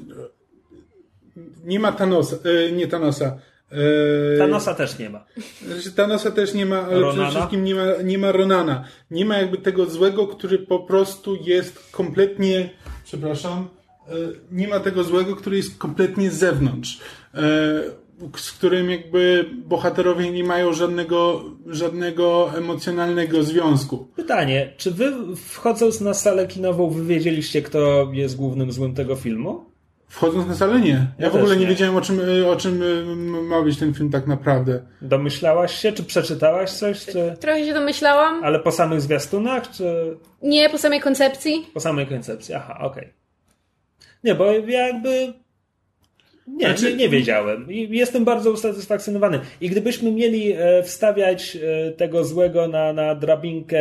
nie 1.64 1.80
ma 1.80 1.92
Thanosa, 1.92 2.36
y, 2.68 2.72
nie 2.72 2.88
Thanosa. 2.88 3.38
Y, 3.72 4.38
Thanosa 4.38 4.74
też 4.76 5.00
nie 5.00 5.10
ma. 5.10 5.26
Znaczy, 5.68 5.92
Thanosa 5.92 6.32
też 6.32 6.54
nie 6.54 6.66
ma, 6.66 6.82
ale 6.82 7.00
Ronana? 7.00 7.14
przede 7.14 7.30
wszystkim 7.30 7.64
nie 7.64 7.76
ma, 7.76 7.82
nie 8.04 8.18
ma 8.18 8.32
Ronana. 8.32 8.84
Nie 9.12 9.26
ma 9.26 9.38
jakby 9.38 9.58
tego 9.58 9.86
złego, 9.86 10.28
który 10.28 10.60
po 10.60 10.80
prostu 10.80 11.36
jest 11.36 11.92
kompletnie, 11.92 12.70
przepraszam, 13.04 13.68
y, 14.10 14.12
nie 14.52 14.68
ma 14.68 14.80
tego 14.80 15.04
złego, 15.04 15.36
który 15.36 15.58
jest 15.58 15.78
kompletnie 15.78 16.32
z 16.32 16.34
zewnątrz. 16.36 17.00
y, 17.36 18.06
Z 18.38 18.52
którym 18.52 18.90
jakby 18.90 19.46
bohaterowie 19.66 20.32
nie 20.32 20.44
mają 20.44 20.74
żadnego, 20.74 21.44
żadnego 21.68 22.50
emocjonalnego 22.58 23.44
związku. 23.44 24.08
Pytanie, 24.16 24.74
czy 24.78 24.92
wy 24.92 25.14
wchodząc 25.36 26.02
na 26.02 26.14
salę 26.14 26.48
kinową, 26.48 26.90
wy 26.90 27.06
wiedzieliście, 27.06 27.62
kto 27.62 28.10
jest 28.14 28.36
głównym 28.36 28.72
złym 28.72 28.94
tego 28.96 29.16
filmu? 29.16 29.66
Wchodząc 30.08 30.48
na 30.48 30.56
salę, 30.56 30.80
nie. 30.80 30.90
Ja, 30.90 31.06
Ja 31.20 31.30
w 31.30 31.36
ogóle 31.36 31.56
nie 31.56 31.62
nie. 31.62 31.68
wiedziałem, 31.68 31.96
o 31.96 32.02
czym, 32.02 32.20
o 32.50 32.56
czym 32.56 32.82
y, 32.84 32.86
m- 32.86 33.48
ma 33.48 33.62
być 33.62 33.78
ten 33.80 33.94
film 33.94 34.10
tak 34.12 34.28
naprawdę. 34.28 34.80
Domyślałaś 35.02 35.76
się, 35.80 35.92
czy 35.92 36.04
przeczytałaś 36.04 36.72
coś, 36.72 37.06
czy... 37.06 37.34
Trochę 37.40 37.66
się 37.66 37.74
domyślałam. 37.74 38.44
Ale 38.44 38.60
po 38.60 38.72
samych 38.72 39.02
zwiastunach, 39.02 39.72
czy 39.72 40.18
Nie, 40.42 40.70
po 40.70 40.78
samej 40.78 41.00
koncepcji. 41.00 41.66
po 41.74 41.80
samej 41.80 42.08
koncepcji? 42.08 42.54
Aha, 42.56 42.78
okej. 42.82 43.10
Nie, 44.24 44.36
bo 44.36 44.46
ja 44.52 44.88
jakby 44.88 45.34
Nie, 46.48 46.66
Znaczy- 46.68 46.92
nie, 46.92 46.98
nie 46.98 47.10
wiedziałem. 47.10 47.72
I 47.72 47.98
jestem 47.98 48.26
bardzo 48.26 48.52
usatysfakcjonowany. 48.52 49.40
I 49.62 49.70
gdybyśmy 49.70 50.12
mieli 50.12 50.54
e, 50.58 50.84
wstawiać 50.84 51.58
e, 51.88 51.92
tego 51.92 52.26
złego 52.26 52.68
na, 52.68 52.94
na 52.94 53.16
drabinkę 53.16 53.78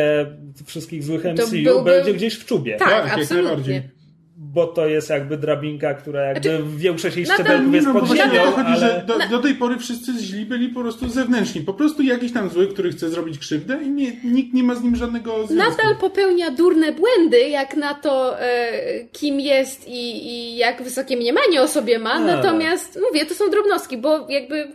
wszystkich 0.65 1.03
złych 1.03 1.23
MCU, 1.25 1.51
byłby- 1.63 1.91
będzie 1.91 2.13
gdzieś 2.13 2.35
w 2.39 2.45
czubie. 2.45 2.77
Tak, 2.77 2.89
Tak, 2.89 3.07
jak 3.07 3.19
absolutnie. 3.19 3.89
Bo 4.37 4.67
to 4.67 4.87
jest 4.87 5.09
jakby 5.09 5.37
drabinka, 5.37 5.93
która 5.93 6.21
jakby 6.21 6.49
Znaczy, 6.49 6.63
w 6.63 6.77
większości 6.77 7.25
szczebelków 7.25 7.73
jest 7.73 7.87
No 7.87 7.93
pod 7.93 8.09
ziemią, 8.09 8.43
to 8.43 8.51
chodzi, 8.51 8.67
ale... 8.67 8.79
że 8.79 9.03
do, 9.07 9.19
do 9.29 9.39
tej 9.39 9.55
pory 9.55 9.77
wszyscy 9.77 10.11
źli 10.13 10.45
byli 10.45 10.69
po 10.69 10.81
prostu 10.81 11.09
zewnętrzni. 11.09 11.61
Po 11.61 11.73
prostu 11.73 12.03
jakiś 12.03 12.33
tam 12.33 12.49
zły, 12.49 12.67
który 12.67 12.91
chce 12.91 13.09
zrobić 13.09 13.39
krzywdę 13.39 13.79
i 13.83 13.89
nie, 13.89 14.11
nikt 14.23 14.53
nie 14.53 14.63
ma 14.63 14.75
z 14.75 14.83
nim 14.83 14.95
żadnego 14.95 15.47
związku. 15.47 15.53
Nadal 15.55 15.95
popełnia 15.95 16.51
durne 16.51 16.91
błędy, 16.91 17.39
jak 17.39 17.75
na 17.75 17.93
to, 17.93 18.41
e, 18.41 18.71
kim 19.11 19.39
jest 19.39 19.87
i, 19.87 20.27
i 20.27 20.57
jak 20.57 20.83
wysokie 20.83 21.17
mniemanie 21.17 21.61
o 21.61 21.67
sobie 21.67 21.99
ma. 21.99 22.19
No. 22.19 22.25
Natomiast, 22.25 22.99
mówię, 23.09 23.25
to 23.25 23.33
są 23.33 23.49
drobnostki, 23.49 23.97
bo 23.97 24.29
jakby 24.29 24.67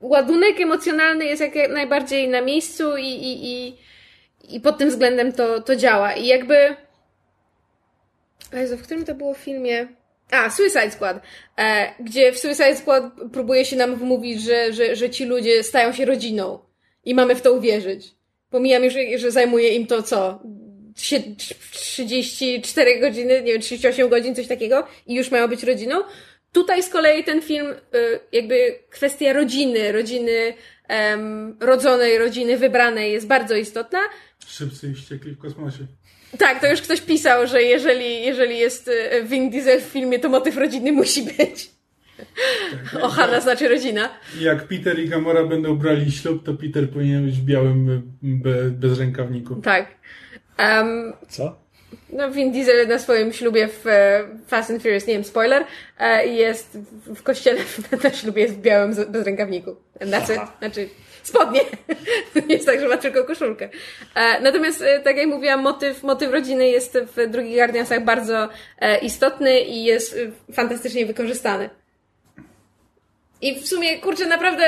ładunek 0.00 0.60
emocjonalny 0.60 1.24
jest 1.24 1.42
jak 1.42 1.54
najbardziej 1.70 2.28
na 2.28 2.40
miejscu 2.40 2.96
i, 2.96 3.08
i, 3.08 3.52
i, 3.52 3.76
i 4.56 4.60
pod 4.60 4.78
tym 4.78 4.88
względem 4.88 5.32
to, 5.32 5.60
to 5.60 5.76
działa. 5.76 6.12
I 6.12 6.26
jakby. 6.26 6.85
Jezu, 8.52 8.76
w 8.76 8.82
którym 8.82 9.04
to 9.04 9.14
było 9.14 9.34
filmie? 9.34 9.88
A, 10.30 10.50
Suicide 10.50 10.90
Squad, 10.90 11.20
e, 11.58 11.94
gdzie 12.00 12.32
w 12.32 12.38
Suicide 12.38 12.76
Squad 12.76 13.04
próbuje 13.32 13.64
się 13.64 13.76
nam 13.76 13.96
wmówić, 13.96 14.42
że, 14.42 14.72
że, 14.72 14.96
że 14.96 15.10
ci 15.10 15.24
ludzie 15.24 15.62
stają 15.62 15.92
się 15.92 16.04
rodziną 16.04 16.58
i 17.04 17.14
mamy 17.14 17.34
w 17.34 17.42
to 17.42 17.52
uwierzyć. 17.52 18.14
Pomijam 18.50 18.84
już, 18.84 18.94
że 19.16 19.30
zajmuje 19.30 19.68
im 19.74 19.86
to 19.86 20.02
co? 20.02 20.42
Sie- 20.96 21.34
34 21.72 23.00
godziny, 23.00 23.42
nie 23.42 23.52
wiem, 23.52 23.60
38 23.62 24.08
godzin, 24.08 24.34
coś 24.34 24.46
takiego 24.46 24.86
i 25.06 25.14
już 25.14 25.30
mają 25.30 25.48
być 25.48 25.62
rodziną. 25.62 26.02
Tutaj 26.52 26.82
z 26.82 26.88
kolei 26.88 27.24
ten 27.24 27.42
film, 27.42 27.66
y, 27.66 28.20
jakby 28.32 28.78
kwestia 28.90 29.32
rodziny, 29.32 29.92
rodziny 29.92 30.54
rodzonej, 31.60 32.18
rodziny 32.18 32.56
wybranej 32.58 33.12
jest 33.12 33.26
bardzo 33.26 33.56
istotna. 33.56 33.98
Szybcy 34.46 34.88
i 34.88 34.94
wściekli 34.94 35.32
w 35.32 35.38
kosmosie. 35.38 35.86
Tak, 36.38 36.60
to 36.60 36.70
już 36.70 36.82
ktoś 36.82 37.00
pisał, 37.00 37.46
że 37.46 37.62
jeżeli, 37.62 38.24
jeżeli 38.24 38.58
jest 38.58 38.88
y, 38.88 39.24
Vin 39.24 39.50
Diesel 39.50 39.80
w 39.80 39.84
filmie, 39.84 40.18
to 40.18 40.28
motyw 40.28 40.56
rodzinny 40.56 40.92
musi 40.92 41.22
być. 41.22 41.70
Ohana 43.02 43.40
znaczy 43.40 43.68
rodzina. 43.68 44.08
Jak 44.40 44.68
Peter 44.68 44.98
i 44.98 45.08
Gamora 45.08 45.44
będą 45.44 45.76
brali 45.78 46.12
ślub, 46.12 46.44
to 46.44 46.54
Peter 46.54 46.90
powinien 46.90 47.26
być 47.26 47.34
w 47.34 47.44
białym 47.44 48.02
be, 48.22 48.70
bez 48.70 48.98
rękawników. 48.98 49.64
Tak. 49.64 49.86
Em, 50.56 51.12
Co? 51.28 51.66
No, 52.12 52.30
Vin 52.30 52.52
Diesel 52.52 52.88
na 52.88 52.98
swoim 52.98 53.32
ślubie 53.32 53.68
w 53.68 53.86
e, 53.86 54.24
Fast 54.46 54.70
and 54.70 54.82
Furious, 54.82 55.06
nie 55.06 55.14
wiem, 55.14 55.24
spoiler, 55.24 55.64
e, 55.98 56.26
jest 56.26 56.78
w, 57.06 57.22
kościele 57.22 57.60
na 58.04 58.10
ślubie 58.10 58.42
jest 58.42 58.54
w 58.54 58.60
białym 58.60 58.94
bez 59.08 59.24
rękawniku. 59.24 59.76
That's 60.00 60.34
it. 60.34 60.40
Znaczy, 60.58 60.88
spodnie. 61.26 61.60
To 62.34 62.40
nie 62.46 62.54
jest 62.54 62.66
tak, 62.66 62.80
że 62.80 62.88
ma 62.88 62.96
tylko 62.96 63.24
koszulkę. 63.24 63.68
E, 64.14 64.40
natomiast, 64.40 64.82
e, 64.82 65.00
tak 65.00 65.16
jak 65.16 65.26
mówiłam, 65.26 65.60
motyw, 65.60 66.02
motyw 66.02 66.32
rodziny 66.32 66.68
jest 66.68 66.98
w 67.16 67.30
drugich 67.30 67.56
Guardiansach 67.56 68.04
bardzo 68.04 68.48
e, 68.78 68.98
istotny 68.98 69.60
i 69.60 69.84
jest 69.84 70.18
fantastycznie 70.52 71.06
wykorzystany. 71.06 71.70
I 73.40 73.60
w 73.60 73.68
sumie, 73.68 73.98
kurczę, 73.98 74.26
naprawdę 74.26 74.64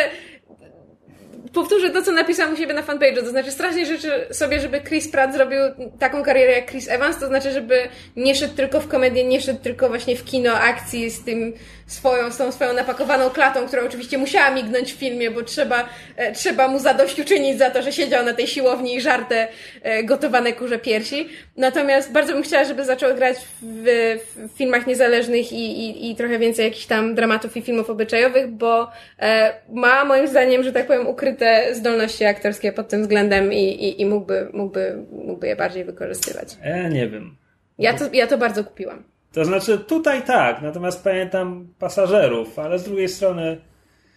powtórzę 1.52 1.90
to, 1.90 2.02
co 2.02 2.12
napisałam 2.12 2.54
u 2.54 2.56
siebie 2.56 2.74
na 2.74 2.82
fanpage'u, 2.82 3.20
to 3.20 3.30
znaczy 3.30 3.50
strasznie 3.50 3.86
życzę 3.86 4.34
sobie, 4.34 4.60
żeby 4.60 4.80
Chris 4.80 5.08
Pratt 5.08 5.34
zrobił 5.34 5.58
taką 5.98 6.22
karierę 6.22 6.52
jak 6.52 6.70
Chris 6.70 6.88
Evans, 6.88 7.18
to 7.18 7.26
znaczy, 7.26 7.52
żeby 7.52 7.88
nie 8.16 8.34
szedł 8.34 8.54
tylko 8.54 8.80
w 8.80 8.88
komedię, 8.88 9.24
nie 9.24 9.40
szedł 9.40 9.60
tylko 9.62 9.88
właśnie 9.88 10.16
w 10.16 10.24
kino 10.24 10.52
akcji 10.52 11.10
z 11.10 11.24
tym 11.24 11.52
swoją, 11.88 12.30
z 12.30 12.36
tą 12.36 12.52
swoją 12.52 12.72
napakowaną 12.72 13.30
klatą, 13.30 13.66
która 13.66 13.82
oczywiście 13.82 14.18
musiała 14.18 14.50
mignąć 14.50 14.92
w 14.92 14.96
filmie, 14.96 15.30
bo 15.30 15.42
trzeba, 15.42 15.88
e, 16.16 16.32
trzeba 16.32 16.68
mu 16.68 16.78
zadośćuczynić 16.78 17.58
za 17.58 17.70
to, 17.70 17.82
że 17.82 17.92
siedział 17.92 18.24
na 18.24 18.32
tej 18.32 18.46
siłowni 18.46 18.96
i 18.96 19.00
żarte 19.00 19.48
e, 19.82 20.04
gotowane 20.04 20.52
kurze 20.52 20.78
piersi. 20.78 21.28
Natomiast 21.56 22.12
bardzo 22.12 22.32
bym 22.32 22.42
chciała, 22.42 22.64
żeby 22.64 22.84
zaczął 22.84 23.14
grać 23.14 23.36
w, 23.62 24.16
w 24.36 24.58
filmach 24.58 24.86
niezależnych 24.86 25.52
i, 25.52 25.56
i, 25.56 26.10
i 26.10 26.16
trochę 26.16 26.38
więcej 26.38 26.64
jakichś 26.64 26.86
tam 26.86 27.14
dramatów 27.14 27.56
i 27.56 27.62
filmów 27.62 27.90
obyczajowych, 27.90 28.48
bo 28.48 28.90
e, 29.18 29.54
ma 29.72 30.04
moim 30.04 30.28
zdaniem, 30.28 30.62
że 30.62 30.72
tak 30.72 30.86
powiem, 30.86 31.06
ukryte 31.06 31.74
zdolności 31.74 32.24
aktorskie 32.24 32.72
pod 32.72 32.88
tym 32.88 33.02
względem 33.02 33.52
i, 33.52 33.64
i, 33.64 34.00
i 34.00 34.06
mógłby, 34.06 34.48
mógłby, 34.52 35.04
mógłby 35.12 35.46
je 35.46 35.56
bardziej 35.56 35.84
wykorzystywać. 35.84 36.56
Ja 36.64 36.88
nie 36.88 37.08
wiem. 37.08 37.36
Ja 37.78 37.94
to, 37.94 38.04
ja 38.12 38.26
to 38.26 38.38
bardzo 38.38 38.64
kupiłam. 38.64 39.02
To 39.32 39.44
znaczy 39.44 39.78
tutaj 39.78 40.22
tak, 40.22 40.62
natomiast 40.62 41.04
pamiętam 41.04 41.68
pasażerów, 41.78 42.58
ale 42.58 42.78
z 42.78 42.84
drugiej 42.84 43.08
strony 43.08 43.56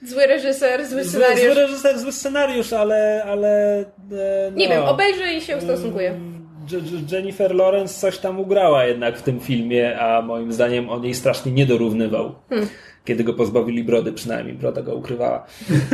Zły 0.04 0.28
reżyser, 0.28 0.86
zły 0.88 1.04
zły, 1.04 1.10
scenariusz. 1.24 1.42
zły 1.46 1.54
reżyser, 1.54 2.00
zły 2.00 2.12
scenariusz, 2.12 2.74
ale, 2.74 3.24
ale 3.28 3.80
e, 3.80 3.86
no, 4.52 4.58
Nie 4.58 4.68
wiem, 4.68 4.84
obejrzę 4.84 5.34
i 5.34 5.42
się 5.42 5.58
ustosunkuję. 5.58 6.20
Dż- 6.68 7.12
Jennifer 7.14 7.56
Lawrence 7.56 7.94
coś 8.02 8.18
tam 8.18 8.40
ugrała 8.40 8.86
jednak 8.86 9.18
w 9.18 9.22
tym 9.22 9.40
filmie, 9.40 10.00
a 10.00 10.22
moim 10.22 10.54
zdaniem 10.54 10.90
on 10.90 11.04
jej 11.04 11.14
strasznie 11.16 11.52
nie 11.52 11.66
dorównywał. 11.66 12.36
Hmm. 12.50 12.68
Kiedy 13.06 13.24
go 13.24 13.34
pozbawili 13.34 13.84
brody, 13.84 14.14
przynajmniej 14.14 14.56
broda 14.56 14.82
go 14.82 14.96
ukrywała. 14.96 15.46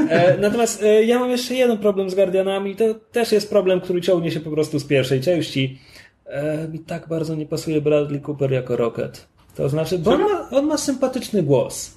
E, 0.09 0.37
natomiast 0.41 0.83
e, 0.83 1.03
ja 1.03 1.19
mam 1.19 1.29
jeszcze 1.29 1.53
jeden 1.55 1.77
problem 1.77 2.09
z 2.09 2.15
Guardianami. 2.15 2.75
To 2.75 2.93
też 2.93 3.31
jest 3.31 3.49
problem, 3.49 3.81
który 3.81 4.01
ciągnie 4.01 4.31
się 4.31 4.39
po 4.39 4.51
prostu 4.51 4.79
z 4.79 4.85
pierwszej 4.85 5.21
części. 5.21 5.79
E, 6.27 6.67
mi 6.67 6.79
tak 6.79 7.07
bardzo 7.07 7.35
nie 7.35 7.45
pasuje 7.45 7.81
Bradley 7.81 8.21
Cooper 8.21 8.51
jako 8.51 8.75
Rocket. 8.77 9.27
To 9.55 9.69
znaczy, 9.69 9.99
bo 9.99 10.11
on 10.11 10.21
ma, 10.21 10.49
on 10.51 10.65
ma 10.65 10.77
sympatyczny 10.77 11.43
głos. 11.43 11.91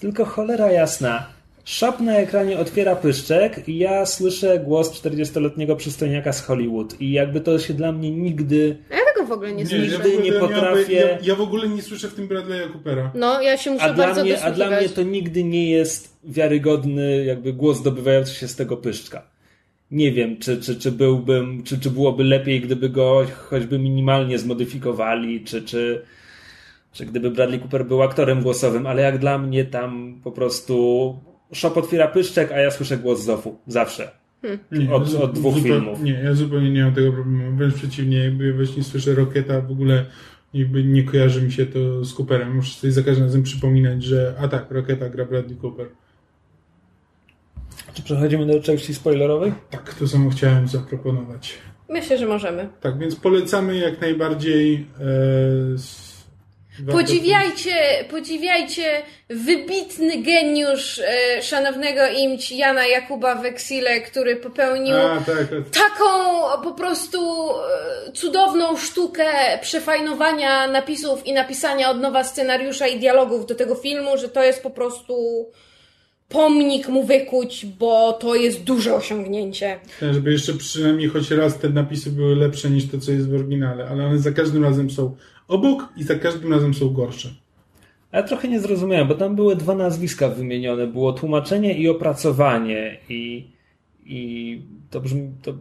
Tylko 0.00 0.24
cholera 0.24 0.72
jasna. 0.72 1.26
Shop 1.64 1.92
na 2.00 2.16
ekranie 2.16 2.58
otwiera 2.58 2.96
pyszczek 2.96 3.68
i 3.68 3.78
ja 3.78 4.06
słyszę 4.06 4.58
głos 4.58 5.02
40-letniego 5.02 5.76
przystojniaka 5.76 6.32
z 6.32 6.40
Hollywood. 6.42 7.00
I 7.00 7.12
jakby 7.12 7.40
to 7.40 7.58
się 7.58 7.74
dla 7.74 7.92
mnie 7.92 8.10
nigdy... 8.10 8.76
A 8.90 8.94
ja 8.94 9.00
tego 9.14 9.26
w 9.26 9.32
ogóle 9.32 9.52
nie 9.52 9.66
słyszę. 9.66 9.82
Nigdy 9.82 10.18
nie 10.22 10.32
potrafię- 10.32 10.92
Ja, 10.92 11.18
ja 11.22 11.34
w 11.34 11.40
ogóle 11.40 11.68
nie 11.68 11.82
słyszę 11.82 12.08
w 12.08 12.14
tym 12.14 12.28
Bradley'a 12.28 12.72
Coopera. 12.72 13.10
No, 13.14 13.40
ja 13.42 13.56
się 13.56 13.70
muszę 13.70 13.84
A 13.84 13.92
dla, 13.92 14.04
bardzo 14.06 14.24
mnie, 14.24 14.42
a 14.42 14.50
dla 14.50 14.70
mnie 14.70 14.88
to 14.88 15.02
nigdy 15.02 15.44
nie 15.44 15.70
jest 15.70 16.16
wiarygodny 16.24 17.24
jakby 17.24 17.52
głos 17.52 17.76
zdobywający 17.76 18.34
się 18.34 18.48
z 18.48 18.56
tego 18.56 18.76
pyszczka. 18.76 19.22
Nie 19.90 20.12
wiem, 20.12 20.38
czy, 20.38 20.60
czy, 20.60 20.76
czy 20.76 20.92
byłbym, 20.92 21.62
czy, 21.62 21.78
czy 21.80 21.90
byłoby 21.90 22.24
lepiej, 22.24 22.60
gdyby 22.60 22.88
go 22.88 23.26
choćby 23.48 23.78
minimalnie 23.78 24.38
zmodyfikowali, 24.38 25.44
czy, 25.44 25.62
czy, 25.62 26.02
czy 26.92 27.06
gdyby 27.06 27.30
Bradley 27.30 27.60
Cooper 27.60 27.86
był 27.86 28.02
aktorem 28.02 28.42
głosowym, 28.42 28.86
ale 28.86 29.02
jak 29.02 29.18
dla 29.18 29.38
mnie 29.38 29.64
tam 29.64 30.20
po 30.24 30.32
prostu 30.32 31.16
Shop 31.52 31.72
otwiera 31.76 32.08
pyszczek, 32.08 32.52
a 32.52 32.58
ja 32.58 32.70
słyszę 32.70 32.96
głos 32.98 33.24
Zofu. 33.24 33.58
Zawsze. 33.66 34.10
Nie, 34.72 34.92
Od- 34.92 35.14
od 35.14 35.32
dwóch 35.32 35.54
filmów. 35.62 36.02
Nie, 36.02 36.12
ja 36.12 36.34
zupełnie 36.34 36.70
nie 36.70 36.84
mam 36.84 36.94
tego 36.94 37.12
problemu. 37.12 37.56
Wręcz 37.56 37.74
przeciwnie, 37.74 38.16
jakby 38.18 38.52
właśnie 38.54 38.82
słyszę 38.82 39.14
Rocketa, 39.14 39.60
w 39.60 39.70
ogóle 39.70 40.06
jakby 40.54 40.84
nie 40.84 41.02
kojarzy 41.02 41.42
mi 41.42 41.52
się 41.52 41.66
to 41.66 42.04
z 42.04 42.14
Cooperem. 42.14 42.56
Muszę 42.56 42.72
sobie 42.74 42.92
za 42.92 43.02
każdym 43.02 43.24
razem 43.24 43.42
przypominać, 43.42 44.02
że 44.04 44.34
a 44.40 44.48
tak, 44.48 44.70
Rocketa 44.70 45.08
gra 45.08 45.24
Bradley 45.24 45.56
Cooper. 45.62 45.86
Czy 47.94 48.02
przechodzimy 48.02 48.46
do 48.46 48.62
części 48.62 48.94
spoilerowej? 48.94 49.52
Tak, 49.70 49.94
to 49.94 50.08
samo 50.08 50.30
chciałem 50.30 50.68
zaproponować. 50.68 51.58
Myślę, 51.88 52.18
że 52.18 52.26
możemy. 52.26 52.68
Tak, 52.80 52.98
więc 52.98 53.16
polecamy 53.16 53.76
jak 53.78 54.00
najbardziej. 54.00 54.86
E, 55.00 56.10
Podziwiajcie, 56.92 58.04
podziwiajcie 58.10 59.02
wybitny 59.30 60.22
geniusz 60.22 60.98
e, 60.98 61.42
szanownego 61.42 62.00
imć 62.18 62.52
Jana 62.52 62.86
Jakuba 62.86 63.34
Weksile, 63.34 64.00
który 64.00 64.36
popełnił 64.36 64.96
A, 64.96 65.20
tak, 65.20 65.36
tak. 65.36 65.48
taką 65.82 66.04
po 66.62 66.74
prostu 66.74 67.50
e, 68.08 68.12
cudowną 68.12 68.76
sztukę 68.76 69.58
przefajnowania 69.60 70.66
napisów 70.66 71.26
i 71.26 71.32
napisania 71.32 71.90
od 71.90 72.00
nowa 72.00 72.24
scenariusza 72.24 72.86
i 72.86 72.98
dialogów 72.98 73.46
do 73.46 73.54
tego 73.54 73.74
filmu, 73.74 74.18
że 74.18 74.28
to 74.28 74.42
jest 74.42 74.62
po 74.62 74.70
prostu 74.70 75.46
pomnik 76.30 76.88
mu 76.88 77.04
wykuć, 77.04 77.66
bo 77.66 78.12
to 78.12 78.34
jest 78.34 78.64
duże 78.64 78.94
osiągnięcie. 78.94 79.78
Chciałem, 79.96 80.14
żeby 80.14 80.32
jeszcze 80.32 80.54
przynajmniej 80.54 81.08
choć 81.08 81.30
raz 81.30 81.58
te 81.58 81.68
napisy 81.68 82.10
były 82.10 82.36
lepsze 82.36 82.70
niż 82.70 82.88
to, 82.88 82.98
co 82.98 83.12
jest 83.12 83.30
w 83.30 83.34
oryginale, 83.34 83.88
ale 83.88 84.06
one 84.06 84.18
za 84.18 84.32
każdym 84.32 84.64
razem 84.64 84.90
są 84.90 85.16
obok 85.48 85.88
i 85.96 86.02
za 86.02 86.14
każdym 86.14 86.52
razem 86.52 86.74
są 86.74 86.88
gorsze. 86.88 87.28
A 88.12 88.16
Ja 88.16 88.22
trochę 88.22 88.48
nie 88.48 88.60
zrozumiałem, 88.60 89.08
bo 89.08 89.14
tam 89.14 89.36
były 89.36 89.56
dwa 89.56 89.74
nazwiska 89.74 90.28
wymienione. 90.28 90.86
Było 90.86 91.12
tłumaczenie 91.12 91.78
i 91.78 91.88
opracowanie. 91.88 92.98
I, 93.08 93.50
i 94.04 94.62
to 94.90 95.00
brzmi. 95.00 95.30
To, 95.42 95.54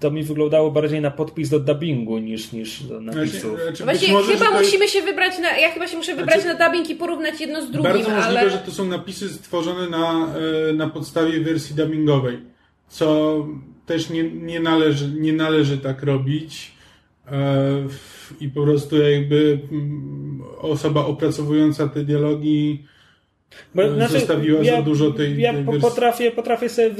to 0.00 0.10
mi 0.10 0.22
wyglądało 0.22 0.70
bardziej 0.70 1.00
na 1.00 1.10
podpis 1.10 1.48
do 1.48 1.60
dubbingu 1.60 2.18
niż, 2.18 2.52
niż 2.52 2.82
do 2.82 3.00
napisów. 3.00 3.40
Znaczy, 3.40 3.64
znaczy, 3.64 3.84
Właśnie 3.84 4.12
może, 4.12 4.32
chyba 4.32 4.46
to 4.46 4.52
jest- 4.52 4.64
musimy 4.64 4.88
się 4.88 5.02
wybrać 5.02 5.38
na, 5.38 5.58
ja 5.58 5.70
chyba 5.70 5.88
się 5.88 5.96
muszę 5.96 6.14
wybrać 6.16 6.42
Znaczy- 6.42 6.58
na 6.58 6.66
dubbing 6.66 6.90
i 6.90 6.94
porównać 6.94 7.40
jedno 7.40 7.62
z 7.62 7.70
drugim, 7.70 7.92
Bardzo 7.92 8.10
możliwe, 8.10 8.40
ale... 8.40 8.50
że 8.50 8.58
to 8.58 8.70
są 8.70 8.84
napisy 8.84 9.28
stworzone 9.28 9.88
na, 9.90 10.34
e, 10.70 10.72
na 10.72 10.90
podstawie 10.90 11.40
wersji 11.40 11.76
dubbingowej, 11.76 12.38
co 12.88 13.36
też 13.86 14.10
nie, 14.10 14.22
nie, 14.22 14.60
należy, 14.60 15.08
nie 15.08 15.32
należy 15.32 15.78
tak 15.78 16.02
robić. 16.02 16.72
E, 17.32 17.86
I 18.40 18.48
po 18.48 18.62
prostu 18.62 18.96
jakby 19.02 19.58
mm, 19.72 20.40
osoba 20.58 21.06
opracowująca 21.06 21.88
te 21.88 22.04
dialogi 22.04 22.84
Bo, 23.74 23.82
e, 23.84 24.08
zostawiła 24.08 24.64
za 24.64 24.82
dużo 24.82 25.10
tej, 25.10 25.40
Ja 25.40 25.52
tej 25.54 25.80
potrafię, 25.80 26.30
potrafię 26.30 26.68
sobie 26.68 26.90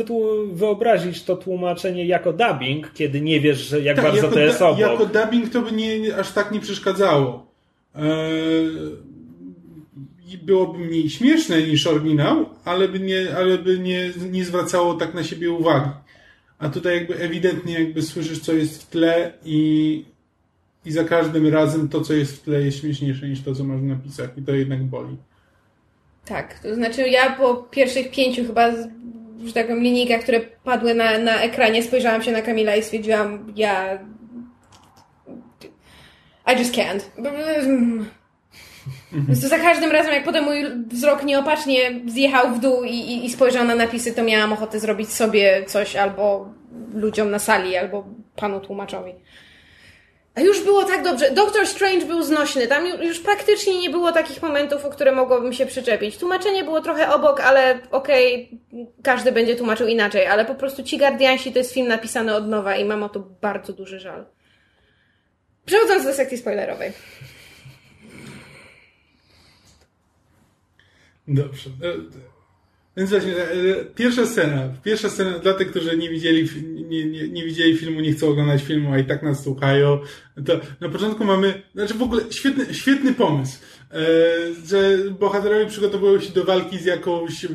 wyobrazić 0.52 1.24
to 1.24 1.36
tłumaczenie 1.36 2.06
jako 2.06 2.32
dubbing, 2.32 2.92
kiedy 2.94 3.20
nie 3.20 3.40
wiesz, 3.40 3.74
jak 3.82 3.96
Tak, 3.96 4.04
bardzo 4.04 4.22
jako, 4.22 4.34
to 4.34 4.40
jest 4.40 4.58
da- 4.58 4.68
obok. 4.68 4.80
jako 4.80 5.06
dubbing 5.06 5.48
to 5.52 5.62
by 5.62 5.72
nie, 5.72 6.16
aż 6.16 6.32
tak 6.32 6.52
nie 6.52 6.60
przeszkadzało. 6.60 7.46
Eee, 7.94 8.02
byłoby 10.42 10.78
mniej 10.78 11.10
śmieszne 11.10 11.62
niż 11.62 11.86
oryginał, 11.86 12.48
ale 12.64 12.88
by, 12.88 13.00
nie, 13.00 13.36
ale 13.36 13.58
by 13.58 13.78
nie, 13.78 14.10
nie 14.30 14.44
zwracało 14.44 14.94
tak 14.94 15.14
na 15.14 15.24
siebie 15.24 15.50
uwagi. 15.50 15.90
A 16.58 16.68
tutaj 16.68 16.94
jakby 16.96 17.16
ewidentnie 17.18 17.74
jakby 17.74 18.02
słyszysz, 18.02 18.40
co 18.40 18.52
jest 18.52 18.82
w 18.82 18.86
tle 18.90 19.32
i, 19.44 20.04
i 20.86 20.92
za 20.92 21.04
każdym 21.04 21.46
razem 21.48 21.88
to, 21.88 22.00
co 22.00 22.14
jest 22.14 22.36
w 22.36 22.42
tle 22.42 22.62
jest 22.62 22.78
śmieszniejsze 22.80 23.28
niż 23.28 23.42
to, 23.42 23.54
co 23.54 23.64
masz 23.64 23.80
w 23.80 23.84
napisach 23.84 24.38
i 24.38 24.42
to 24.42 24.52
jednak 24.54 24.82
boli. 24.84 25.16
Tak, 26.24 26.58
to 26.58 26.74
znaczy 26.74 27.08
ja 27.08 27.30
po 27.30 27.54
pierwszych 27.54 28.10
pięciu 28.10 28.46
chyba, 28.46 28.70
że 29.44 29.52
tak 29.54 29.66
powiem, 29.66 29.82
linijkach, 29.82 30.20
które 30.20 30.40
padły 30.40 30.94
na, 30.94 31.18
na 31.18 31.40
ekranie, 31.40 31.82
spojrzałam 31.82 32.22
się 32.22 32.32
na 32.32 32.42
Kamila 32.42 32.76
i 32.76 32.82
stwierdziłam, 32.82 33.52
ja... 33.56 33.98
I 36.54 36.58
just 36.58 36.74
can't. 36.74 37.00
To 39.40 39.48
za 39.48 39.58
każdym 39.58 39.90
razem, 39.90 40.12
jak 40.12 40.24
potem 40.24 40.44
mój 40.44 40.64
wzrok 40.86 41.24
nieopatrznie 41.24 42.00
zjechał 42.06 42.54
w 42.54 42.60
dół 42.60 42.84
i, 42.84 42.94
i, 42.94 43.24
i 43.24 43.30
spojrzał 43.30 43.64
na 43.64 43.74
napisy, 43.74 44.14
to 44.14 44.22
miałam 44.22 44.52
ochotę 44.52 44.80
zrobić 44.80 45.12
sobie 45.12 45.64
coś 45.66 45.96
albo 45.96 46.48
ludziom 46.94 47.30
na 47.30 47.38
sali, 47.38 47.76
albo 47.76 48.06
panu 48.36 48.60
tłumaczowi. 48.60 49.12
A 50.34 50.40
już 50.40 50.64
było 50.64 50.84
tak 50.84 51.04
dobrze. 51.04 51.30
Doctor 51.30 51.66
Strange 51.66 52.06
był 52.06 52.22
znośny. 52.22 52.66
Tam 52.66 52.84
ju- 52.84 53.02
już 53.02 53.20
praktycznie 53.20 53.80
nie 53.80 53.90
było 53.90 54.12
takich 54.12 54.42
momentów, 54.42 54.84
o 54.84 54.90
które 54.90 55.12
mogłabym 55.12 55.52
się 55.52 55.66
przyczepić. 55.66 56.18
Tłumaczenie 56.18 56.64
było 56.64 56.80
trochę 56.80 57.12
obok, 57.14 57.40
ale 57.40 57.78
okej, 57.90 58.50
każdy 59.02 59.32
będzie 59.32 59.56
tłumaczył 59.56 59.86
inaczej, 59.88 60.26
ale 60.26 60.44
po 60.44 60.54
prostu 60.54 60.82
Ci 60.82 60.98
Guardiansi 60.98 61.52
to 61.52 61.58
jest 61.58 61.74
film 61.74 61.88
napisany 61.88 62.34
od 62.34 62.48
nowa 62.48 62.76
i 62.76 62.84
mam 62.84 63.02
o 63.02 63.08
to 63.08 63.20
bardzo 63.20 63.72
duży 63.72 64.00
żal. 64.00 64.26
Przechodząc 65.66 66.04
do 66.04 66.12
sekcji 66.12 66.38
spoilerowej. 66.38 66.92
Dobrze. 71.28 71.70
Więc 72.96 73.10
właśnie, 73.10 73.36
e, 73.36 73.84
pierwsza 73.94 74.26
scena. 74.26 74.68
Pierwsza 74.84 75.08
scena 75.08 75.38
dla 75.38 75.54
tych, 75.54 75.70
którzy 75.70 75.96
nie 75.96 76.10
widzieli, 76.10 76.48
nie, 76.88 77.04
nie, 77.04 77.28
nie 77.28 77.44
widzieli 77.44 77.76
filmu, 77.76 78.00
nie 78.00 78.12
chcą 78.12 78.28
oglądać 78.28 78.62
filmu, 78.62 78.92
a 78.92 78.98
i 78.98 79.04
tak 79.04 79.22
nas 79.22 79.42
słuchają. 79.42 79.98
To 80.46 80.60
na 80.80 80.88
początku 80.88 81.24
mamy, 81.24 81.62
znaczy 81.74 81.94
w 81.94 82.02
ogóle 82.02 82.22
świetny, 82.30 82.74
świetny 82.74 83.14
pomysł, 83.14 83.58
e, 83.92 83.96
że 84.66 84.98
bohaterowie 85.20 85.66
przygotowują 85.66 86.20
się 86.20 86.32
do 86.32 86.44
walki 86.44 86.78
z 86.78 86.84
jakąś 86.84 87.44
e, 87.44 87.48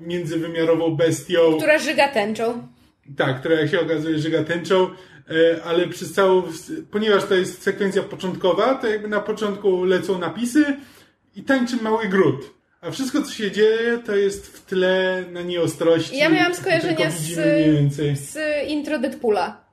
międzywymiarową 0.00 0.96
bestią. 0.96 1.56
Która 1.56 1.78
żyga 1.78 2.08
tęczą. 2.08 2.68
Tak, 3.16 3.40
która 3.40 3.54
jak 3.54 3.70
się 3.70 3.80
okazuje 3.80 4.18
żyga 4.18 4.44
tęczą, 4.44 4.84
e, 4.84 5.62
ale 5.64 5.88
przez 5.88 6.12
całą, 6.12 6.42
ponieważ 6.90 7.24
to 7.24 7.34
jest 7.34 7.62
sekwencja 7.62 8.02
początkowa, 8.02 8.74
to 8.74 8.86
jakby 8.88 9.08
na 9.08 9.20
początku 9.20 9.84
lecą 9.84 10.18
napisy 10.18 10.64
i 11.36 11.42
tańczy 11.42 11.76
mały 11.76 12.08
gród. 12.08 12.53
A 12.86 12.90
wszystko, 12.90 13.22
co 13.22 13.32
się 13.32 13.50
dzieje, 13.50 13.98
to 14.06 14.16
jest 14.16 14.46
w 14.46 14.66
tle 14.66 15.24
na 15.32 15.42
nieostrości. 15.42 16.16
Ja 16.16 16.28
miałam 16.28 16.54
skojarzenia 16.54 17.10
z-. 17.10 18.18
Z 18.18 18.38
intro 18.68 18.98
Deadpoola. 18.98 19.63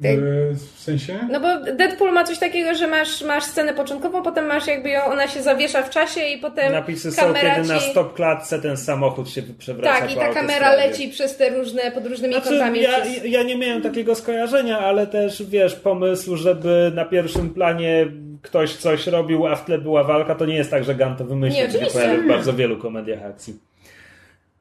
W 0.00 0.80
sensie? 0.82 1.18
No 1.30 1.40
bo 1.40 1.72
Deadpool 1.72 2.12
ma 2.12 2.24
coś 2.24 2.38
takiego, 2.38 2.74
że 2.74 2.86
masz, 2.86 3.22
masz 3.22 3.44
scenę 3.44 3.74
początkową, 3.74 4.22
potem 4.22 4.46
masz 4.46 4.66
jakby 4.66 4.88
ją, 4.88 5.04
ona 5.04 5.28
się 5.28 5.42
zawiesza 5.42 5.82
w 5.82 5.90
czasie 5.90 6.20
i 6.20 6.38
potem 6.38 6.72
Napisy 6.72 7.12
są, 7.12 7.22
kamera 7.22 7.54
kiedy 7.54 7.68
na 7.68 7.78
ci... 7.78 7.90
stop 7.90 8.14
klatce 8.14 8.58
ten 8.58 8.76
samochód 8.76 9.30
się 9.30 9.42
przewraca 9.58 10.00
Tak, 10.00 10.12
i 10.12 10.14
ta 10.14 10.28
kamera 10.28 10.74
leci 10.74 11.08
przez 11.08 11.36
te 11.36 11.50
różne, 11.50 11.90
pod 11.90 12.06
różnymi 12.06 12.34
Znaczy, 12.34 12.48
kątami. 12.48 12.80
ja, 12.82 13.00
przez... 13.00 13.24
ja 13.24 13.42
nie 13.42 13.56
miałem 13.56 13.82
takiego 13.82 14.14
skojarzenia, 14.14 14.78
ale 14.78 15.06
też 15.06 15.42
wiesz, 15.42 15.74
pomysł, 15.74 16.36
żeby 16.36 16.92
na 16.94 17.04
pierwszym 17.04 17.50
planie 17.50 18.06
ktoś 18.42 18.76
coś 18.76 19.06
robił, 19.06 19.46
a 19.46 19.56
w 19.56 19.64
tle 19.64 19.78
była 19.78 20.04
walka, 20.04 20.34
to 20.34 20.46
nie 20.46 20.56
jest 20.56 20.70
tak, 20.70 20.84
że 20.84 20.94
Gun 20.94 21.16
to 21.16 21.24
wymyślił, 21.24 21.64
Nie, 21.66 21.70
się 21.70 21.76
oczywiście. 21.78 21.98
pojawia 22.00 22.22
w 22.22 22.28
bardzo 22.28 22.52
wielu 22.52 22.78
komediach 22.78 23.22
akcji. 23.22 23.54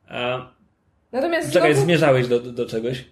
A, 0.09 0.47
Natomiast 1.11 1.53
czekaj, 1.53 1.73
znowu, 1.73 1.85
zmierzałeś 1.85 2.27
do, 2.27 2.39
do, 2.39 2.51
do 2.51 2.65
czegoś? 2.65 3.03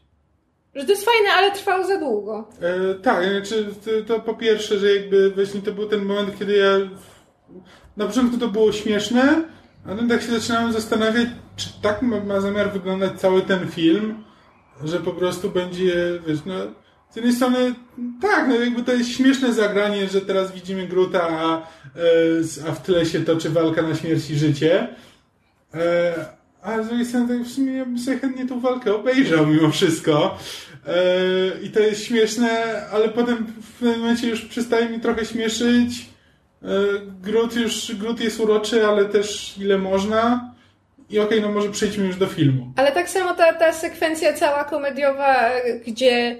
Że 0.77 0.85
to 0.85 0.91
jest 0.91 1.05
fajne, 1.05 1.29
ale 1.29 1.51
trwało 1.51 1.87
za 1.87 1.99
długo. 1.99 2.49
E, 2.61 2.95
tak, 2.95 3.29
znaczy 3.29 3.67
to, 4.07 4.19
po 4.19 4.33
pierwsze, 4.33 4.79
że 4.79 4.95
jakby 4.95 5.31
właśnie 5.31 5.61
to 5.61 5.71
był 5.71 5.85
ten 5.85 6.05
moment, 6.05 6.39
kiedy 6.39 6.57
ja 6.57 6.71
na 7.97 8.05
początku 8.07 8.37
to 8.37 8.47
było 8.47 8.71
śmieszne, 8.71 9.43
a 9.85 9.89
potem 9.89 10.09
tak 10.09 10.21
się 10.21 10.31
zaczynałem 10.31 10.73
zastanawiać, 10.73 11.27
czy 11.55 11.69
tak 11.81 12.01
ma, 12.01 12.19
ma 12.19 12.39
zamiar 12.39 12.71
wyglądać 12.71 13.19
cały 13.19 13.41
ten 13.41 13.67
film, 13.67 14.23
że 14.83 14.99
po 14.99 15.11
prostu 15.11 15.49
będzie, 15.49 16.19
wiesz, 16.27 16.39
no 16.45 16.53
z 17.09 17.15
jednej 17.15 17.33
strony 17.33 17.75
tak, 18.21 18.47
no 18.47 18.55
jakby 18.55 18.83
to 18.83 18.93
jest 18.93 19.09
śmieszne 19.09 19.53
zagranie, 19.53 20.07
że 20.07 20.21
teraz 20.21 20.51
widzimy 20.51 20.87
Gruta, 20.87 21.27
a, 21.29 21.57
e, 22.65 22.69
a 22.69 22.71
w 22.71 22.83
tle 22.83 23.05
się 23.05 23.21
toczy 23.21 23.49
walka 23.49 23.81
na 23.81 23.95
śmierć 23.95 24.29
i 24.29 24.35
życie. 24.35 24.87
E, 25.73 26.37
a 26.61 26.83
z 26.83 26.87
drugiej 26.87 27.05
strony 27.05 27.43
w 27.43 27.47
sumie 27.47 27.73
ja 27.73 27.85
bym 27.85 27.99
sobie 27.99 28.17
chętnie 28.17 28.47
tą 28.47 28.59
walkę 28.59 28.95
obejrzał 28.95 29.45
mimo 29.45 29.71
wszystko. 29.71 30.37
E, 30.87 31.63
I 31.63 31.69
to 31.69 31.79
jest 31.79 32.03
śmieszne, 32.03 32.81
ale 32.91 33.09
potem 33.09 33.53
w 33.61 33.79
pewnym 33.79 33.99
momencie 33.99 34.27
już 34.27 34.41
przestaje 34.41 34.89
mi 34.89 34.99
trochę 34.99 35.25
śmieszyć. 35.25 36.05
E, 36.63 36.67
Grut 37.21 37.55
już, 37.55 37.95
Grut 37.95 38.19
jest 38.19 38.39
uroczy, 38.39 38.85
ale 38.85 39.05
też 39.05 39.55
ile 39.61 39.77
można. 39.77 40.53
I 41.09 41.19
okej, 41.19 41.41
no 41.41 41.51
może 41.51 41.69
przejdźmy 41.69 42.05
już 42.05 42.15
do 42.15 42.27
filmu. 42.27 42.73
Ale 42.75 42.91
tak 42.91 43.09
samo 43.09 43.33
ta, 43.33 43.53
ta 43.53 43.73
sekwencja 43.73 44.33
cała 44.33 44.63
komediowa, 44.63 45.49
gdzie 45.87 46.37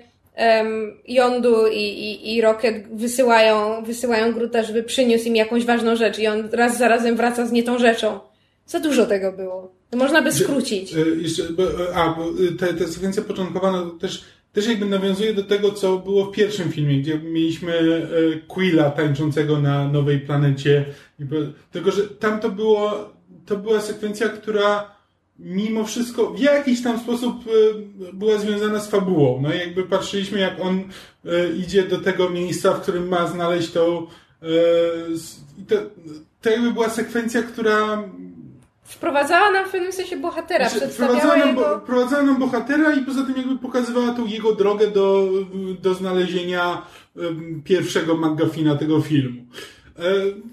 Yondu 1.07 1.67
i, 1.67 1.81
i, 1.81 2.35
i 2.35 2.41
Rocket 2.41 2.87
wysyłają, 2.93 3.83
wysyłają 3.83 4.33
Gruta, 4.33 4.63
żeby 4.63 4.83
przyniósł 4.83 5.25
im 5.25 5.35
jakąś 5.35 5.65
ważną 5.65 5.95
rzecz 5.95 6.19
i 6.19 6.27
on 6.27 6.49
raz 6.51 6.77
za 6.77 6.87
razem 6.87 7.15
wraca 7.15 7.45
z 7.45 7.51
nie 7.51 7.63
tą 7.63 7.79
rzeczą. 7.79 8.19
Za 8.65 8.79
dużo 8.79 9.05
tego 9.05 9.31
było. 9.31 9.71
To 9.89 9.97
można 9.97 10.21
by 10.21 10.31
skrócić. 10.31 10.93
E, 10.93 10.99
Jeszcze, 11.21 11.43
a, 11.95 12.09
bo 12.09 12.25
ta, 12.59 12.73
ta 12.73 12.87
sekwencja 12.87 13.23
początkowa 13.23 13.71
no, 13.71 13.85
też, 13.85 14.23
też 14.57 14.67
jakby 14.67 14.85
nawiązuje 14.85 15.33
do 15.33 15.43
tego, 15.43 15.71
co 15.71 15.97
było 15.97 16.25
w 16.25 16.31
pierwszym 16.31 16.71
filmie, 16.71 16.99
gdzie 16.99 17.19
mieliśmy 17.19 17.73
e, 17.73 18.39
Quilla 18.47 18.89
tańczącego 18.89 19.59
na 19.59 19.87
nowej 19.87 20.19
planecie. 20.19 20.85
Tylko, 21.71 21.91
że 21.91 22.07
tam 22.07 22.39
to 22.39 22.49
było, 22.49 23.09
to 23.45 23.57
była 23.57 23.81
sekwencja, 23.81 24.29
która 24.29 24.91
mimo 25.39 25.85
wszystko 25.85 26.33
w 26.33 26.39
jakiś 26.39 26.83
tam 26.83 26.99
sposób 26.99 27.35
e, 27.47 28.13
była 28.13 28.37
związana 28.37 28.79
z 28.79 28.89
fabułą. 28.89 29.41
No 29.41 29.53
i 29.53 29.57
jakby 29.57 29.83
patrzyliśmy, 29.83 30.39
jak 30.39 30.61
on 30.61 30.83
e, 31.25 31.49
idzie 31.49 31.83
do 31.83 31.97
tego 31.97 32.29
miejsca, 32.29 32.73
w 32.73 32.81
którym 32.81 33.07
ma 33.07 33.27
znaleźć 33.27 33.71
tą. 33.71 34.07
to, 35.67 35.75
to 36.41 36.49
jakby 36.49 36.71
była 36.71 36.89
sekwencja, 36.89 37.43
która 37.43 38.03
Wprowadzała 38.87 39.51
nam 39.51 39.65
w 39.65 39.71
pewnym 39.71 39.91
sensie 39.91 40.17
bohatera, 40.17 40.69
znaczy, 40.69 40.85
przedstawiała 40.85 41.19
wprowadzała, 41.19 41.45
nam, 41.45 41.55
jego... 41.55 41.79
wprowadzała 41.79 42.23
nam 42.23 42.39
bohatera 42.39 42.93
i 42.93 43.05
poza 43.05 43.23
tym 43.23 43.37
jakby 43.37 43.57
pokazywała 43.57 44.13
tą 44.13 44.25
jego 44.25 44.55
drogę 44.55 44.91
do, 44.91 45.29
do 45.81 45.93
znalezienia 45.93 46.81
em, 47.17 47.61
pierwszego 47.65 48.17
McGuffina 48.17 48.75
tego 48.75 49.01
filmu. 49.01 49.41
E, 49.99 50.03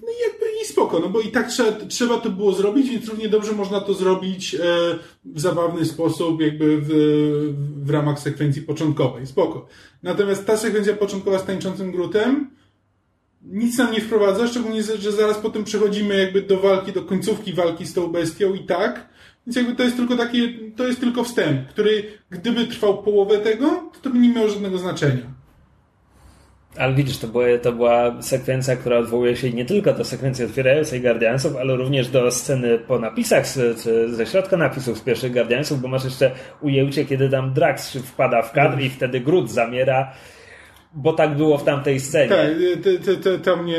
No 0.02 0.08
i 0.10 0.30
jakby 0.30 0.46
i 0.62 0.66
spoko, 0.66 0.98
no 0.98 1.08
bo 1.08 1.20
i 1.20 1.28
tak 1.28 1.48
trzeba, 1.48 1.72
trzeba 1.88 2.18
to 2.18 2.30
było 2.30 2.52
zrobić, 2.52 2.90
więc 2.90 3.08
równie 3.08 3.28
dobrze 3.28 3.52
można 3.52 3.80
to 3.80 3.94
zrobić 3.94 4.54
e, 4.54 4.58
w 5.24 5.40
zabawny 5.40 5.84
sposób, 5.84 6.40
jakby 6.40 6.78
w, 6.80 6.88
w 7.86 7.90
ramach 7.90 8.20
sekwencji 8.20 8.62
początkowej. 8.62 9.26
Spoko. 9.26 9.66
Natomiast 10.02 10.46
ta 10.46 10.56
sekwencja 10.56 10.94
początkowa 10.94 11.38
z 11.38 11.44
tańczącym 11.44 11.92
grutem 11.92 12.50
nic 13.44 13.78
nam 13.78 13.92
nie 13.92 14.00
wprowadza, 14.00 14.46
szczególnie, 14.46 14.82
że 14.82 15.12
zaraz 15.12 15.38
potem 15.38 15.64
przechodzimy 15.64 16.16
jakby 16.16 16.42
do 16.42 16.60
walki, 16.60 16.92
do 16.92 17.02
końcówki 17.02 17.52
walki 17.52 17.86
z 17.86 17.94
tą 17.94 18.06
bestią 18.06 18.54
i 18.54 18.64
tak. 18.64 19.08
Więc 19.46 19.56
jakby 19.56 19.74
to 19.74 19.82
jest 19.82 19.96
tylko 19.96 20.16
takie, 20.16 20.38
to 20.76 20.86
jest 20.86 21.00
tylko 21.00 21.24
wstęp, 21.24 21.68
który 21.68 22.04
gdyby 22.30 22.66
trwał 22.66 23.02
połowę 23.02 23.38
tego, 23.38 23.66
to, 23.66 24.00
to 24.02 24.10
by 24.10 24.18
nie 24.18 24.28
miało 24.28 24.48
żadnego 24.48 24.78
znaczenia. 24.78 25.34
Ale 26.76 26.94
widzisz, 26.94 27.18
to 27.18 27.28
była, 27.28 27.44
to 27.62 27.72
była 27.72 28.22
sekwencja, 28.22 28.76
która 28.76 28.98
odwołuje 28.98 29.36
się 29.36 29.50
nie 29.50 29.64
tylko 29.64 29.92
do 29.92 30.04
sekwencji 30.04 30.44
otwierającej 30.44 31.00
Guardiansów, 31.00 31.56
ale 31.56 31.76
również 31.76 32.08
do 32.08 32.30
sceny 32.30 32.78
po 32.78 32.98
napisach, 32.98 33.44
czy 33.82 34.14
ze 34.14 34.26
środka 34.26 34.56
napisów 34.56 34.98
z 34.98 35.00
pierwszych 35.00 35.32
Guardiansów, 35.32 35.80
bo 35.80 35.88
masz 35.88 36.04
jeszcze 36.04 36.30
ujęcie, 36.60 37.04
kiedy 37.04 37.28
tam 37.28 37.52
Drax 37.52 37.96
wpada 37.96 38.42
w 38.42 38.52
kadr 38.52 38.80
i 38.80 38.90
wtedy 38.90 39.20
Groot 39.20 39.50
zamiera, 39.50 40.12
bo 40.94 41.12
tak 41.12 41.36
było 41.36 41.58
w 41.58 41.64
tamtej 41.64 42.00
scenie. 42.00 42.28
Tak, 42.28 42.48
to, 42.84 43.12
to, 43.12 43.20
to, 43.22 43.38
to 43.38 43.56
mnie, 43.56 43.78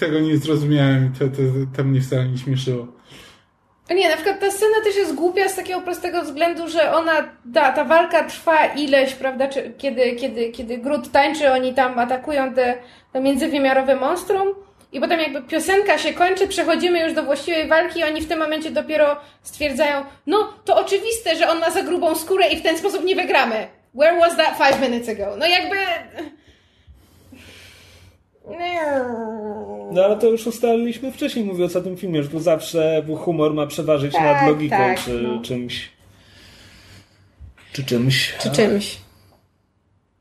tego 0.00 0.20
nie 0.20 0.36
zrozumiałem, 0.36 1.12
to, 1.18 1.24
to, 1.28 1.42
to 1.76 1.84
mnie 1.84 2.00
wcale 2.00 2.28
nie 2.28 2.38
śmieszyło. 2.38 2.86
Nie, 3.90 4.08
na 4.08 4.14
przykład 4.14 4.40
ta 4.40 4.50
scena 4.50 4.76
też 4.84 4.96
jest 4.96 5.14
głupia 5.14 5.48
z 5.48 5.56
takiego 5.56 5.80
prostego 5.80 6.22
względu, 6.22 6.68
że 6.68 6.92
ona, 6.92 7.12
ta, 7.54 7.72
ta 7.72 7.84
walka 7.84 8.24
trwa 8.24 8.66
ileś, 8.66 9.14
prawda, 9.14 9.48
czy, 9.48 9.72
kiedy, 9.78 10.12
kiedy, 10.12 10.50
kiedy 10.50 10.78
Groot 10.78 11.10
tańczy, 11.10 11.52
oni 11.52 11.74
tam 11.74 11.98
atakują 11.98 12.54
te, 12.54 12.78
to 13.12 13.20
międzywymiarowe 13.20 13.96
monstrum 13.96 14.48
i 14.92 15.00
potem 15.00 15.20
jakby 15.20 15.42
piosenka 15.42 15.98
się 15.98 16.12
kończy, 16.12 16.48
przechodzimy 16.48 17.00
już 17.00 17.12
do 17.12 17.22
właściwej 17.22 17.68
walki 17.68 18.00
i 18.00 18.04
oni 18.04 18.20
w 18.20 18.28
tym 18.28 18.38
momencie 18.38 18.70
dopiero 18.70 19.16
stwierdzają, 19.42 20.04
no 20.26 20.52
to 20.64 20.76
oczywiste, 20.76 21.36
że 21.36 21.48
on 21.50 21.58
ma 21.58 21.70
za 21.70 21.82
grubą 21.82 22.14
skórę 22.14 22.48
i 22.48 22.56
w 22.56 22.62
ten 22.62 22.78
sposób 22.78 23.04
nie 23.04 23.16
wygramy. 23.16 23.68
Where 23.96 24.18
was 24.20 24.36
that 24.36 24.58
five 24.58 24.80
minutes 24.80 25.08
ago? 25.08 25.36
No 25.36 25.46
jakby... 25.46 25.76
No 29.92 30.04
ale 30.04 30.16
to 30.16 30.26
już 30.26 30.46
ustaliliśmy 30.46 31.12
wcześniej, 31.12 31.44
mówiąc 31.44 31.76
o 31.76 31.80
tym 31.80 31.96
filmie, 31.96 32.22
że 32.22 32.28
tu 32.28 32.40
zawsze 32.40 33.02
humor 33.18 33.54
ma 33.54 33.66
przeważyć 33.66 34.12
Tak, 34.12 34.22
nad 34.22 34.46
logiką 34.48 34.76
tak, 34.76 35.04
czy 35.04 35.10
no. 35.10 35.42
czymś. 35.42 35.88
Czy 37.72 37.84
czymś. 37.84 38.34
Czy 38.42 38.50
czymś. 38.50 38.96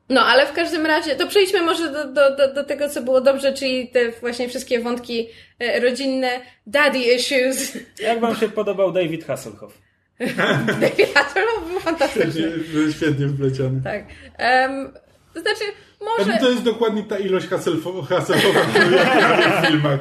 No, 0.09 0.21
ale 0.21 0.47
w 0.47 0.53
każdym 0.53 0.85
razie, 0.85 1.15
to 1.15 1.27
przejdźmy 1.27 1.61
może 1.61 1.91
do, 1.91 2.11
do, 2.11 2.35
do, 2.35 2.53
do 2.53 2.63
tego, 2.63 2.89
co 2.89 3.01
było 3.01 3.21
dobrze, 3.21 3.53
czyli 3.53 3.87
te 3.87 4.11
właśnie 4.11 4.49
wszystkie 4.49 4.79
wątki 4.79 5.27
e, 5.59 5.79
rodzinne, 5.79 6.41
daddy 6.67 6.99
issues. 6.99 7.77
Jak 7.99 8.19
wam 8.19 8.35
się 8.35 8.49
podobał 8.59 8.91
David 8.91 9.25
Hasselhoff? 9.25 9.84
Hasselhoff 11.15 11.67
był 11.71 11.79
fantastyczny. 11.79 12.31
Świetnie, 12.31 12.93
świetnie 12.93 13.27
wpleciony. 13.27 13.81
Tak. 13.83 14.03
Em, 14.37 14.91
to 15.33 15.41
znaczy, 15.41 15.63
może... 16.01 16.37
To 16.39 16.49
jest 16.49 16.63
dokładnie 16.63 17.03
ta 17.03 17.17
ilość 17.17 17.47
Hasselho- 17.47 18.07
Hasselhoffa, 18.07 18.79
robię 18.79 19.61
w 19.61 19.67
filmach. 19.67 19.99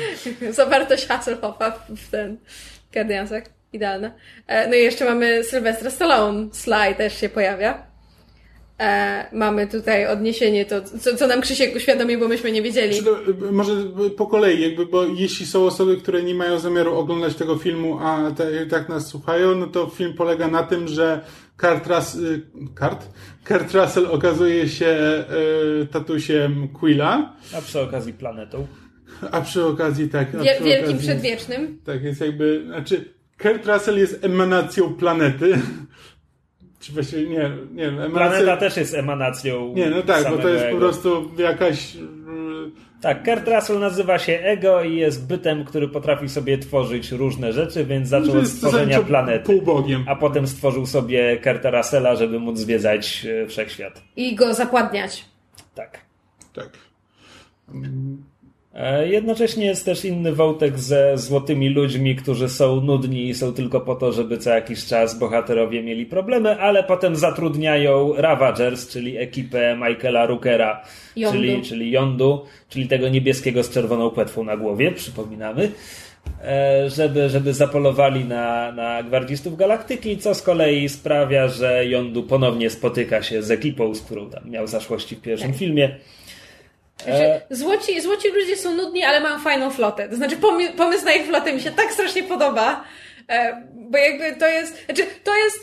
Zawartość 0.54 1.06
Hasselhoffa 1.06 1.70
w, 1.70 1.96
w 1.96 2.10
ten 2.10 2.36
Guardiansach. 2.92 3.44
Idealna. 3.72 4.10
E, 4.46 4.68
no 4.68 4.74
i 4.74 4.82
jeszcze 4.82 5.04
mamy 5.04 5.44
Sylwestra 5.44 5.90
Stallone. 5.90 6.48
Sly 6.52 6.94
też 6.96 7.20
się 7.20 7.28
pojawia. 7.28 7.86
E, 8.80 9.26
mamy 9.32 9.66
tutaj 9.66 10.06
odniesienie, 10.06 10.64
to 10.64 10.82
co, 10.82 11.16
co 11.16 11.26
nam 11.26 11.40
Krzysiek 11.40 11.76
uświadomił, 11.76 12.20
bo 12.20 12.28
myśmy 12.28 12.52
nie 12.52 12.62
wiedzieli. 12.62 13.02
To, 13.02 13.20
y, 13.48 13.52
może 13.52 13.72
po 14.16 14.26
kolei, 14.26 14.62
jakby, 14.62 14.86
bo 14.86 15.04
jeśli 15.04 15.46
są 15.46 15.64
osoby, 15.64 15.96
które 15.96 16.22
nie 16.22 16.34
mają 16.34 16.58
zamiaru 16.58 16.94
oglądać 16.94 17.34
tego 17.34 17.56
filmu, 17.56 17.98
a 18.00 18.30
te, 18.30 18.66
tak 18.66 18.88
nas 18.88 19.06
słuchają, 19.06 19.54
no 19.54 19.66
to 19.66 19.86
film 19.86 20.14
polega 20.14 20.48
na 20.48 20.62
tym, 20.62 20.88
że 20.88 21.20
Kurt, 21.60 21.86
Rus, 21.86 22.14
y, 22.14 22.42
Kurt? 22.80 23.08
Kurt 23.48 23.74
Russell 23.74 24.06
okazuje 24.06 24.68
się 24.68 25.24
y, 25.82 25.86
tatusiem 25.86 26.68
Quilla, 26.68 27.36
A 27.56 27.60
przy 27.60 27.80
okazji 27.80 28.12
planetą. 28.12 28.66
a 29.30 29.40
przy 29.40 29.64
okazji 29.64 30.08
tak... 30.08 30.28
przy 30.28 30.64
wielkim 30.64 30.88
okazji, 30.88 30.98
przedwiecznym. 30.98 31.78
Tak, 31.84 32.02
jest 32.02 32.20
jakby, 32.20 32.62
znaczy 32.66 33.14
Kurt 33.42 33.66
Russell 33.66 33.98
jest 33.98 34.24
emanacją 34.24 34.94
planety. 34.94 35.58
Czy 36.84 36.92
właściwie, 36.92 37.22
nie, 37.22 37.50
nie 37.72 37.84
wiem, 37.84 38.00
emanacja... 38.00 38.10
Planeta 38.10 38.56
też 38.56 38.76
jest 38.76 38.94
emanacją. 38.94 39.72
Nie, 39.74 39.90
no 39.90 40.02
tak, 40.02 40.30
bo 40.30 40.38
to 40.38 40.48
jest 40.48 40.64
po 40.64 40.70
ego. 40.70 40.78
prostu 40.78 41.30
jakaś... 41.38 41.96
Tak, 43.00 43.24
Kurt 43.24 43.48
Russell 43.48 43.78
nazywa 43.78 44.18
się 44.18 44.32
Ego 44.32 44.82
i 44.82 44.96
jest 44.96 45.26
bytem, 45.26 45.64
który 45.64 45.88
potrafi 45.88 46.28
sobie 46.28 46.58
tworzyć 46.58 47.12
różne 47.12 47.52
rzeczy, 47.52 47.84
więc 47.84 48.08
zaczął 48.08 48.32
że 48.32 48.38
od 48.38 48.46
stworzenia 48.46 49.00
planety. 49.02 49.44
Półbogiem. 49.44 50.04
A 50.08 50.16
potem 50.16 50.46
stworzył 50.46 50.86
sobie 50.86 51.36
Kurta 51.36 51.70
Russella, 51.70 52.16
żeby 52.16 52.38
móc 52.40 52.58
zwiedzać 52.58 53.26
e, 53.42 53.46
wszechświat. 53.46 54.02
I 54.16 54.34
go 54.34 54.54
zapładniać. 54.54 55.24
Tak. 55.74 56.00
Tak. 56.54 56.70
E, 58.74 59.08
Jednocześnie 59.08 59.66
jest 59.66 59.84
też 59.84 60.04
inny 60.04 60.32
wątek 60.32 60.78
ze 60.78 61.18
złotymi 61.18 61.68
ludźmi, 61.68 62.16
którzy 62.16 62.48
są 62.48 62.80
nudni 62.80 63.28
i 63.28 63.34
są 63.34 63.52
tylko 63.52 63.80
po 63.80 63.94
to, 63.94 64.12
żeby 64.12 64.38
co 64.38 64.50
jakiś 64.50 64.84
czas 64.84 65.18
bohaterowie 65.18 65.82
mieli 65.82 66.06
problemy, 66.06 66.60
ale 66.60 66.84
potem 66.84 67.16
zatrudniają 67.16 68.12
Ravagers, 68.16 68.88
czyli 68.88 69.16
ekipę 69.18 69.76
Michaela 69.76 70.26
Rookera, 70.26 70.82
Yondu. 71.16 71.38
czyli, 71.38 71.62
czyli 71.62 71.90
Yondu, 71.90 72.44
czyli 72.68 72.88
tego 72.88 73.08
niebieskiego 73.08 73.62
z 73.62 73.70
czerwoną 73.70 74.10
płetwą 74.10 74.44
na 74.44 74.56
głowie, 74.56 74.92
przypominamy, 74.92 75.70
e, 76.44 76.90
żeby, 76.90 77.28
żeby 77.28 77.54
zapolowali 77.54 78.24
na, 78.24 78.72
na 78.72 79.02
gwardzistów 79.02 79.56
Galaktyki, 79.56 80.18
co 80.18 80.34
z 80.34 80.42
kolei 80.42 80.88
sprawia, 80.88 81.48
że 81.48 81.86
Yondu 81.86 82.22
ponownie 82.22 82.70
spotyka 82.70 83.22
się 83.22 83.42
z 83.42 83.50
ekipą, 83.50 83.94
z 83.94 84.00
którą 84.00 84.30
tam 84.30 84.50
miał 84.50 84.66
zaszłości 84.66 85.16
w 85.16 85.20
pierwszym 85.20 85.54
filmie. 85.54 85.96
Znaczy, 87.02 87.40
złoci, 87.50 88.00
złoci 88.00 88.28
ludzie 88.28 88.56
są 88.56 88.72
nudni, 88.72 89.04
ale 89.04 89.20
mają 89.20 89.38
fajną 89.38 89.70
flotę. 89.70 90.08
To 90.08 90.16
znaczy, 90.16 90.36
pomy- 90.36 90.72
pomysł 90.76 91.04
na 91.04 91.12
ich 91.12 91.26
flotę 91.26 91.52
mi 91.52 91.60
się 91.60 91.70
tak 91.70 91.92
strasznie 91.92 92.22
podoba, 92.22 92.84
e, 93.28 93.62
bo 93.74 93.98
jakby 93.98 94.36
to 94.36 94.46
jest, 94.46 94.84
znaczy, 94.84 95.06
to 95.24 95.36
jest 95.36 95.58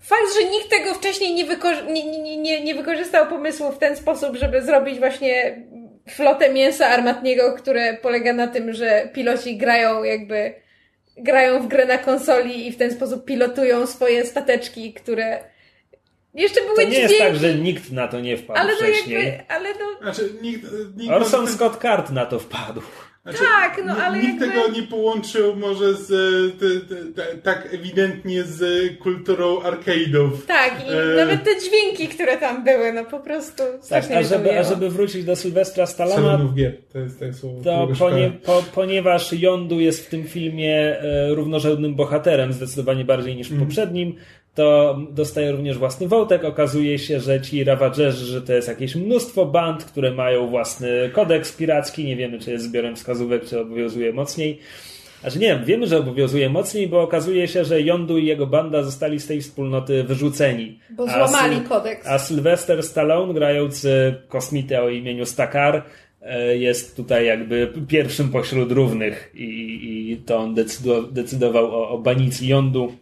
fakt, 0.00 0.34
że 0.40 0.50
nikt 0.50 0.70
tego 0.70 0.94
wcześniej 0.94 1.34
nie, 1.34 1.44
nie, 1.88 2.18
nie, 2.18 2.36
nie, 2.36 2.64
nie 2.64 2.74
wykorzystał 2.74 3.26
pomysłu 3.26 3.72
w 3.72 3.78
ten 3.78 3.96
sposób, 3.96 4.36
żeby 4.36 4.62
zrobić 4.62 4.98
właśnie 4.98 5.62
flotę 6.10 6.52
mięsa 6.52 6.86
armatniego, 6.86 7.52
które 7.52 7.94
polega 7.94 8.32
na 8.32 8.46
tym, 8.46 8.72
że 8.72 9.08
piloci 9.14 9.56
grają 9.56 10.02
jakby, 10.04 10.54
grają 11.16 11.62
w 11.62 11.68
grę 11.68 11.86
na 11.86 11.98
konsoli 11.98 12.66
i 12.66 12.72
w 12.72 12.76
ten 12.76 12.90
sposób 12.90 13.24
pilotują 13.24 13.86
swoje 13.86 14.24
stateczki, 14.24 14.94
które 14.94 15.38
jeszcze 16.34 16.60
były 16.60 16.74
To 16.76 16.82
nie 16.82 16.88
jest 16.98 17.14
dźwięki, 17.14 17.18
tak, 17.32 17.36
że 17.36 17.54
nikt 17.54 17.92
na 17.92 18.08
to 18.08 18.20
nie 18.20 18.36
wpadł 18.36 18.60
ale 18.60 18.72
no 18.72 18.76
wcześniej. 18.78 19.24
jakby, 19.24 19.48
ale 19.48 19.68
no, 19.68 20.12
Znaczy, 20.12 20.30
nikt, 20.42 20.62
nikt 20.96 21.12
Orson 21.12 21.40
może- 21.40 21.52
Scott 21.52 21.76
Card 21.82 22.10
na 22.10 22.26
to 22.26 22.38
wpadł. 22.38 22.80
Znaczy, 23.22 23.38
Tak, 23.38 23.82
no 23.86 23.96
ale 23.96 24.18
Nikt 24.18 24.40
jakby- 24.40 24.46
tego 24.56 24.68
nie 24.68 24.82
połączył 24.82 25.56
może 25.56 25.94
z, 25.94 26.10
e, 26.10 26.58
te, 26.58 26.94
te, 26.94 27.04
te, 27.12 27.36
tak 27.38 27.68
ewidentnie 27.74 28.42
z 28.44 28.62
kulturą 28.98 29.58
arcade'ów. 29.58 30.30
Tak, 30.46 30.74
i 30.88 30.92
E, 30.92 31.16
nawet 31.16 31.44
te 31.44 31.50
dźwięki, 31.60 32.08
które 32.14 32.36
tam 32.36 32.64
były, 32.64 32.92
no 32.92 33.04
po 33.04 33.20
prostu 33.20 33.62
Tak, 33.88 34.04
a 34.16 34.22
żeby, 34.22 34.58
a 34.58 34.62
żeby 34.64 34.90
wrócić 34.90 35.24
do 35.24 35.36
Sylwestra 35.36 35.86
Stallona, 35.86 36.40
to 36.92 36.98
jest 36.98 37.20
tak 37.20 37.34
słowo. 37.34 37.60
to 37.64 37.88
ponie, 37.98 38.32
po, 38.44 38.62
ponieważ 38.74 39.32
Yondu 39.32 39.80
jest 39.80 40.06
w 40.06 40.10
tym 40.10 40.24
filmie 40.24 40.76
e, 41.00 41.34
równorzędnym 41.34 41.94
bohaterem, 41.94 42.52
zdecydowanie 42.52 43.04
bardziej 43.04 43.36
niż 43.36 43.48
w 43.48 43.52
Mhm. 43.52 43.66
poprzednim, 43.68 44.16
to 44.60 44.98
dostaje 45.10 45.52
również 45.52 45.78
własny 45.78 46.08
wątek. 46.08 46.44
Okazuje 46.44 46.98
się, 46.98 47.20
że 47.20 47.40
ci 47.40 47.64
Ravagerzy, 47.64 48.24
że 48.24 48.42
to 48.42 48.52
jest 48.52 48.68
jakieś 48.68 48.94
mnóstwo 48.94 49.46
band, 49.46 49.84
które 49.84 50.10
mają 50.10 50.46
własny 50.46 51.10
kodeks 51.12 51.56
piracki. 51.56 52.04
Nie 52.04 52.16
wiemy, 52.16 52.38
czy 52.38 52.50
jest 52.50 52.64
zbiorem 52.64 52.96
wskazówek, 52.96 53.44
czy 53.44 53.60
obowiązuje 53.60 54.12
mocniej. 54.12 54.58
Znaczy 55.20 55.38
nie 55.38 55.46
wiem, 55.46 55.64
wiemy, 55.64 55.86
że 55.86 55.98
obowiązuje 55.98 56.50
mocniej, 56.50 56.88
bo 56.88 57.02
okazuje 57.02 57.48
się, 57.48 57.64
że 57.64 57.80
Yondu 57.80 58.18
i 58.18 58.26
jego 58.26 58.46
banda 58.46 58.82
zostali 58.82 59.20
z 59.20 59.26
tej 59.26 59.40
wspólnoty 59.40 60.04
wyrzuceni. 60.04 60.78
Bo 60.90 61.04
A 61.08 61.28
złamali 61.28 61.56
Syl- 61.56 61.68
kodeks. 61.68 62.06
A 62.06 62.18
Sylvester 62.18 62.82
Stallone, 62.82 63.34
grający 63.34 64.14
kosmitę 64.28 64.82
o 64.82 64.88
imieniu 64.88 65.26
Stakar, 65.26 65.82
e, 66.22 66.56
jest 66.56 66.96
tutaj 66.96 67.26
jakby 67.26 67.72
pierwszym 67.88 68.28
pośród 68.28 68.72
równych 68.72 69.30
i, 69.34 69.46
i 70.12 70.16
to 70.16 70.38
on 70.38 70.54
decydo, 70.54 71.02
decydował 71.02 71.66
o, 71.66 71.88
o 71.88 71.98
banicji 71.98 72.48
Yondu. 72.48 72.92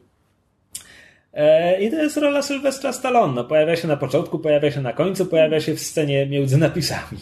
E, 1.34 1.80
I 1.80 1.90
to 1.90 1.96
jest 1.96 2.16
rola 2.16 2.42
Sylwestra 2.42 2.92
Stallone. 2.92 3.34
No, 3.34 3.44
pojawia 3.44 3.76
się 3.76 3.88
na 3.88 3.96
początku, 3.96 4.38
pojawia 4.38 4.70
się 4.70 4.80
na 4.80 4.92
końcu, 4.92 5.26
pojawia 5.26 5.60
się 5.60 5.74
w 5.74 5.80
scenie 5.80 6.26
między 6.26 6.58
napisami. 6.58 7.18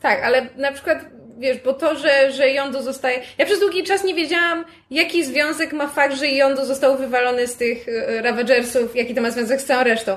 Tak, 0.00 0.22
ale 0.24 0.46
na 0.56 0.72
przykład, 0.72 0.98
wiesz, 1.38 1.58
bo 1.64 1.72
to, 1.72 1.98
że, 1.98 2.32
że 2.32 2.50
Jondo 2.50 2.82
zostaje... 2.82 3.20
Ja 3.38 3.46
przez 3.46 3.60
długi 3.60 3.84
czas 3.84 4.04
nie 4.04 4.14
wiedziałam, 4.14 4.64
jaki 4.90 5.24
związek 5.24 5.72
ma 5.72 5.88
fakt, 5.88 6.16
że 6.16 6.28
Jondo 6.28 6.64
został 6.64 6.98
wywalony 6.98 7.46
z 7.46 7.56
tych 7.56 7.88
e, 7.88 8.22
Ravagersów, 8.22 8.96
jaki 8.96 9.14
to 9.14 9.22
ma 9.22 9.30
związek 9.30 9.60
z 9.60 9.64
całą 9.64 9.84
resztą. 9.84 10.16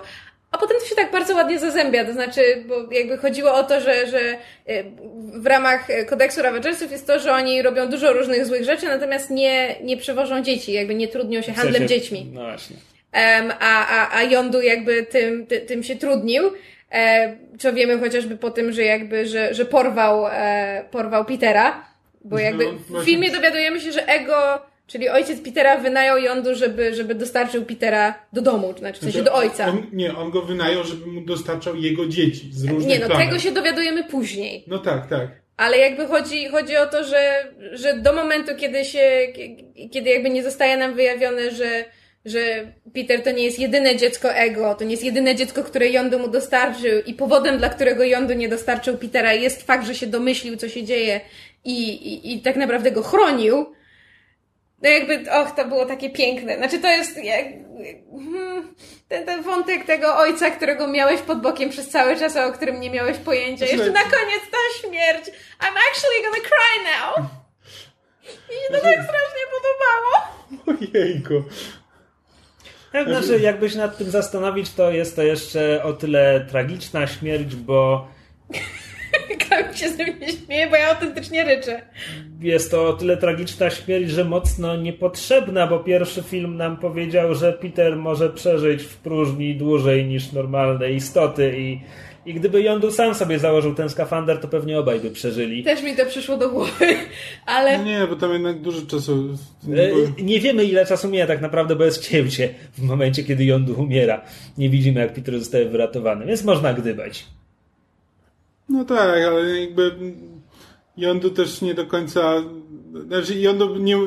A 0.58 0.60
potem 0.60 0.78
to 0.80 0.86
się 0.86 0.95
tak 0.95 1.12
bardzo 1.12 1.36
ładnie 1.36 1.60
zazębia, 1.60 2.05
to 2.05 2.14
znaczy, 2.14 2.41
bo 2.68 2.76
jakby 2.93 3.18
chodziło 3.18 3.53
o 3.53 3.64
to, 3.64 3.82
że, 3.82 4.08
że 4.08 4.20
e, 4.68 4.84
w 5.34 5.45
ramach 5.45 5.89
e, 5.89 6.05
kodeksu 6.05 6.41
Ravagersów 6.41 6.91
jest 6.91 7.08
to, 7.08 7.20
że 7.20 7.32
oni 7.34 7.62
robią 7.62 7.89
dużo 7.89 8.14
różnych 8.14 8.45
złych 8.45 8.64
rzeczy, 8.64 8.86
natomiast 8.86 9.30
nie, 9.30 9.76
nie 9.84 9.97
przewożą 9.97 10.41
dzieci, 10.43 10.74
jakby 10.74 10.95
nie 10.95 11.08
trudnią 11.08 11.41
się 11.41 11.51
W 11.51 11.55
handlem 11.55 11.82
sensie- 11.82 11.88
dziećmi. 11.95 12.28
No 12.34 12.41
właśnie. 12.41 12.76
Em, 13.12 13.51
a, 13.60 13.88
a, 13.88 14.18
a 14.18 14.24
Yondu 14.24 14.62
jakby 14.62 15.03
tym, 15.03 15.45
ty, 15.47 15.60
tym 15.62 15.84
się 15.84 15.95
trudnił. 15.95 16.43
E, 16.91 17.36
co 17.60 17.74
wiemy 17.74 17.99
chociażby 17.99 18.38
po 18.38 18.51
tym, 18.51 18.72
że 18.72 18.84
jakby, 18.84 19.28
że, 19.28 19.53
że 19.53 19.66
porwał, 19.66 20.28
e, 20.32 20.84
porwał 20.91 21.26
Petera. 21.26 21.86
Bo 22.22 22.36
No, 22.36 22.41
jakby 22.41 22.66
w 22.72 22.88
właśnie- 22.88 23.05
filmie 23.05 23.32
dowiadujemy 23.32 23.80
się, 23.80 23.91
że 23.91 24.08
Ego, 24.08 24.62
czyli 24.88 25.09
ojciec 25.09 25.41
Petera 25.41 25.77
wynajął 25.77 26.17
Yondu, 26.17 26.55
żeby, 26.55 26.93
żeby 26.93 27.15
dostarczył 27.15 27.65
Petera 27.65 28.15
do 28.33 28.41
domu, 28.41 28.73
znaczy 28.77 28.99
w 28.99 29.03
sensie 29.03 29.23
do 29.23 29.33
ojca. 29.33 29.67
On, 29.67 29.85
nie, 29.93 30.15
on 30.15 30.31
go 30.31 30.41
wynajął, 30.41 30.83
żeby 30.83 31.05
mu 31.05 31.21
dostarczał 31.21 31.75
jego 31.75 32.07
dzieci 32.07 32.49
z 32.51 32.65
różnych 32.65 32.88
Nie 32.88 32.99
no, 32.99 33.07
planet. 33.07 33.27
tego 33.27 33.39
się 33.39 33.51
dowiadujemy 33.51 34.03
później. 34.03 34.63
No 34.67 34.79
tak, 34.79 35.09
tak. 35.09 35.27
Ale 35.57 35.77
jakby 35.77 36.07
chodzi, 36.07 36.47
chodzi 36.47 36.77
o 36.77 36.85
to, 36.88 37.03
że, 37.03 37.51
że 37.71 37.97
do 37.97 38.13
momentu, 38.13 38.51
kiedy 38.57 38.85
się, 38.85 39.27
kiedy 39.91 40.09
jakby 40.09 40.29
nie 40.29 40.43
zostaje 40.43 40.77
nam 40.77 40.95
wyjawione, 40.95 41.51
że, 41.51 41.85
że 42.25 42.39
Peter 42.93 43.23
to 43.23 43.31
nie 43.31 43.43
jest 43.43 43.59
jedyne 43.59 43.95
dziecko 43.95 44.33
Ego, 44.33 44.75
to 44.75 44.83
nie 44.83 44.91
jest 44.91 45.03
jedyne 45.03 45.35
dziecko, 45.35 45.63
które 45.63 45.89
Yondu 45.89 46.19
mu 46.19 46.27
dostarczył 46.27 47.01
i 47.05 47.13
powodem, 47.13 47.57
dla 47.57 47.69
którego 47.69 48.03
Yondu 48.03 48.33
nie 48.33 48.49
dostarczył 48.49 48.97
Petera 48.97 49.33
jest 49.33 49.63
fakt, 49.63 49.88
że 49.88 49.95
się 49.95 50.07
domyślił, 50.07 50.57
co 50.57 50.69
się 50.69 50.83
dzieje 50.83 51.21
i, 51.65 51.89
i, 51.89 52.33
i 52.33 52.41
tak 52.41 52.55
naprawdę 52.55 52.91
go 52.91 53.03
chronił, 53.03 53.65
no 54.82 54.89
jakby, 54.89 55.32
och, 55.32 55.51
to 55.55 55.65
było 55.65 55.86
takie 55.86 56.09
piękne. 56.09 56.57
Znaczy 56.57 56.80
to 56.80 56.88
jest 56.88 57.23
jak, 57.23 57.45
hmm, 58.11 58.75
ten, 59.07 59.25
ten 59.25 59.43
wątek 59.43 59.86
tego 59.86 60.17
ojca, 60.17 60.51
którego 60.51 60.88
miałeś 60.88 61.21
pod 61.21 61.41
bokiem 61.41 61.69
przez 61.69 61.89
cały 61.89 62.15
czas, 62.15 62.36
a 62.36 62.45
o 62.45 62.51
którym 62.51 62.80
nie 62.80 62.89
miałeś 62.89 63.17
pojęcia. 63.17 63.65
Jeszcze 63.65 63.91
na 63.91 64.03
koniec 64.03 64.41
ta 64.51 64.80
śmierć. 64.88 65.25
I'm 65.59 65.78
actually 65.91 66.23
gonna 66.23 66.43
cry 66.43 66.84
now. 66.84 67.32
Mi 68.49 68.55
się 68.55 68.73
to 68.73 68.82
tak 68.82 69.03
strasznie 69.03 69.43
podobało. 69.53 70.28
Ojejku. 70.80 71.43
Znaczy, 73.05 73.39
jakby 73.39 73.69
się 73.69 73.78
nad 73.78 73.97
tym 73.97 74.11
zastanowić, 74.11 74.73
to 74.73 74.91
jest 74.91 75.15
to 75.15 75.23
jeszcze 75.23 75.84
o 75.84 75.93
tyle 75.93 76.45
tragiczna 76.49 77.07
śmierć, 77.07 77.55
bo 77.55 78.07
Kamil 79.49 79.73
się 79.75 79.89
ze 79.89 80.03
mnie 80.03 80.28
śmieje, 80.32 80.67
bo 80.67 80.75
ja 80.75 80.89
autentycznie 80.89 81.43
ryczę. 81.43 81.82
Jest 82.41 82.71
to 82.71 82.88
o 82.88 82.93
tyle 82.93 83.17
tragiczna 83.17 83.69
śmierć, 83.69 84.09
że 84.09 84.25
mocno 84.25 84.75
niepotrzebna, 84.75 85.67
bo 85.67 85.79
pierwszy 85.79 86.23
film 86.23 86.57
nam 86.57 86.77
powiedział, 86.77 87.35
że 87.35 87.53
Peter 87.53 87.95
może 87.95 88.29
przeżyć 88.29 88.83
w 88.83 88.97
próżni 88.97 89.55
dłużej 89.55 90.05
niż 90.05 90.31
normalne 90.31 90.91
istoty 90.91 91.53
i, 91.57 91.79
i 92.25 92.33
gdyby 92.33 92.61
Yondu 92.61 92.91
sam 92.91 93.15
sobie 93.15 93.39
założył 93.39 93.75
ten 93.75 93.89
skafander, 93.89 94.39
to 94.39 94.47
pewnie 94.47 94.79
obaj 94.79 94.99
by 94.99 95.11
przeżyli. 95.11 95.63
Też 95.63 95.83
mi 95.83 95.95
to 95.95 96.05
przyszło 96.05 96.38
do 96.38 96.49
głowy, 96.49 96.85
ale... 97.45 97.83
Nie, 97.83 98.07
bo 98.09 98.15
tam 98.15 98.33
jednak 98.33 98.61
dużo 98.61 98.81
czasu... 98.85 99.38
E, 100.17 100.23
Nie 100.23 100.39
wiemy 100.39 100.63
ile 100.63 100.85
czasu 100.85 101.09
mija 101.09 101.27
tak 101.27 101.41
naprawdę, 101.41 101.75
bo 101.75 101.83
jest 101.83 102.09
cięcie 102.09 102.49
w 102.77 102.81
momencie, 102.81 103.23
kiedy 103.23 103.45
Yondu 103.45 103.81
umiera. 103.81 104.21
Nie 104.57 104.69
widzimy, 104.69 104.99
jak 104.99 105.13
Peter 105.13 105.39
zostaje 105.39 105.65
wyratowany, 105.65 106.25
więc 106.25 106.43
można 106.43 106.73
gdybać. 106.73 107.25
No 108.69 108.85
tak, 108.85 109.23
ale 109.27 109.59
jakby 109.59 109.91
Yondu 110.97 111.29
też 111.29 111.61
nie 111.61 111.73
do 111.73 111.85
końca... 111.85 112.33
Znaczy 113.07 113.39
Yondu 113.39 113.75
nie... 113.75 113.97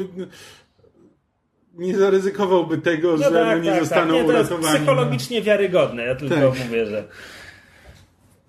Nie 1.75 1.97
zaryzykowałby 1.97 2.79
tego, 2.79 3.17
że 3.17 3.31
no 3.31 3.59
nie 3.59 3.81
zostaną 3.81 4.15
Nie, 4.15 4.25
to 4.25 4.33
jest 4.33 4.51
uratowani. 4.51 4.77
psychologicznie 4.77 5.43
wiarygodne. 5.43 6.05
Ja 6.05 6.15
tylko 6.15 6.35
Tak. 6.35 6.59
mówię, 6.65 6.87
że 6.87 7.05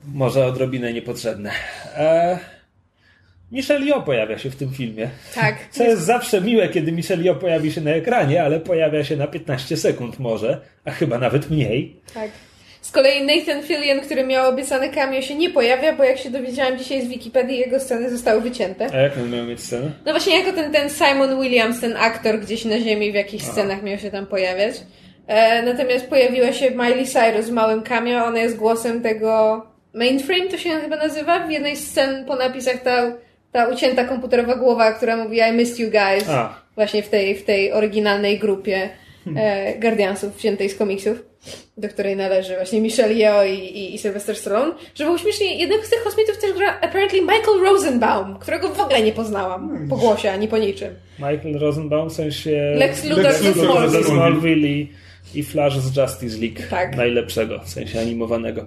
może 0.05 0.45
odrobinę 0.45 0.93
niepotrzebne. 0.93 1.51
E... 1.95 2.39
Michelle 3.51 3.85
Yeoh 3.85 4.05
pojawia 4.05 4.37
się 4.37 4.49
w 4.51 4.55
tym 4.55 4.71
filmie. 4.73 5.09
Tak. 5.35 5.55
Co 5.71 5.83
jest 5.83 6.01
zawsze 6.01 6.41
miłe, 6.41 6.69
kiedy 6.69 6.91
Michelle 6.91 7.23
Yeoh 7.23 7.39
pojawi 7.39 7.71
się 7.71 7.81
na 7.81 7.91
ekranie, 7.91 8.43
ale 8.43 8.59
pojawia 8.59 9.03
się 9.03 9.17
na 9.17 9.27
15 9.27 9.77
sekund 9.77 10.19
może, 10.19 10.61
a 10.85 10.91
chyba 10.91 11.17
nawet 11.19 11.49
mniej. 11.49 12.01
Tak. 12.13 12.31
Z 12.81 12.91
kolei 12.91 13.25
Nathan 13.25 13.63
Fillion, 13.63 13.99
który 13.99 14.23
miał 14.23 14.49
obiecane 14.49 14.89
cameo, 14.89 15.21
się 15.21 15.35
nie 15.35 15.49
pojawia, 15.49 15.93
bo 15.93 16.03
jak 16.03 16.17
się 16.17 16.29
dowiedziałam 16.29 16.77
dzisiaj 16.77 17.01
z 17.01 17.07
Wikipedii, 17.07 17.57
jego 17.57 17.79
sceny 17.79 18.09
zostały 18.09 18.41
wycięte. 18.41 18.87
A 18.93 18.97
jak 18.97 19.17
on 19.17 19.29
miał 19.29 19.45
mieć 19.45 19.63
scenę? 19.63 19.91
No 20.05 20.11
właśnie 20.11 20.39
jako 20.39 20.53
ten, 20.53 20.71
ten 20.71 20.89
Simon 20.89 21.41
Williams, 21.41 21.79
ten 21.79 21.97
aktor 21.97 22.39
gdzieś 22.39 22.65
na 22.65 22.79
ziemi 22.79 23.11
w 23.11 23.15
jakichś 23.15 23.43
scenach 23.43 23.83
miał 23.83 23.97
się 23.97 24.11
tam 24.11 24.25
pojawiać. 24.27 24.75
E, 25.27 25.63
natomiast 25.63 26.07
pojawiła 26.07 26.53
się 26.53 26.71
Miley 26.71 27.05
Cyrus 27.05 27.45
w 27.45 27.51
małym 27.51 27.81
cameo, 27.81 28.25
ona 28.25 28.39
jest 28.39 28.57
głosem 28.57 29.01
tego 29.01 29.61
Mainframe, 29.93 30.47
to 30.47 30.57
się 30.57 30.69
chyba 30.69 30.95
nazywa, 30.95 31.47
w 31.47 31.51
jednej 31.51 31.75
z 31.75 31.87
scen 31.87 32.25
po 32.25 32.35
napisach 32.35 32.81
ta, 32.81 33.11
ta 33.51 33.67
ucięta 33.67 34.05
komputerowa 34.05 34.55
głowa, 34.55 34.93
która 34.93 35.17
mówi 35.17 35.39
I 35.49 35.53
missed 35.53 35.79
you 35.79 35.89
guys. 35.91 36.29
A. 36.29 36.61
Właśnie 36.75 37.03
w 37.03 37.09
tej, 37.09 37.35
w 37.35 37.45
tej 37.45 37.73
oryginalnej 37.73 38.39
grupie 38.39 38.89
e, 39.37 39.79
Guardiansów 39.79 40.37
wziętej 40.37 40.69
z 40.69 40.77
komiksów, 40.77 41.30
do 41.77 41.89
której 41.89 42.15
należy 42.15 42.55
właśnie 42.55 42.81
Michelle 42.81 43.13
Yeoh 43.13 43.45
i, 43.45 43.79
i, 43.79 43.95
i 43.95 43.97
Sylvester 43.97 44.35
Stallone. 44.35 44.73
Że 44.95 45.03
było 45.03 45.17
śmiesznie, 45.17 45.57
jednego 45.57 45.83
z 45.83 45.89
tych 45.89 46.03
kosmitów 46.03 46.37
też 46.37 46.53
gra 46.53 46.79
apparently 46.81 47.21
Michael 47.21 47.59
Rosenbaum, 47.63 48.39
którego 48.39 48.69
w 48.69 48.79
ogóle 48.79 49.01
nie 49.01 49.11
poznałam 49.11 49.87
po 49.89 49.97
głosie 49.97 50.31
ani 50.31 50.47
po 50.47 50.57
niczym. 50.57 50.95
Michael 51.19 51.59
Rosenbaum, 51.59 52.09
w 52.09 52.13
sensie... 52.13 52.73
Lex 52.77 53.03
Luthor 53.03 53.23
Lex 53.23 53.41
ze 53.41 53.53
Smallville. 53.53 53.89
ze 53.89 54.03
Smallville 54.03 54.67
i, 54.67 54.91
i 55.35 55.43
Flash 55.43 55.79
z 55.79 55.97
Justice 55.97 56.37
League. 56.37 56.69
Tak. 56.69 56.97
Najlepszego, 56.97 57.59
w 57.59 57.69
sensie 57.69 57.99
animowanego. 57.99 58.65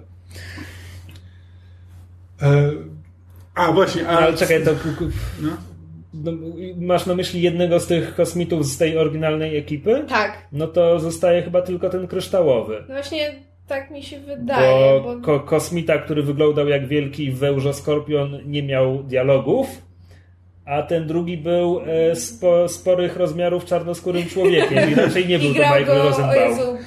E, 2.41 2.71
A, 3.55 3.71
właśnie, 3.71 4.07
a... 4.07 4.17
Ale 4.19 4.37
czekaj, 4.37 4.63
to... 4.65 4.71
No. 5.41 5.57
No, 6.23 6.31
masz 6.77 7.05
na 7.05 7.15
myśli 7.15 7.41
jednego 7.41 7.79
z 7.79 7.87
tych 7.87 8.15
kosmitów 8.15 8.65
z 8.65 8.77
tej 8.77 8.97
oryginalnej 8.97 9.57
ekipy? 9.57 10.05
Tak. 10.09 10.47
No 10.51 10.67
to 10.67 10.99
zostaje 10.99 11.41
chyba 11.43 11.61
tylko 11.61 11.89
ten 11.89 12.07
kryształowy. 12.07 12.83
No 12.87 12.93
właśnie 12.95 13.35
tak 13.67 13.91
mi 13.91 14.03
się 14.03 14.19
wydaje, 14.19 15.01
Bo 15.01 15.15
bo... 15.15 15.21
ko 15.21 15.39
kosmita, 15.39 15.97
który 15.97 16.23
wyglądał 16.23 16.67
jak 16.67 16.87
wielki 16.87 17.31
wełżoskorpion, 17.31 18.39
nie 18.45 18.63
miał 18.63 19.03
dialogów, 19.03 19.67
a 20.65 20.83
ten 20.83 21.07
drugi 21.07 21.37
był 21.37 21.81
e, 21.85 22.15
spo, 22.15 22.69
sporych 22.69 23.15
rozmiarów 23.17 23.65
czarnoskórym 23.65 24.25
człowiekiem 24.25 24.91
i 24.91 24.95
raczej 24.95 25.27
nie 25.27 25.39
był 25.43 25.53
to 25.53 25.59
Michael 25.59 25.85
go, 25.85 25.93
o 25.93 26.03
Rosenbaum. 26.03 26.49
Jezu, 26.49 26.77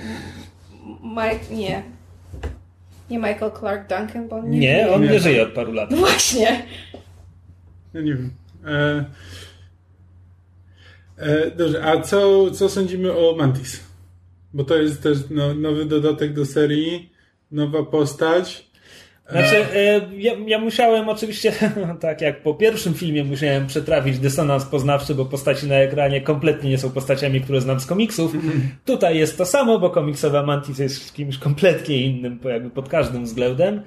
Mike, 1.02 1.54
nie. 1.54 1.82
Nie 3.10 3.18
Michael 3.18 3.50
Clark 3.58 3.88
Duncan, 3.88 4.28
bo 4.28 4.36
on 4.36 4.50
nie 4.50 4.58
Nie, 4.58 4.80
żyje. 4.82 4.94
on 4.94 5.02
Nie. 5.02 5.08
nie 5.08 5.20
żyje 5.20 5.42
od 5.42 5.48
paru 5.52 5.72
lat. 5.72 5.90
No 5.90 5.96
właśnie. 5.96 6.62
Ja 7.94 8.00
nie 8.00 8.14
wiem. 8.14 8.30
E, 8.66 9.04
e, 11.16 11.50
dobrze, 11.50 11.84
a 11.84 12.00
co, 12.00 12.50
co 12.50 12.68
sądzimy 12.68 13.12
o 13.12 13.36
Mantis? 13.36 13.80
Bo 14.54 14.64
to 14.64 14.76
jest 14.76 15.02
też 15.02 15.18
no, 15.30 15.54
nowy 15.54 15.84
dodatek 15.84 16.32
do 16.32 16.46
serii, 16.46 17.12
nowa 17.50 17.82
postać. 17.82 18.68
Znaczy, 19.30 19.56
e, 19.74 20.00
ja, 20.16 20.32
ja 20.46 20.58
musiałem 20.58 21.08
oczywiście, 21.08 21.52
tak 22.00 22.20
jak 22.20 22.42
po 22.42 22.54
pierwszym 22.54 22.94
filmie, 22.94 23.24
musiałem 23.24 23.66
przetrawić 23.66 24.18
dysonans 24.18 24.64
poznawczy, 24.64 25.14
bo 25.14 25.24
postaci 25.24 25.66
na 25.66 25.74
ekranie 25.74 26.20
kompletnie 26.20 26.70
nie 26.70 26.78
są 26.78 26.90
postaciami, 26.90 27.40
które 27.40 27.60
znam 27.60 27.80
z 27.80 27.86
komiksów. 27.86 28.32
Tutaj 28.84 29.18
jest 29.18 29.38
to 29.38 29.46
samo, 29.46 29.78
bo 29.78 29.90
komiksowa 29.90 30.42
Mantis 30.42 30.78
jest 30.78 31.14
kimś 31.14 31.38
kompletnie 31.38 31.96
innym, 32.02 32.38
jakby 32.44 32.70
pod 32.70 32.88
każdym 32.88 33.24
względem, 33.24 33.82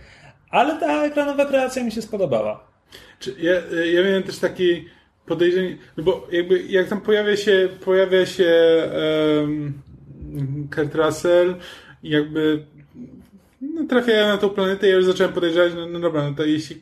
ale 0.49 0.79
ta 0.79 1.05
ekranowa 1.05 1.45
kreacja 1.45 1.83
mi 1.83 1.91
się 1.91 2.01
spodobała. 2.01 2.70
Czy 3.19 3.35
ja, 3.39 3.53
ja 3.85 4.03
miałem 4.03 4.23
też 4.23 4.39
takie 4.39 4.81
podejrzenie, 5.25 5.77
no 5.97 6.03
bo 6.03 6.27
jakby 6.31 6.61
jak 6.61 6.87
tam 6.87 7.01
pojawia 7.01 7.37
się, 7.37 7.69
pojawia 7.85 8.25
się 8.25 8.51
um, 9.41 9.73
Kurt 10.75 10.95
Russell 10.95 11.55
jakby 12.03 12.65
no, 13.61 13.87
trafiają 13.89 14.27
na 14.27 14.37
tą 14.37 14.49
planetę, 14.49 14.87
ja 14.87 14.95
już 14.95 15.05
zacząłem 15.05 15.33
podejrzewać, 15.33 15.73
no, 15.75 15.85
no 15.85 15.99
dobra, 15.99 16.29
no 16.29 16.35
to 16.35 16.45
jeśli 16.45 16.81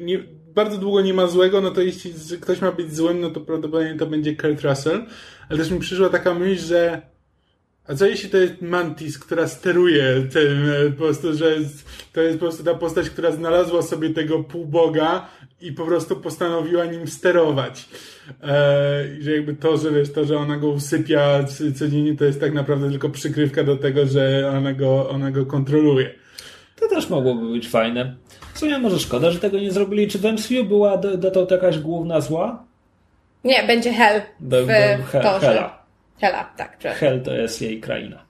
nie, 0.00 0.18
bardzo 0.54 0.78
długo 0.78 1.00
nie 1.00 1.14
ma 1.14 1.26
złego, 1.26 1.60
no 1.60 1.70
to 1.70 1.80
jeśli 1.80 2.12
ktoś 2.40 2.60
ma 2.60 2.72
być 2.72 2.96
złym, 2.96 3.20
no 3.20 3.30
to 3.30 3.40
prawdopodobnie 3.40 3.94
to 3.94 4.06
będzie 4.06 4.36
Kurt 4.36 4.60
Russell, 4.62 5.06
ale 5.48 5.58
też 5.58 5.70
mi 5.70 5.78
przyszła 5.80 6.08
taka 6.08 6.34
myśl, 6.34 6.62
że 6.62 7.02
a 7.88 7.94
co 7.94 8.06
jeśli 8.06 8.30
to 8.30 8.36
jest 8.36 8.62
Mantis, 8.62 9.18
która 9.18 9.48
steruje 9.48 10.04
tym, 10.32 10.70
e, 10.86 10.90
po 10.90 10.96
prostu, 11.04 11.34
że 11.36 11.46
to 12.12 12.20
jest 12.20 12.38
po 12.38 12.44
prostu 12.44 12.64
ta 12.64 12.74
postać, 12.74 13.10
która 13.10 13.30
znalazła 13.30 13.82
sobie 13.82 14.10
tego 14.10 14.44
półboga 14.44 15.26
i 15.60 15.72
po 15.72 15.86
prostu 15.86 16.16
postanowiła 16.16 16.84
nim 16.84 17.06
sterować. 17.08 17.88
E, 18.42 19.04
I 19.18 19.22
że 19.22 19.30
jakby 19.32 19.54
to, 19.54 19.76
że 19.76 19.90
wiesz, 19.90 20.12
to, 20.12 20.24
że 20.24 20.38
ona 20.38 20.56
go 20.56 20.68
usypia 20.68 21.44
codziennie, 21.78 22.16
to 22.16 22.24
jest 22.24 22.40
tak 22.40 22.52
naprawdę 22.54 22.90
tylko 22.90 23.08
przykrywka 23.10 23.64
do 23.64 23.76
tego, 23.76 24.06
że 24.06 24.52
ona 24.58 24.72
go, 24.72 25.10
ona 25.10 25.30
go 25.30 25.46
kontroluje. 25.46 26.10
To 26.80 26.88
też 26.88 27.10
mogłoby 27.10 27.52
być 27.52 27.68
fajne. 27.68 28.14
W 28.54 28.58
sumie 28.58 28.78
może 28.78 28.98
szkoda, 28.98 29.30
że 29.30 29.38
tego 29.38 29.58
nie 29.58 29.72
zrobili. 29.72 30.08
Czy 30.08 30.18
w 30.18 30.24
MCU 30.24 30.64
była 30.64 30.96
do- 30.96 31.16
dotąd 31.16 31.50
jakaś 31.50 31.78
główna 31.78 32.20
zła? 32.20 32.64
Nie, 33.44 33.62
będzie 33.66 33.92
Hell 33.92 34.22
w, 34.40 34.44
Był- 34.48 34.66
był 34.66 35.06
w 35.06 35.10
He- 35.10 35.20
Torze. 35.22 35.46
Hela. 35.46 35.81
Hela, 36.22 36.44
tak. 36.44 36.78
przepraszam. 36.78 37.08
Hel 37.08 37.22
to 37.22 37.34
jest 37.34 37.62
jej 37.62 37.80
kraina. 37.80 38.24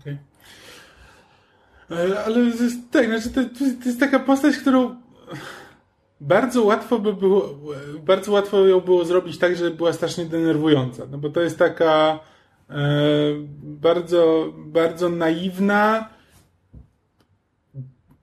Okej. 0.00 0.18
E, 1.90 2.24
Ale 2.24 2.34
to 2.34 2.40
jest, 2.40 2.76
tak, 2.90 3.06
znaczy 3.06 3.30
to, 3.30 3.58
to 3.58 3.84
jest 3.84 4.00
taka 4.00 4.18
postać, 4.18 4.56
którą 4.56 4.96
bardzo 6.20 6.62
łatwo 6.62 6.98
by 6.98 7.12
było, 7.12 7.58
bardzo 8.00 8.32
łatwo 8.32 8.66
ją 8.66 8.80
było 8.80 9.04
zrobić 9.04 9.38
tak, 9.38 9.56
żeby 9.56 9.70
była 9.70 9.92
strasznie 9.92 10.24
denerwująca. 10.24 11.02
No 11.10 11.18
bo 11.18 11.30
to 11.30 11.40
jest 11.40 11.58
taka 11.58 12.20
e, 12.70 12.74
bardzo, 13.62 14.52
bardzo 14.56 15.08
naiwna, 15.08 16.08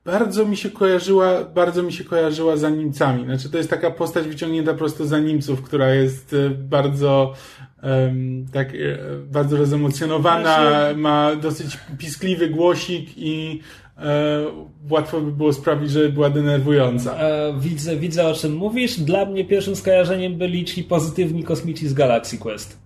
bardzo 0.05 0.45
mi 0.45 0.57
się 0.57 0.69
kojarzyła, 0.69 1.43
bardzo 1.43 1.83
mi 1.83 1.93
się 1.93 2.03
kojarzyła 2.03 2.57
za 2.57 2.69
Niemcami. 2.69 3.23
Znaczy 3.25 3.49
to 3.49 3.57
jest 3.57 3.69
taka 3.69 3.91
postać 3.91 4.27
wyciągnięta 4.27 4.73
prosto 4.73 5.05
za 5.05 5.19
Niemców, 5.19 5.61
która 5.61 5.93
jest 5.93 6.33
e, 6.33 6.49
bardzo 6.49 7.33
em, 7.81 8.45
tak, 8.53 8.69
e, 8.69 8.97
bardzo 9.31 9.57
rozemocjonowana, 9.57 10.57
Właśnie- 10.57 11.01
ma 11.01 11.35
dosyć 11.35 11.77
piskliwy 11.97 12.49
głosik 12.49 13.09
i 13.17 13.59
e, 13.97 14.45
łatwo 14.89 15.21
by 15.21 15.31
było 15.31 15.53
sprawić, 15.53 15.91
że 15.91 16.09
była 16.09 16.29
denerwująca. 16.29 17.15
E, 17.17 17.53
widzę, 17.59 17.95
widzę 17.97 18.27
o 18.27 18.33
czym 18.33 18.55
mówisz. 18.55 18.99
Dla 18.99 19.25
mnie 19.25 19.45
pierwszym 19.45 19.75
skojarzeniem 19.75 20.37
byli 20.37 20.65
ci 20.65 20.83
pozytywni 20.83 21.43
kosmici 21.43 21.87
z 21.87 21.93
Galaxy 21.93 22.37
Quest. 22.37 22.83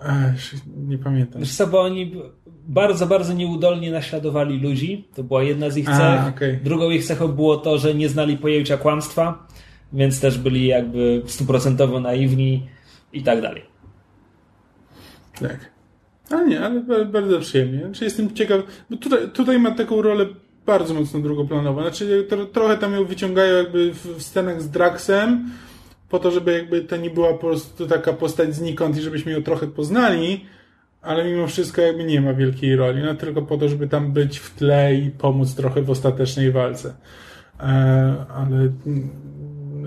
Ech, 0.00 0.54
nie 0.76 0.98
pamiętam. 0.98 1.40
Wiesz 1.40 1.56
co, 1.56 1.66
bo 1.66 1.80
oni 1.80 2.12
bardzo, 2.68 3.06
bardzo 3.06 3.32
nieudolnie 3.32 3.90
naśladowali 3.90 4.60
ludzi. 4.60 5.08
To 5.14 5.22
była 5.22 5.42
jedna 5.42 5.70
z 5.70 5.76
ich 5.76 5.88
A, 5.88 5.98
cech. 5.98 6.34
okej. 6.34 6.58
Drugą 6.64 6.90
ich 6.90 7.04
cechą 7.04 7.28
było 7.28 7.56
to, 7.56 7.78
że 7.78 7.94
nie 7.94 8.08
znali 8.08 8.36
pojęcia 8.36 8.76
kłamstwa. 8.76 9.46
więc 9.92 10.20
też 10.20 10.38
byli 10.38 10.66
jakby 10.66 11.22
stuprocentowo 11.26 12.00
naiwni 12.00 12.66
i 13.12 13.22
tak 13.22 13.42
dalej. 13.42 13.62
Tak. 15.40 15.70
A 16.30 16.42
nie, 16.42 16.60
ale 16.60 17.04
bardzo 17.04 17.40
przyjemnie. 17.40 17.80
Znaczy 17.80 18.04
jestem 18.04 18.34
ciekaw, 18.34 18.60
bo 18.90 18.96
tutaj, 18.96 19.18
tutaj 19.32 19.58
ma 19.58 19.70
taką 19.70 20.02
rolę 20.02 20.26
bardzo 20.66 20.94
mocno 20.94 21.20
drugoplanową. 21.20 21.82
Znaczy 21.82 22.26
to, 22.28 22.46
trochę 22.46 22.76
tam 22.76 22.92
ją 22.94 23.04
wyciągają 23.04 23.56
jakby 23.56 23.92
w, 23.92 24.06
w 24.06 24.22
scenach 24.22 24.62
z 24.62 24.70
Draxem, 24.70 25.50
po 26.08 26.18
to, 26.18 26.30
żeby 26.30 26.52
jakby 26.52 26.80
to 26.80 26.96
nie 26.96 27.10
była 27.10 27.32
po 27.32 27.38
prostu 27.38 27.86
taka 27.86 28.12
postać 28.12 28.54
znikąd 28.54 28.96
i 28.96 29.00
żebyśmy 29.00 29.32
ją 29.32 29.42
trochę 29.42 29.66
poznali, 29.66 30.44
ale 31.02 31.24
mimo 31.24 31.46
wszystko 31.46 31.80
jakby 31.82 32.04
nie 32.04 32.20
ma 32.20 32.34
wielkiej 32.34 32.76
roli, 32.76 33.02
no 33.02 33.14
tylko 33.14 33.42
po 33.42 33.56
to, 33.56 33.68
żeby 33.68 33.88
tam 33.88 34.12
być 34.12 34.38
w 34.38 34.54
tle 34.54 34.94
i 34.94 35.10
pomóc 35.10 35.54
trochę 35.54 35.82
w 35.82 35.90
ostatecznej 35.90 36.52
walce. 36.52 36.94
E, 37.60 37.64
ale, 38.34 38.72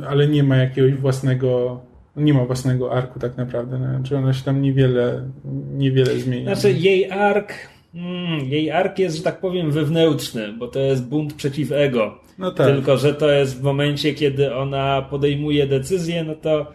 ale 0.09 0.27
nie 0.27 0.43
ma 0.43 0.55
jakiegoś 0.55 0.93
własnego 0.93 1.81
nie 2.15 2.33
ma 2.33 2.45
własnego 2.45 2.93
arku 2.93 3.19
tak 3.19 3.37
naprawdę. 3.37 3.79
No. 3.79 3.97
Znaczy 3.97 4.17
ona 4.17 4.33
się 4.33 4.43
tam 4.43 4.61
niewiele, 4.61 5.29
niewiele 5.73 6.19
zmienia. 6.19 6.55
Znaczy 6.55 6.77
jej 6.77 7.11
ark 7.11 7.53
mm, 7.95 8.39
jej 8.39 8.71
ark 8.71 8.99
jest, 8.99 9.17
że 9.17 9.23
tak 9.23 9.39
powiem, 9.39 9.71
wewnętrzny, 9.71 10.53
bo 10.53 10.67
to 10.67 10.79
jest 10.79 11.05
bunt 11.05 11.33
przeciw 11.33 11.71
ego. 11.71 12.19
No 12.37 12.51
tak. 12.51 12.67
Tylko, 12.67 12.97
że 12.97 13.13
to 13.13 13.31
jest 13.31 13.59
w 13.59 13.63
momencie, 13.63 14.13
kiedy 14.13 14.55
ona 14.55 15.01
podejmuje 15.01 15.67
decyzję, 15.67 16.23
no 16.23 16.35
to 16.35 16.71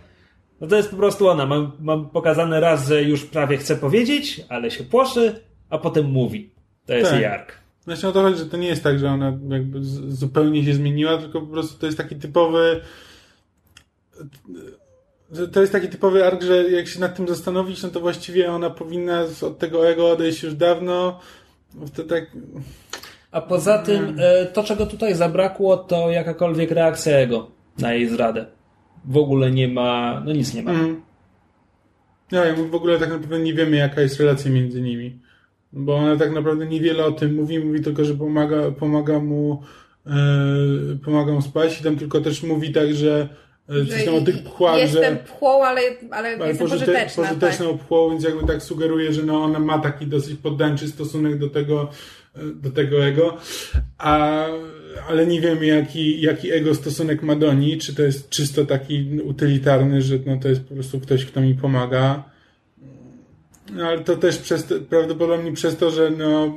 no 0.61 0.67
to 0.67 0.77
jest 0.77 0.91
po 0.91 0.97
prostu 0.97 1.29
ona. 1.29 1.47
Mam, 1.47 1.73
mam 1.81 2.11
pokazane 2.11 2.61
raz, 2.61 2.89
że 2.89 3.03
już 3.03 3.25
prawie 3.25 3.57
chce 3.57 3.77
powiedzieć, 3.77 4.41
ale 4.49 4.71
się 4.71 4.85
płoszy, 4.85 5.41
a 5.71 5.79
potem 5.79 6.07
mówi. 6.07 6.51
To 6.87 6.95
jest 6.95 7.11
tak. 7.11 7.21
jej 7.21 7.31
ark. 7.31 7.53
Znaczy 7.85 8.09
o 8.09 8.13
to 8.13 8.23
chodzi, 8.23 8.39
że 8.39 8.47
to 8.47 8.57
nie 8.57 8.69
jest 8.69 8.83
tak, 8.83 8.99
że 8.99 9.09
ona 9.09 9.39
jakby 9.49 9.79
zupełnie 10.09 10.65
się 10.65 10.75
zmieniła, 10.75 11.19
tylko 11.19 11.41
po 11.41 11.47
prostu 11.47 11.79
to 11.79 11.87
jest 11.87 11.99
taki 11.99 12.17
typowy 12.17 12.81
to 15.53 15.61
jest 15.61 15.73
taki 15.73 15.89
typowy 15.89 16.27
ark, 16.27 16.43
że 16.43 16.71
jak 16.71 16.89
się 16.89 17.01
nad 17.01 17.17
tym 17.17 17.29
zastanowić, 17.29 17.83
no 17.83 17.89
to 17.89 18.01
właściwie 18.01 18.53
ona 18.53 18.71
powinna 18.71 19.25
od 19.43 19.59
tego 19.59 19.89
ego 19.89 20.11
odejść 20.11 20.43
już 20.43 20.55
dawno. 20.55 21.21
To 21.97 22.05
tak... 22.05 22.25
A 23.31 23.41
poza 23.41 23.79
tym, 23.79 24.17
e, 24.19 24.47
to 24.47 24.65
czego 24.65 24.87
tutaj 24.87 25.15
zabrakło, 25.15 25.77
to 25.77 26.11
jakakolwiek 26.11 26.71
reakcja 26.71 27.17
ego 27.17 27.51
na 27.79 27.93
jej 27.95 28.09
zradę. 28.09 28.47
W 29.07 29.17
ogóle 29.17 29.51
nie 29.51 29.69
ma, 29.69 30.23
no 30.25 30.33
nic 30.33 30.55
nie 30.55 30.63
ma. 30.63 30.71
Mm. 30.71 31.01
No, 32.33 32.41
w 32.71 32.75
ogóle 32.75 32.99
tak 32.99 33.11
naprawdę 33.11 33.39
nie 33.39 33.55
wiemy, 33.55 33.77
jaka 33.77 34.01
jest 34.01 34.21
relacja 34.21 34.51
między 34.51 34.83
nimi. 34.83 35.19
Bo 35.73 35.97
ona 35.97 36.17
tak 36.17 36.33
naprawdę 36.33 36.67
niewiele 36.67 37.05
o 37.05 37.13
tym 37.13 37.35
mówi, 37.35 37.59
mówi 37.59 37.81
tylko, 37.81 38.05
że 38.05 38.15
pomaga, 38.15 38.71
pomaga 38.71 39.21
mu, 39.21 39.63
yy, 40.07 40.13
pomaga 41.05 41.33
mu 41.33 41.43
spać 41.43 41.81
i 41.81 41.85
tam 41.85 41.97
tylko 41.97 42.21
też 42.21 42.43
mówi 42.43 42.73
tak, 42.73 42.95
że 42.95 43.29
Coś 43.91 44.09
o 44.09 44.21
tych 44.21 44.43
pchłach, 44.43 44.79
jestem 44.79 45.15
że, 45.15 45.21
pchłą, 45.25 45.65
ale, 45.65 45.81
ale, 46.11 46.29
ale 46.29 46.49
jestem 46.49 46.69
pożyte, 46.69 46.87
pożyteczna. 46.87 47.25
Pożyteczną 47.25 47.73
tak. 47.73 47.87
pchłą, 47.87 48.11
więc 48.11 48.25
jakby 48.25 48.47
tak 48.47 48.63
sugeruje, 48.63 49.13
że 49.13 49.23
no 49.23 49.43
ona 49.43 49.59
ma 49.59 49.79
taki 49.79 50.07
dosyć 50.07 50.39
poddańczy 50.41 50.89
stosunek 50.89 51.39
do 51.39 51.51
tego, 51.51 51.89
do 52.55 52.71
tego 52.71 53.05
ego, 53.05 53.37
a, 53.99 54.47
ale 55.09 55.27
nie 55.27 55.41
wiemy 55.41 55.67
jaki, 55.67 56.21
jaki 56.21 56.53
ego 56.53 56.75
stosunek 56.75 57.23
ma 57.23 57.37
do 57.37 57.55
niej, 57.55 57.79
czy 57.79 57.95
to 57.95 58.03
jest 58.03 58.29
czysto 58.29 58.65
taki 58.65 59.21
utylitarny, 59.25 60.03
że 60.03 60.19
no 60.27 60.37
to 60.37 60.49
jest 60.49 60.61
po 60.61 60.75
prostu 60.75 61.01
ktoś, 61.01 61.25
kto 61.25 61.41
mi 61.41 61.55
pomaga. 61.55 62.25
No, 63.73 63.87
ale 63.87 64.01
to 64.01 64.17
też 64.17 64.39
przez, 64.39 64.67
prawdopodobnie 64.91 65.53
przez 65.53 65.77
to, 65.77 65.91
że 65.91 66.11
no, 66.11 66.55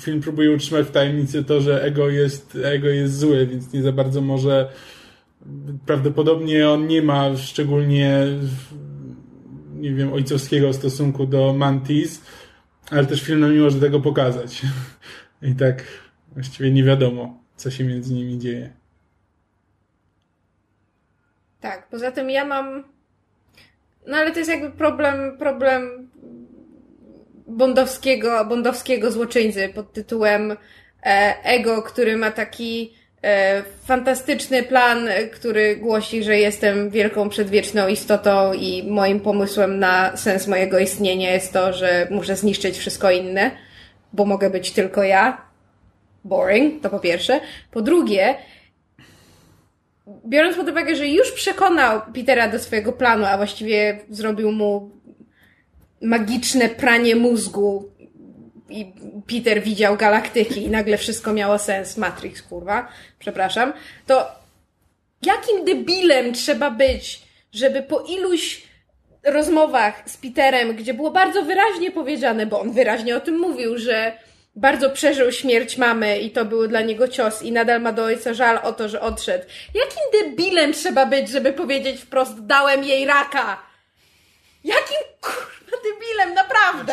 film 0.00 0.20
próbuje 0.20 0.50
utrzymać 0.50 0.86
w 0.86 0.90
tajemnicy 0.90 1.44
to, 1.44 1.60
że 1.60 1.82
ego 1.82 2.10
jest, 2.10 2.58
ego 2.64 2.88
jest 2.88 3.18
zły, 3.18 3.46
więc 3.46 3.72
nie 3.72 3.82
za 3.82 3.92
bardzo 3.92 4.20
może 4.20 4.68
prawdopodobnie 5.86 6.70
on 6.70 6.86
nie 6.86 7.02
ma 7.02 7.36
szczególnie 7.36 8.26
nie 9.74 9.94
wiem, 9.94 10.12
ojcowskiego 10.12 10.72
stosunku 10.72 11.26
do 11.26 11.52
Mantis, 11.52 12.22
ale 12.90 13.06
też 13.06 13.22
film 13.22 13.40
nam 13.40 13.54
nie 13.54 13.60
może 13.60 13.80
tego 13.80 14.00
pokazać. 14.00 14.62
I 15.42 15.54
tak 15.54 15.84
właściwie 16.32 16.70
nie 16.70 16.84
wiadomo, 16.84 17.42
co 17.56 17.70
się 17.70 17.84
między 17.84 18.14
nimi 18.14 18.38
dzieje. 18.38 18.72
Tak, 21.60 21.88
poza 21.88 22.12
tym 22.12 22.30
ja 22.30 22.44
mam 22.44 22.84
no 24.06 24.16
ale 24.16 24.32
to 24.32 24.38
jest 24.38 24.50
jakby 24.50 24.70
problem, 24.70 25.38
problem 25.38 26.08
bondowskiego, 27.46 28.44
bondowskiego 28.44 29.10
złoczyńcy 29.10 29.68
pod 29.68 29.92
tytułem 29.92 30.56
e, 31.02 31.44
Ego, 31.44 31.82
który 31.82 32.16
ma 32.16 32.30
taki 32.30 32.98
E, 33.24 33.62
fantastyczny 33.84 34.62
plan, 34.62 35.08
który 35.32 35.76
głosi, 35.76 36.24
że 36.24 36.38
jestem 36.38 36.90
wielką 36.90 37.28
przedwieczną 37.28 37.88
istotą 37.88 38.52
i 38.52 38.90
moim 38.90 39.20
pomysłem 39.20 39.78
na 39.78 40.16
sens 40.16 40.46
mojego 40.46 40.78
istnienia 40.78 41.32
jest 41.32 41.52
to, 41.52 41.72
że 41.72 42.06
muszę 42.10 42.36
zniszczyć 42.36 42.78
wszystko 42.78 43.10
inne, 43.10 43.50
bo 44.12 44.24
mogę 44.24 44.50
być 44.50 44.70
tylko 44.70 45.02
ja. 45.02 45.47
Boring, 46.24 46.82
to 46.82 46.90
po 46.90 47.00
pierwsze. 47.00 47.40
Po 47.70 47.82
drugie, 47.82 48.34
biorąc 50.26 50.56
pod 50.56 50.68
uwagę, 50.68 50.96
że 50.96 51.08
już 51.08 51.32
przekonał 51.32 52.00
Petera 52.14 52.48
do 52.48 52.58
swojego 52.58 52.92
planu, 52.92 53.24
a 53.24 53.36
właściwie 53.36 54.00
zrobił 54.10 54.52
mu 54.52 54.90
magiczne 56.02 56.68
pranie 56.68 57.16
mózgu 57.16 57.90
i 58.70 58.92
Peter 59.26 59.62
widział 59.62 59.96
galaktyki 59.96 60.62
i 60.62 60.70
nagle 60.70 60.98
wszystko 60.98 61.32
miało 61.32 61.58
sens. 61.58 61.96
Matrix, 61.96 62.42
kurwa. 62.42 62.88
Przepraszam. 63.18 63.72
To 64.06 64.26
jakim 65.22 65.64
debilem 65.64 66.32
trzeba 66.32 66.70
być, 66.70 67.22
żeby 67.52 67.82
po 67.82 68.00
iluś 68.00 68.62
rozmowach 69.24 70.02
z 70.10 70.16
Peterem, 70.16 70.76
gdzie 70.76 70.94
było 70.94 71.10
bardzo 71.10 71.42
wyraźnie 71.42 71.90
powiedziane, 71.90 72.46
bo 72.46 72.60
on 72.60 72.72
wyraźnie 72.72 73.16
o 73.16 73.20
tym 73.20 73.38
mówił, 73.38 73.78
że 73.78 74.12
bardzo 74.60 74.90
przeżył 74.90 75.32
śmierć 75.32 75.76
mamy 75.76 76.18
i 76.18 76.30
to 76.30 76.44
był 76.44 76.68
dla 76.68 76.80
niego 76.80 77.08
cios 77.08 77.42
i 77.42 77.52
nadal 77.52 77.80
ma 77.80 77.92
do 77.92 78.04
ojca 78.04 78.34
żal 78.34 78.58
o 78.62 78.72
to, 78.72 78.88
że 78.88 79.00
odszedł. 79.00 79.44
Jakim 79.74 80.02
debilem 80.12 80.72
trzeba 80.72 81.06
być, 81.06 81.28
żeby 81.28 81.52
powiedzieć 81.52 82.00
wprost, 82.00 82.46
dałem 82.46 82.84
jej 82.84 83.06
raka? 83.06 83.62
Jakim 84.64 84.98
kurwa 85.20 85.76
debilem, 85.84 86.34
naprawdę? 86.34 86.92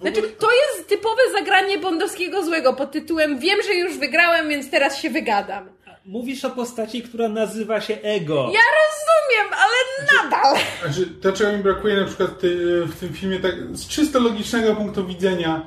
Znaczy... 0.00 0.20
Znaczy, 0.20 0.22
to 0.38 0.48
jest 0.50 0.88
typowe 0.88 1.22
zagranie 1.32 1.78
bondowskiego 1.78 2.44
złego 2.44 2.72
pod 2.72 2.92
tytułem 2.92 3.38
wiem, 3.38 3.58
że 3.66 3.74
już 3.74 3.98
wygrałem, 3.98 4.48
więc 4.48 4.70
teraz 4.70 4.98
się 4.98 5.10
wygadam. 5.10 5.68
Mówisz 6.04 6.44
o 6.44 6.50
postaci, 6.50 7.02
która 7.02 7.28
nazywa 7.28 7.80
się 7.80 7.94
Ego. 8.02 8.34
Ja 8.34 8.60
rozumiem, 8.78 9.54
ale 9.54 9.74
nadal. 10.12 10.56
Znaczy, 10.82 11.10
to 11.22 11.32
czego 11.32 11.52
mi 11.52 11.62
brakuje 11.62 11.96
na 11.96 12.06
przykład 12.06 12.30
w 12.86 13.00
tym 13.00 13.14
filmie, 13.14 13.40
tak 13.40 13.54
z 13.72 13.88
czysto 13.88 14.20
logicznego 14.20 14.76
punktu 14.76 15.06
widzenia, 15.06 15.66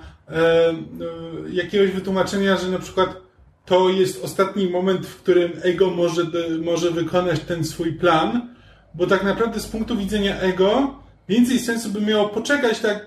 jakiegoś 1.52 1.92
wytłumaczenia, 1.92 2.58
że 2.58 2.70
na 2.70 2.80
przykład 2.80 3.22
to 3.66 3.90
jest 3.90 4.24
ostatni 4.24 4.68
moment, 4.68 5.08
w 5.08 5.16
którym 5.16 5.52
Ego 5.62 5.90
może, 5.90 6.22
może 6.62 6.92
wykonać 6.92 7.40
ten 7.40 7.64
swój 7.64 7.94
plan, 7.94 8.56
bo 8.94 9.08
tak 9.08 9.24
naprawdę 9.24 9.60
z 9.60 9.68
punktu 9.68 9.98
widzenia 9.98 10.40
Ego 10.40 11.00
więcej 11.30 11.60
sensu 11.60 11.90
by 11.90 12.02
miało 12.02 12.30
poczekać 12.30 12.80
tak 12.80 13.06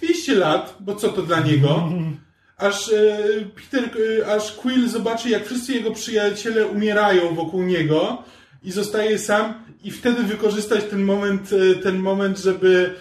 200 0.00 0.34
lat, 0.34 0.76
bo 0.80 0.94
co 0.94 1.08
to 1.08 1.22
dla 1.22 1.40
niego, 1.40 1.88
aż 2.56 2.92
e, 2.92 3.18
Peter, 3.54 3.90
e, 4.20 4.34
aż 4.34 4.52
Quill 4.52 4.88
zobaczy, 4.88 5.28
jak 5.28 5.46
wszyscy 5.46 5.72
jego 5.72 5.90
przyjaciele 5.90 6.66
umierają 6.66 7.34
wokół 7.34 7.62
niego 7.62 8.22
i 8.62 8.72
zostaje 8.72 9.18
sam 9.18 9.54
i 9.84 9.90
wtedy 9.90 10.22
wykorzystać 10.22 10.84
ten 10.84 11.02
moment, 11.02 11.50
e, 11.52 11.74
ten 11.74 11.98
moment, 11.98 12.38
żeby 12.38 12.94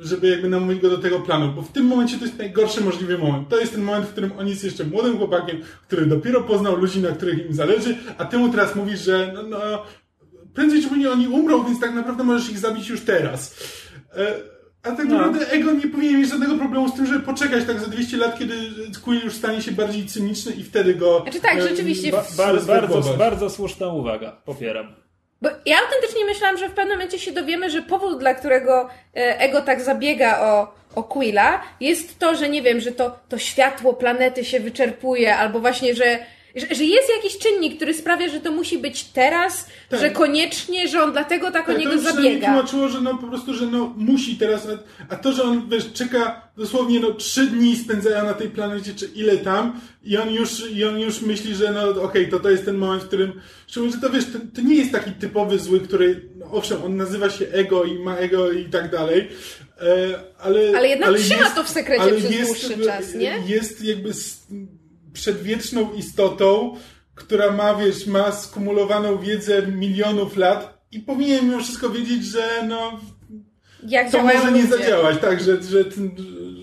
żeby 0.00 0.28
jakby 0.28 0.48
namówić 0.48 0.80
go 0.80 0.90
do 0.90 0.98
tego 0.98 1.20
planu, 1.20 1.52
bo 1.52 1.62
w 1.62 1.72
tym 1.72 1.86
momencie 1.86 2.18
to 2.18 2.24
jest 2.24 2.38
najgorszy 2.38 2.80
możliwy 2.80 3.18
moment. 3.18 3.48
To 3.48 3.60
jest 3.60 3.72
ten 3.72 3.82
moment, 3.82 4.06
w 4.06 4.12
którym 4.12 4.32
on 4.38 4.48
jest 4.48 4.64
jeszcze 4.64 4.84
młodym 4.84 5.18
chłopakiem, 5.18 5.60
który 5.82 6.06
dopiero 6.06 6.40
poznał 6.40 6.76
ludzi, 6.76 7.00
na 7.00 7.08
których 7.08 7.46
im 7.46 7.54
zależy, 7.54 7.96
a 8.18 8.24
ty 8.24 8.38
mu 8.38 8.48
teraz 8.48 8.76
mówisz, 8.76 9.00
że 9.00 9.32
no, 9.34 9.42
no 9.42 9.58
prędzej 10.54 10.82
czy 10.82 10.88
później 10.88 11.08
oni 11.08 11.28
umrą, 11.28 11.64
więc 11.64 11.80
tak 11.80 11.94
naprawdę 11.94 12.24
możesz 12.24 12.50
ich 12.50 12.58
zabić 12.58 12.88
już 12.88 13.00
teraz. 13.00 13.54
A 14.82 14.90
tak 14.92 15.08
no. 15.08 15.14
naprawdę 15.14 15.38
no. 15.40 15.46
Ego 15.46 15.72
nie 15.72 15.88
powinien 15.88 16.20
mieć 16.20 16.30
żadnego 16.30 16.58
problemu 16.58 16.88
z 16.88 16.94
tym, 16.94 17.06
żeby 17.06 17.20
poczekać 17.20 17.64
tak 17.64 17.80
za 17.80 17.86
200 17.86 18.16
lat, 18.16 18.38
kiedy 18.38 18.54
Quill 19.04 19.24
już 19.24 19.34
stanie 19.34 19.62
się 19.62 19.72
bardziej 19.72 20.06
cyniczny 20.06 20.52
i 20.52 20.62
wtedy 20.62 20.94
go... 20.94 21.20
Znaczy 21.22 21.40
tak, 21.40 21.62
rzeczywiście... 21.62 22.10
Ba 22.10 22.24
bardzo, 22.36 22.66
bardzo, 22.66 23.14
bardzo 23.18 23.50
słuszna 23.50 23.88
uwaga, 23.88 24.32
popieram. 24.44 24.86
Bo 25.42 25.48
ja 25.66 25.76
autentycznie 25.78 26.24
myślałam, 26.24 26.58
że 26.58 26.68
w 26.68 26.72
pewnym 26.72 26.96
momencie 26.96 27.18
się 27.18 27.32
dowiemy, 27.32 27.70
że 27.70 27.82
powód, 27.82 28.18
dla 28.18 28.34
którego 28.34 28.88
e, 29.16 29.40
Ego 29.40 29.62
tak 29.62 29.80
zabiega 29.80 30.40
o, 30.40 30.74
o 30.94 31.02
Quilla, 31.02 31.62
jest 31.80 32.18
to, 32.18 32.34
że 32.34 32.48
nie 32.48 32.62
wiem, 32.62 32.80
że 32.80 32.92
to, 32.92 33.18
to 33.28 33.38
światło 33.38 33.94
planety 33.94 34.44
się 34.44 34.60
wyczerpuje, 34.60 35.36
albo 35.36 35.60
właśnie, 35.60 35.94
że 35.94 36.18
że, 36.56 36.74
że 36.74 36.84
jest 36.84 37.08
jakiś 37.16 37.38
czynnik, 37.38 37.76
który 37.76 37.94
sprawia, 37.94 38.28
że 38.28 38.40
to 38.40 38.52
musi 38.52 38.78
być 38.78 39.04
teraz, 39.04 39.66
Tak. 39.88 40.00
że 40.00 40.10
koniecznie, 40.10 40.88
że 40.88 41.02
on 41.02 41.12
dlatego 41.12 41.50
tak 41.50 41.68
o 41.68 41.72
Tak, 41.72 41.78
niego 41.78 41.90
to 41.90 41.98
przynajmniej 41.98 42.32
zabiega. 42.32 42.46
tłumaczyło, 42.52 42.88
że 42.88 43.00
no 43.00 43.18
po 43.18 43.26
prostu, 43.26 43.54
że 43.54 43.66
no 43.66 43.94
musi 43.96 44.36
teraz, 44.36 44.68
a 45.08 45.16
to, 45.16 45.32
że 45.32 45.42
on 45.42 45.68
wiesz, 45.68 45.92
czeka 45.92 46.50
dosłownie 46.56 47.00
no 47.00 47.12
trzy 47.14 47.46
dni 47.46 47.76
spędzają 47.76 48.24
na 48.24 48.34
tej 48.34 48.48
planecie, 48.48 48.94
czy 48.94 49.06
ile 49.14 49.36
tam 49.36 49.80
i 50.04 50.16
on 50.16 50.30
już, 50.30 50.70
i 50.70 50.84
on 50.84 51.00
już 51.00 51.20
myśli, 51.22 51.54
że 51.54 51.72
no 51.72 52.02
okej, 52.02 52.28
to 52.28 52.40
to 52.40 52.50
jest 52.50 52.64
ten 52.64 52.76
moment, 52.76 53.02
w 53.02 53.06
którym, 53.06 53.40
szczególnie, 53.66 53.94
że 53.94 54.00
to 54.00 54.10
wiesz, 54.10 54.24
to, 54.24 54.38
to 54.54 54.60
nie 54.60 54.74
jest 54.74 54.92
taki 54.92 55.10
typowy 55.12 55.58
zły, 55.58 55.80
który, 55.80 56.28
no, 56.36 56.46
owszem, 56.52 56.82
on 56.84 56.96
nazywa 56.96 57.30
się 57.30 57.46
ego 57.46 57.84
i 57.84 57.98
ma 57.98 58.16
ego 58.16 58.52
i 58.52 58.64
tak 58.64 58.90
dalej, 58.90 59.28
e, 59.80 60.20
ale... 60.38 60.60
Ale 60.76 60.88
jednak 60.88 61.16
trzyma 61.16 61.50
to 61.50 61.64
w 61.64 61.68
sekrecie 61.68 62.02
ale 62.02 62.12
przez 62.12 62.46
dłuższy 62.46 62.84
czas, 62.84 63.14
nie? 63.14 63.42
Jest 63.46 63.84
jakby 63.84 64.10
przedwieczną 65.12 65.92
istotą, 65.92 66.76
która 67.14 67.50
ma, 67.50 67.74
wiesz, 67.74 68.06
ma 68.06 68.32
skumulowaną 68.32 69.18
wiedzę 69.18 69.66
milionów 69.66 70.36
lat 70.36 70.80
i 70.92 71.00
powinien 71.00 71.44
mimo 71.46 71.60
wszystko 71.60 71.90
wiedzieć, 71.90 72.24
że 72.24 72.42
no, 72.68 73.00
Jak 73.88 74.10
to 74.10 74.22
może 74.22 74.52
nie 74.52 74.62
ludzie. 74.62 74.76
zadziałać, 74.76 75.18
tak, 75.20 75.40
że, 75.40 75.62
że, 75.62 75.84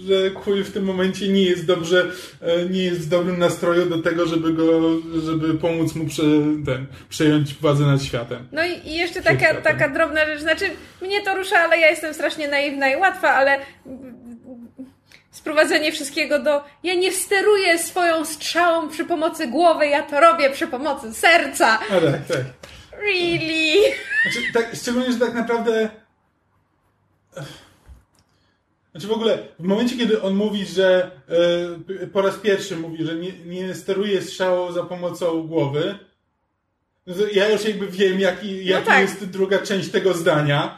że 0.07 0.31
Quill 0.31 0.63
w 0.63 0.71
tym 0.71 0.83
momencie 0.83 1.27
nie 1.27 1.41
jest 1.41 1.65
dobrze, 1.65 2.11
e, 2.41 2.65
nie 2.65 2.83
jest 2.83 2.99
w 2.99 3.09
dobrym 3.09 3.39
nastroju 3.39 3.85
do 3.89 4.01
tego, 4.01 4.25
żeby 4.25 4.53
go, 4.53 4.81
żeby 5.25 5.53
pomóc 5.53 5.95
mu 5.95 6.05
prze, 6.05 6.23
ten, 6.65 6.85
przejąć 7.09 7.53
władzę 7.53 7.85
nad 7.85 8.03
światem. 8.03 8.47
No 8.51 8.61
i 8.65 8.93
jeszcze 8.93 9.21
taka, 9.21 9.61
taka 9.61 9.89
drobna 9.89 10.25
rzecz, 10.25 10.41
znaczy 10.41 10.65
mnie 11.01 11.21
to 11.21 11.35
rusza, 11.35 11.59
ale 11.59 11.79
ja 11.79 11.89
jestem 11.89 12.13
strasznie 12.13 12.47
naiwna 12.47 12.89
i 12.89 12.95
łatwa, 12.95 13.29
ale 13.29 13.59
sprowadzenie 15.37 15.91
wszystkiego 15.91 16.39
do 16.39 16.63
ja 16.83 16.93
nie 16.93 17.11
steruję 17.11 17.79
swoją 17.79 18.25
strzałą 18.25 18.89
przy 18.89 19.05
pomocy 19.05 19.47
głowy, 19.47 19.87
ja 19.87 20.03
to 20.03 20.19
robię 20.19 20.49
przy 20.49 20.67
pomocy 20.67 21.13
serca. 21.13 21.79
A 21.79 22.01
tak, 22.01 22.25
tak. 22.27 22.45
Really? 22.91 23.93
Znaczy, 24.23 24.53
tak, 24.53 24.75
szczególnie, 24.75 25.11
że 25.11 25.19
tak 25.19 25.33
naprawdę. 25.33 25.89
Znaczy 28.91 29.07
w 29.07 29.11
ogóle, 29.11 29.37
w 29.59 29.63
momencie, 29.63 29.97
kiedy 29.97 30.21
on 30.21 30.35
mówi, 30.35 30.65
że 30.65 31.11
e, 32.03 32.07
po 32.07 32.21
raz 32.21 32.35
pierwszy 32.35 32.77
mówi, 32.77 33.05
że 33.05 33.15
nie, 33.15 33.31
nie 33.45 33.75
steruje 33.75 34.21
strzałą 34.21 34.71
za 34.71 34.83
pomocą 34.83 35.47
głowy, 35.47 35.99
no 37.07 37.13
to 37.13 37.27
ja 37.27 37.49
już 37.49 37.65
jakby 37.65 37.87
wiem, 37.87 38.19
jaki, 38.19 38.65
jaka 38.65 38.85
tak. 38.85 39.01
jest 39.01 39.25
druga 39.25 39.59
część 39.59 39.89
tego 39.89 40.13
zdania. 40.13 40.77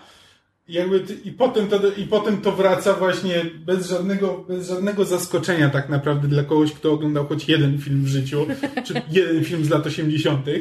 I, 0.70 0.74
jakby, 0.74 1.04
i, 1.26 1.32
potem 1.32 1.68
to, 1.68 1.80
I 1.98 2.06
potem 2.06 2.42
to 2.42 2.52
wraca 2.52 2.94
właśnie 2.94 3.46
bez 3.66 3.90
żadnego, 3.90 4.46
bez 4.48 4.68
żadnego 4.68 5.06
zaskoczenia 5.06 5.70
tak 5.70 5.90
naprawdę 5.90 6.28
dla 6.28 6.44
kogoś, 6.44 6.72
kto 6.72 6.92
oglądał 6.92 7.28
choć 7.28 7.50
jeden 7.50 7.78
film 7.78 8.04
w 8.04 8.08
życiu, 8.08 8.48
czy 8.86 8.94
jeden 9.20 9.44
film 9.44 9.66
z 9.66 9.70
lat 9.70 9.88
80. 9.88 10.48
E, 10.48 10.54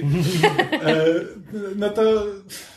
no 1.77 1.91
to 1.91 2.27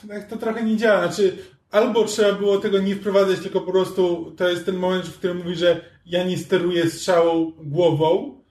tak 0.07 0.27
to 0.27 0.37
trochę 0.37 0.63
nie 0.63 0.77
działa. 0.77 1.07
Znaczy, 1.07 1.37
albo 1.71 2.03
trzeba 2.03 2.33
było 2.33 2.57
tego 2.57 2.79
nie 2.79 2.95
wprowadzać, 2.95 3.39
tylko 3.39 3.61
po 3.61 3.71
prostu 3.71 4.33
to 4.37 4.49
jest 4.49 4.65
ten 4.65 4.75
moment, 4.75 5.05
w 5.05 5.17
którym 5.17 5.37
mówi, 5.37 5.55
że 5.55 5.81
ja 6.05 6.23
nie 6.23 6.37
steruję 6.37 6.89
strzałą 6.89 7.51
głową. 7.63 8.41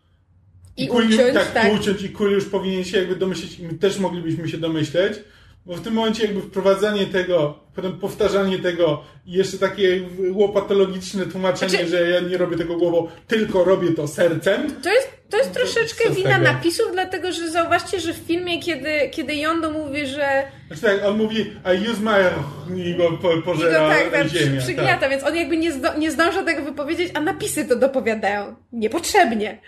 I 0.77 0.89
Kul- 0.89 1.07
uciąć, 1.07 1.35
tak, 1.35 1.53
tak. 1.53 1.73
i 1.73 1.77
uciąć 1.77 2.03
i 2.03 2.09
kul 2.09 2.31
już 2.31 2.45
powinien 2.45 2.85
się 2.85 2.99
jakby 2.99 3.17
domyśleć 3.17 3.59
i 3.59 3.63
my 3.63 3.75
też 3.75 3.99
moglibyśmy 3.99 4.49
się 4.49 4.59
domyśleć, 4.59 5.13
bo 5.71 5.77
w 5.77 5.81
tym 5.81 5.95
momencie 5.95 6.25
jakby 6.25 6.43
wprowadzanie 6.43 7.07
tego, 7.07 7.59
potem 7.75 7.99
powtarzanie 7.99 8.59
tego 8.59 9.03
i 9.27 9.33
jeszcze 9.33 9.59
takie 9.59 10.01
łopatologiczne 10.33 11.27
tłumaczenie, 11.27 11.71
Znaczy- 11.71 11.89
że 11.89 12.11
ja 12.11 12.21
nie 12.21 12.37
robię 12.37 12.57
tego 12.57 12.77
głową, 12.77 13.09
tylko 13.27 13.65
robię 13.65 13.93
to 13.93 14.09
sercem. 14.09 14.71
To 14.83 14.93
jest, 14.93 15.09
to 15.31 15.37
jest 15.37 15.53
troszeczkę 15.53 16.13
z 16.13 16.17
wina 16.17 16.31
tego? 16.39 16.45
napisów, 16.53 16.87
dlatego 16.93 17.33
że 17.33 17.51
zauważcie, 17.51 18.01
że 18.01 18.13
w 18.13 18.17
filmie, 18.17 18.63
kiedy, 18.63 18.91
kiedy 19.11 19.35
Yondo 19.35 19.71
mówi, 19.71 20.07
że 20.07 20.43
Znaczy 20.67 20.83
tak, 20.83 21.05
on 21.05 21.17
mówi 21.19 21.41
I 21.41 21.91
use 21.91 22.01
my... 22.01 22.31
i 22.77 22.95
go 22.95 23.13
po, 23.13 23.33
i 23.33 23.37
go 23.37 23.43
pożera 23.43 23.89
tak, 23.89 24.11
tak 24.11 24.29
ziemia. 24.29 24.61
przy, 24.61 24.67
przygniata, 24.67 25.09
więc 25.09 25.25
on 25.25 25.37
jakby 25.37 25.57
nie, 25.57 25.73
zdo, 25.73 25.99
nie 25.99 26.11
tego 26.45 26.63
wypowiedzieć, 26.63 27.11
a 27.15 27.21
napisy 27.21 27.65
to 27.65 27.77
dopowiadają. 27.77 28.57
Niepotrzebnie. 28.73 29.59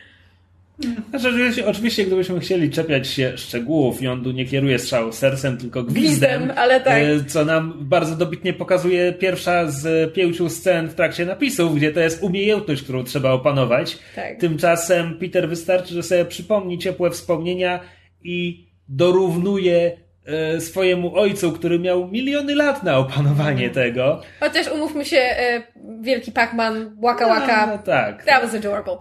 Znaczy, 1.10 1.66
oczywiście, 1.66 2.04
gdybyśmy 2.04 2.40
chcieli 2.40 2.70
czepiać 2.70 3.08
się 3.08 3.38
szczegółów, 3.38 4.02
Jądu 4.02 4.30
nie 4.32 4.44
kieruje 4.46 4.78
strzału 4.78 5.12
sercem, 5.12 5.58
tylko 5.58 5.82
gwizdem. 5.82 6.02
Gwizdem, 6.40 6.58
ale 6.58 6.80
tak. 6.80 6.94
e, 7.02 7.24
Co 7.26 7.44
nam 7.44 7.74
bardzo 7.80 8.16
dobitnie 8.16 8.52
pokazuje 8.52 9.12
pierwsza 9.12 9.70
z 9.70 10.14
pięciu 10.14 10.48
scen 10.48 10.88
w 10.88 10.94
trakcie 10.94 11.26
napisów, 11.26 11.76
gdzie 11.76 11.92
to 11.92 12.00
jest 12.00 12.22
umiejętność, 12.22 12.82
którą 12.82 13.04
trzeba 13.04 13.30
opanować. 13.32 13.98
Tak. 14.16 14.36
Tymczasem 14.40 15.18
Peter 15.18 15.48
wystarczy, 15.48 15.94
że 15.94 16.02
sobie 16.02 16.24
przypomni 16.24 16.78
ciepłe 16.78 17.10
wspomnienia 17.10 17.80
i 18.22 18.66
dorównuje 18.88 19.96
e, 20.26 20.60
swojemu 20.60 21.16
ojcu, 21.16 21.52
który 21.52 21.78
miał 21.78 22.08
miliony 22.08 22.54
lat 22.54 22.82
na 22.82 22.98
opanowanie 22.98 23.66
Mhm. 23.66 23.70
tego. 23.74 24.20
Chociaż 24.40 24.68
umówmy 24.68 25.04
się, 25.04 25.16
e, 25.18 25.62
wielki 26.02 26.32
Pac-Man, 26.32 26.90
Waka 27.02 27.28
Waka, 27.28 27.66
No, 27.66 27.72
no 27.72 27.78
tak. 27.82 28.24
That 28.24 28.42
was 28.42 28.54
adorable. 28.54 28.96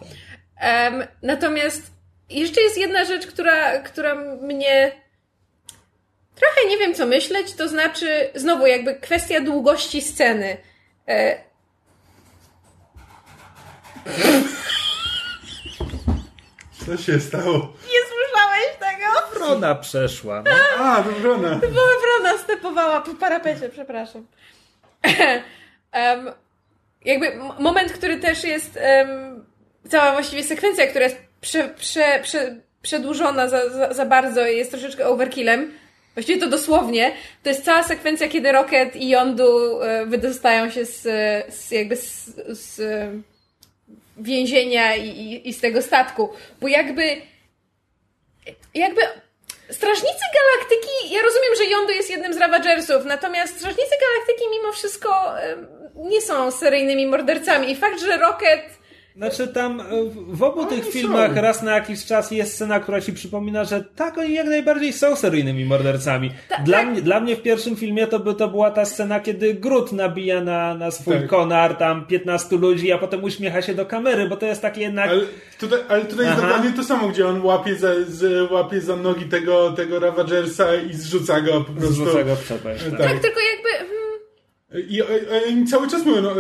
Em, 0.62 1.08
natomiast 1.24 1.82
jeszcze 2.30 2.62
jest 2.62 2.78
jedna 2.78 3.06
rzecz, 3.06 3.28
która, 3.28 3.80
która 3.80 4.16
mnie 4.42 4.92
trochę 6.36 6.70
nie 6.70 6.78
wiem 6.78 6.94
co 6.94 7.06
myśleć, 7.06 7.54
to 7.54 7.68
znaczy 7.68 8.30
znowu 8.36 8.66
jakby 8.68 8.96
kwestia 8.96 9.40
długości 9.42 10.02
sceny. 10.02 10.58
E, 11.08 11.38
Co 16.86 16.98
się 16.98 17.20
stało? 17.20 17.54
nie 17.84 18.00
słyszałeś 18.10 18.78
tego? 18.80 19.40
Wrona 19.40 19.76
przeszła. 19.76 20.44
No. 20.46 20.52
A, 20.86 21.02
Wrona. 21.02 21.56
Była 21.56 21.72
wrona 22.02 22.38
stepowała 22.44 23.02
po 23.02 23.14
parapecie, 23.16 23.70
przepraszam. 23.70 24.28
Em, 25.92 26.32
jakby 27.06 27.32
moment, 27.60 27.92
który 27.92 28.18
też 28.20 28.44
jest 28.44 28.78
em, 28.82 29.46
cała 29.92 30.12
właściwie 30.12 30.44
sekwencja, 30.44 30.88
która 30.88 31.04
jest 31.04 31.18
prze, 31.42 31.70
prze, 31.70 32.20
prze, 32.24 32.56
przedłużona 32.82 33.48
za, 33.48 33.70
za, 33.70 33.94
za 33.94 34.06
bardzo 34.06 34.48
i 34.48 34.58
jest 34.58 34.72
troszeczkę 34.72 35.08
overkillem. 35.08 35.74
Właściwie 36.14 36.40
to 36.40 36.48
dosłownie. 36.48 37.12
To 37.44 37.50
jest 37.50 37.66
cała 37.66 37.84
sekwencja, 37.84 38.28
kiedy 38.28 38.52
Rocket 38.52 38.96
i 38.96 39.10
Yondu 39.10 39.82
e, 39.82 40.06
wydostają 40.06 40.70
się 40.70 40.86
z, 40.86 41.02
z 41.54 41.72
jakby 41.72 41.96
z, 41.96 42.26
z 42.48 42.82
więzienia 44.18 44.96
i, 44.96 45.08
i, 45.08 45.50
i 45.50 45.54
z 45.54 45.62
tego 45.62 45.82
statku. 45.82 46.30
Bo 46.62 46.68
jakby 46.68 47.22
jakby 48.74 49.02
Strażnicy 49.70 50.26
Galaktyki, 50.34 51.14
ja 51.14 51.22
rozumiem, 51.22 51.56
że 51.58 51.66
Yondu 51.66 51.94
jest 51.94 52.10
jednym 52.10 52.34
z 52.34 52.38
Ravagersów, 52.38 53.06
natomiast 53.06 53.58
Strażnicy 53.58 53.96
Galaktyki 54.02 54.50
mimo 54.52 54.74
wszystko 54.74 55.34
nie 55.96 56.22
są 56.22 56.52
seryjnymi 56.52 57.08
mordercami 57.08 57.72
i 57.72 57.76
fakt, 57.76 58.02
że 58.02 58.18
Rocket 58.18 58.81
Znaczy 59.16 59.48
tam 59.48 59.80
e, 59.82 59.84
w- 60.04 60.38
w 60.38 60.44
obu 60.44 60.66
tych 60.66 60.86
są. 60.86 60.92
filmach 60.92 61.36
raz 61.36 61.64
na 61.64 61.76
jakiś 61.76 62.06
czas 62.06 62.32
jest 62.32 62.54
scena, 62.54 62.80
która 62.80 63.02
ci 63.02 63.14
przypomina, 63.14 63.64
że 63.64 63.84
tak, 63.96 64.18
oni 64.18 64.34
jak 64.34 64.48
najbardziej 64.48 64.94
są 64.94 65.16
seryjnymi 65.16 65.66
mordercami. 65.66 66.32
Dla, 66.66 66.78
tak. 66.78 66.88
mnie, 66.90 67.02
dla 67.02 67.20
mnie 67.20 67.36
w 67.36 67.42
pierwszym 67.42 67.76
filmie 67.76 68.08
to, 68.08 68.20
by, 68.20 68.34
to 68.34 68.48
była 68.48 68.72
ta 68.72 68.86
scena, 68.86 69.20
kiedy 69.20 69.54
Groot 69.54 69.92
nabija 69.92 70.42
na, 70.42 70.74
na 70.76 70.92
swój 70.92 71.14
Tak. 71.16 71.28
konar 71.28 71.76
tam 71.76 72.06
15 72.06 72.56
ludzi, 72.58 72.92
a 72.92 72.98
potem 72.98 73.24
uśmiecha 73.24 73.62
się 73.62 73.76
do 73.76 73.86
kamery, 73.86 74.30
bo 74.30 74.38
to 74.38 74.46
jest 74.46 74.62
takie 74.62 74.82
jednak... 74.82 75.10
Ale 75.10 75.22
tutaj, 75.60 75.80
ale 75.90 76.06
tutaj 76.06 76.26
jest 76.26 76.42
dokładnie 76.42 76.72
to 76.72 76.84
samo, 76.84 77.08
gdzie 77.08 77.28
on 77.28 77.42
łapie 77.42 77.76
za, 77.76 77.88
z, 78.08 78.52
łapie 78.52 78.82
za 78.82 78.96
nogi 78.96 79.26
tego, 79.26 79.72
tego 79.72 80.00
Ravagersa 80.00 80.76
i 80.76 80.94
zrzuca 80.94 81.42
go 81.42 81.62
po 81.62 81.74
prostu. 81.74 81.94
Zrzuca 81.94 82.24
go 82.24 82.36
w 82.36 82.44
przepaść, 82.44 82.84
tak. 82.84 82.92
Tak. 82.92 83.00
tak 83.12 83.20
tylko 83.20 83.40
jakby 83.40 83.70
hmm, 83.88 84.01
I 84.90 85.02
o- 85.02 85.06
oni 85.48 85.68
cały 85.68 85.90
czas 85.90 86.06
mówią, 86.06 86.22
no, 86.22 86.34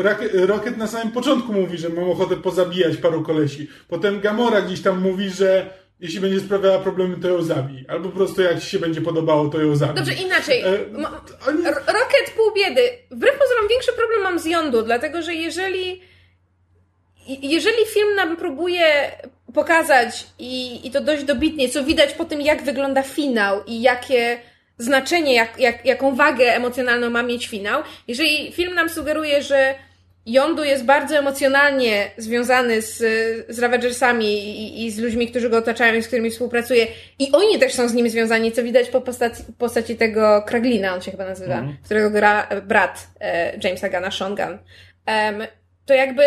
Rocket, 0.46 0.78
na 0.78 0.88
samym 0.88 1.12
początku 1.12 1.54
mówi, 1.54 1.78
że 1.78 1.90
mam 1.90 2.10
ochotę 2.10 2.36
pozabijać 2.38 2.98
paru 2.98 3.24
kolesi. 3.24 3.68
Potem 3.88 4.20
Gamora 4.20 4.62
gdzieś 4.62 4.82
tam 4.82 5.02
mówi, 5.02 5.30
że 5.30 5.74
jeśli 6.00 6.20
będzie 6.20 6.40
sprawiała 6.40 6.80
problemy, 6.80 7.16
to 7.22 7.28
ją 7.28 7.42
zabij. 7.44 7.86
Albo 7.88 8.10
po 8.10 8.16
prostu 8.16 8.42
jak 8.42 8.60
ci 8.60 8.70
się 8.70 8.80
będzie 8.80 9.02
podobało, 9.02 9.50
to 9.50 9.62
ją 9.62 9.76
zabij. 9.76 9.96
Dobrze, 9.96 10.14
inaczej. 10.14 10.62
E, 10.62 10.68
oni- 11.48 11.64
Rocket 11.88 12.34
pół 12.38 12.52
biedy. 12.56 12.82
Wbrew 13.12 13.40
pozorom 13.40 13.68
większy 13.70 13.92
problem 13.94 14.22
mam 14.24 14.40
z 14.40 14.46
Yondu, 14.46 14.82
dlatego 14.84 15.22
że 15.22 15.34
jeżeli 15.36 16.02
jeżeli 17.42 17.86
film 17.94 18.16
nam 18.16 18.38
próbuje 18.38 19.12
pokazać 19.54 20.28
i, 20.40 20.88
i 20.88 20.92
to 20.92 21.02
dość 21.02 21.24
dobitnie, 21.24 21.70
co 21.70 21.84
widać 21.84 22.14
po 22.14 22.26
tym, 22.26 22.42
jak 22.42 22.64
wygląda 22.64 23.04
finał 23.04 23.64
i 23.68 23.82
jakie 23.82 24.40
znaczenie, 24.78 25.34
jak, 25.34 25.60
jak, 25.60 25.86
jaką 25.86 26.16
wagę 26.16 26.56
emocjonalną 26.56 27.10
ma 27.10 27.24
mieć 27.24 27.48
finał, 27.48 27.84
jeżeli 28.08 28.52
film 28.52 28.76
nam 28.76 28.90
sugeruje, 28.90 29.44
że 29.44 29.76
Yondu 30.26 30.64
jest 30.64 30.86
bardzo 30.86 31.18
emocjonalnie 31.18 32.12
związany 32.18 32.82
z, 32.82 32.98
z 33.50 33.60
Ravagersami 33.60 34.26
i, 34.26 34.86
i 34.86 34.92
z 34.92 35.00
ludźmi, 35.00 35.28
którzy 35.28 35.50
go 35.50 35.58
otaczają 35.58 35.94
i 35.94 36.02
z 36.02 36.08
którymi 36.08 36.30
współpracuje 36.30 36.88
i 37.20 37.32
oni 37.32 37.60
też 37.60 37.74
są 37.74 37.88
z 37.88 37.94
nim 37.94 38.10
związani, 38.10 38.52
co 38.52 38.64
widać 38.64 38.90
po 38.90 39.02
postaci, 39.02 39.44
postaci 39.58 39.96
tego 39.96 40.44
Kraglina, 40.48 40.94
on 40.94 41.02
się 41.02 41.12
chyba 41.12 41.26
nazywa, 41.26 41.64
którego 41.86 42.10
gra 42.10 42.48
brat 42.68 43.08
e, 43.20 43.58
Jamesa 43.64 43.90
Gana, 43.90 44.12
Sean 44.12 44.36
Gunn. 44.36 44.58
Em, 45.06 45.44
to 45.86 45.94
jakby 45.94 46.24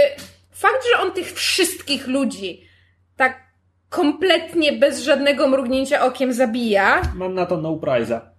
fakt, 0.50 0.86
że 0.92 1.02
on 1.02 1.12
tych 1.12 1.32
wszystkich 1.32 2.06
ludzi 2.06 2.68
tak 3.16 3.40
kompletnie 3.88 4.72
bez 4.72 5.00
żadnego 5.00 5.48
mrugnięcia 5.48 6.04
okiem 6.04 6.32
zabija. 6.32 7.02
Mam 7.14 7.34
na 7.34 7.46
to 7.46 7.56
no 7.56 7.72
prize'a. 7.72 8.33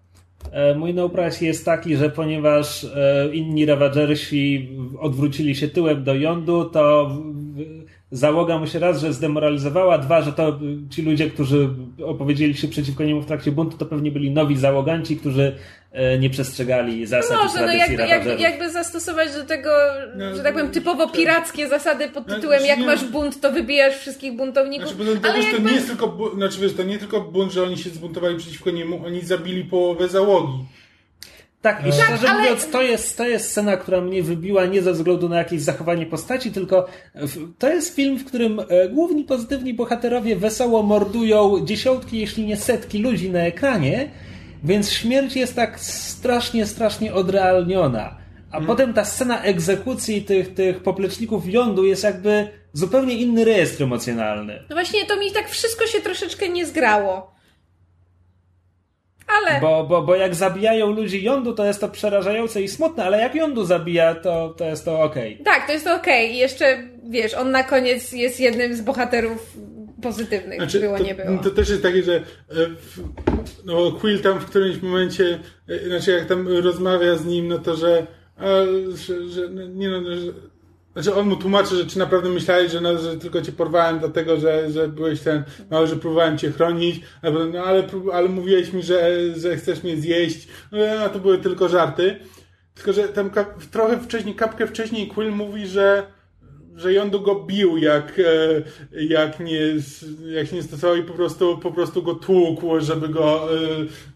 E, 0.51 0.75
mój 0.75 0.93
no 0.93 1.09
jest 1.41 1.65
taki, 1.65 1.95
że 1.95 2.09
ponieważ 2.09 2.83
e, 2.83 3.29
inni 3.33 3.65
Ravagersi 3.65 4.69
odwrócili 4.99 5.55
się 5.55 5.67
tyłem 5.67 6.03
do 6.03 6.15
jądu, 6.15 6.65
to 6.65 7.11
załoga 8.11 8.57
mu 8.57 8.67
się 8.67 8.79
raz, 8.79 9.01
że 9.01 9.13
zdemoralizowała, 9.13 9.97
dwa, 9.97 10.21
że 10.21 10.33
to 10.33 10.59
ci 10.89 11.01
ludzie, 11.01 11.29
którzy 11.29 11.69
opowiedzieli 12.05 12.53
się 12.53 12.67
przeciwko 12.67 13.03
niemu 13.03 13.21
w 13.21 13.25
trakcie 13.25 13.51
buntu, 13.51 13.77
to 13.77 13.85
pewnie 13.85 14.11
byli 14.11 14.31
nowi 14.31 14.57
załoganci, 14.57 15.17
którzy 15.17 15.55
nie 16.19 16.29
przestrzegali 16.29 17.05
zasad 17.05 17.37
Może, 17.37 17.63
i 17.63 17.65
no 17.65 17.73
jakby, 17.73 18.07
jakby, 18.07 18.35
jakby 18.35 18.69
zastosować 18.69 19.33
do 19.33 19.43
tego, 19.43 19.69
no, 20.15 20.35
że 20.35 20.43
tak 20.43 20.53
powiem, 20.53 20.71
typowo 20.71 21.09
pirackie 21.09 21.69
zasady 21.69 22.09
pod 22.09 22.27
no, 22.27 22.35
tytułem 22.35 22.65
jak 22.65 22.79
masz 22.79 23.05
bunt, 23.05 23.41
to 23.41 23.51
wybijasz 23.51 23.95
wszystkich 23.95 24.33
buntowników. 24.33 24.95
Znaczy, 24.95 25.19
ale 25.23 25.43
jakby... 25.43 25.57
to 25.57 25.69
nie 25.69 25.75
jest 25.75 25.87
tylko, 25.87 26.31
znaczy, 26.35 26.61
wiesz, 26.61 26.73
to 26.73 26.83
nie 26.83 26.97
tylko 26.97 27.21
bunt, 27.21 27.51
że 27.51 27.63
oni 27.63 27.77
się 27.77 27.89
zbuntowali 27.89 28.37
przeciwko 28.37 28.71
niemu, 28.71 29.05
oni 29.05 29.21
zabili 29.21 29.63
połowę 29.63 30.07
załogi. 30.07 30.53
Tak, 31.61 31.87
i 31.87 31.89
tak, 31.89 31.93
szczerze 31.93 32.29
ale... 32.29 32.39
mówiąc, 32.39 32.69
to 32.71 32.81
jest, 32.81 33.17
to 33.17 33.27
jest 33.27 33.49
scena, 33.49 33.77
która 33.77 34.01
mnie 34.01 34.23
wybiła 34.23 34.65
nie 34.65 34.81
ze 34.81 34.93
względu 34.93 35.29
na 35.29 35.37
jakieś 35.37 35.61
zachowanie 35.61 36.05
postaci, 36.05 36.51
tylko 36.51 36.87
to 37.59 37.69
jest 37.69 37.95
film, 37.95 38.17
w 38.17 38.25
którym 38.25 38.59
e, 38.59 38.89
główni 38.89 39.23
pozytywni 39.23 39.73
bohaterowie 39.73 40.35
wesoło 40.35 40.83
mordują 40.83 41.65
dziesiątki, 41.65 42.19
jeśli 42.19 42.45
nie 42.45 42.57
setki 42.57 42.99
ludzi 42.99 43.29
na 43.29 43.39
ekranie, 43.39 44.09
więc 44.65 44.91
śmierć 44.91 45.35
jest 45.35 45.55
tak 45.55 45.79
strasznie, 45.79 46.65
strasznie 46.65 47.13
odrealniona. 47.13 48.17
A 48.49 48.51
hmm. 48.51 48.67
potem 48.67 48.93
ta 48.93 49.05
scena 49.05 49.41
egzekucji 49.43 50.21
tych, 50.21 50.53
tych 50.53 50.83
popleczników 50.83 51.43
lądu 51.53 51.85
jest 51.85 52.03
jakby 52.03 52.47
zupełnie 52.73 53.15
inny 53.15 53.45
rejestr 53.45 53.83
emocjonalny. 53.83 54.63
No 54.69 54.75
właśnie, 54.75 55.05
to 55.05 55.17
mi 55.17 55.31
tak 55.31 55.49
wszystko 55.49 55.87
się 55.87 56.01
troszeczkę 56.01 56.49
nie 56.49 56.65
zgrało. 56.65 57.35
Ale... 59.27 59.61
Bo, 59.61 59.83
bo, 59.83 60.01
bo 60.01 60.15
jak 60.15 60.35
zabijają 60.35 60.91
ludzi 60.91 61.23
jądu, 61.23 61.53
to 61.53 61.65
jest 61.65 61.81
to 61.81 61.89
przerażające 61.89 62.61
i 62.61 62.67
smutne, 62.67 63.05
ale 63.05 63.21
jak 63.21 63.35
jądu 63.35 63.65
zabija, 63.65 64.15
to, 64.15 64.49
to 64.49 64.65
jest 64.65 64.85
to 64.85 65.01
okej. 65.01 65.33
Okay. 65.33 65.45
Tak, 65.45 65.67
to 65.67 65.73
jest 65.73 65.85
to 65.85 65.95
okej. 65.95 66.25
Okay. 66.25 66.35
I 66.35 66.37
jeszcze, 66.37 66.83
wiesz, 67.09 67.33
on 67.33 67.51
na 67.51 67.63
koniec 67.63 68.11
jest 68.11 68.39
jednym 68.39 68.75
z 68.75 68.81
bohaterów 68.81 69.57
pozytywnych. 70.05 70.59
Znaczy, 70.59 70.79
było, 70.79 70.97
to, 70.97 71.03
nie 71.03 71.15
było. 71.15 71.43
To 71.43 71.49
też 71.49 71.69
jest 71.69 71.83
takie, 71.83 72.03
że 72.03 72.15
e, 72.15 72.23
no, 73.65 73.91
Quill 73.91 74.21
tam 74.21 74.39
w 74.39 74.45
którymś 74.45 74.81
momencie, 74.81 75.39
e, 75.69 75.87
znaczy 75.87 76.11
jak 76.11 76.25
tam 76.25 76.47
rozmawia 76.47 77.15
z 77.15 77.25
nim, 77.25 77.47
no 77.47 77.59
to, 77.59 77.75
że, 77.75 78.07
że, 78.95 79.29
że 79.29 79.49
no, 79.49 79.67
nie 79.67 79.89
no, 79.89 80.15
że, 80.15 80.31
znaczy 80.93 81.15
on 81.15 81.27
mu 81.27 81.35
tłumaczy, 81.35 81.75
że 81.75 81.85
czy 81.85 81.99
naprawdę 81.99 82.29
myślałeś, 82.29 82.71
że, 82.71 82.81
no, 82.81 82.97
że 82.97 83.17
tylko 83.17 83.41
cię 83.41 83.51
porwałem 83.51 83.99
dlatego, 83.99 84.37
że, 84.37 84.71
że 84.71 84.87
byłeś 84.87 85.21
ten, 85.21 85.43
no, 85.71 85.87
że 85.87 85.95
próbowałem 85.95 86.37
cię 86.37 86.51
chronić, 86.51 87.01
no 87.53 87.63
ale, 87.63 87.83
ale 88.13 88.29
mówiłeś 88.29 88.73
mi, 88.73 88.83
że, 88.83 89.19
że 89.35 89.57
chcesz 89.57 89.83
mnie 89.83 89.97
zjeść, 89.97 90.47
no 90.71 90.79
a 91.05 91.09
to 91.09 91.19
były 91.19 91.37
tylko 91.37 91.69
żarty. 91.69 92.15
Tylko, 92.75 92.93
że 92.93 93.03
tam 93.03 93.31
trochę 93.71 93.99
wcześniej, 93.99 94.35
kapkę 94.35 94.67
wcześniej 94.67 95.07
Quill 95.07 95.31
mówi, 95.31 95.67
że 95.67 96.03
że 96.75 96.93
Yondu 96.93 97.21
go 97.21 97.35
bił, 97.35 97.77
jak, 97.77 98.19
e, 98.19 99.01
jak, 99.01 99.39
nie, 99.39 99.59
jak 100.27 100.47
się 100.47 100.55
nie 100.55 100.63
stosował 100.63 100.95
i 100.95 101.03
po 101.03 101.13
prostu, 101.13 101.57
po 101.57 101.71
prostu 101.71 102.03
go 102.03 102.15
tłukł, 102.15 102.79
żeby 102.79 103.09
go, 103.09 103.55
e, 103.55 103.67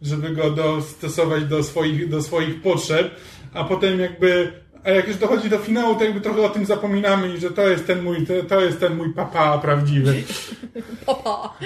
żeby 0.02 0.30
go 0.30 0.52
dostosować 0.52 1.46
do 1.46 1.64
swoich, 1.64 2.10
do 2.10 2.22
swoich 2.22 2.62
potrzeb, 2.62 3.12
a 3.54 3.64
potem 3.64 4.00
jakby 4.00 4.52
a 4.84 4.90
jak 4.90 5.08
już 5.08 5.18
dochodzi 5.18 5.50
do 5.50 5.58
finału, 5.58 5.96
to 5.96 6.04
jakby 6.04 6.22
trochę 6.22 6.42
o 6.42 6.50
tym 6.50 6.66
zapominamy 6.66 7.34
i 7.34 7.40
że 7.40 7.52
to 7.52 7.68
jest 7.68 7.88
ten 7.88 8.04
mój, 8.04 8.28
to, 8.28 8.34
to 8.44 8.62
jest 8.62 8.80
ten 8.80 8.96
mój 8.96 9.14
papa 9.14 9.58
prawdziwy. 9.58 10.24
papa. 11.06 11.58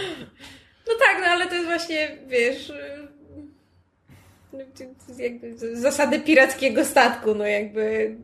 No 0.88 0.94
tak, 1.00 1.18
no 1.22 1.28
ale 1.28 1.48
to 1.48 1.54
jest 1.54 1.66
właśnie, 1.66 2.18
wiesz, 2.28 2.72
jakby 5.18 5.58
zasady 5.74 6.20
pirackiego 6.20 6.86
statku, 6.86 7.36
no 7.36 7.46
jakby 7.46 8.16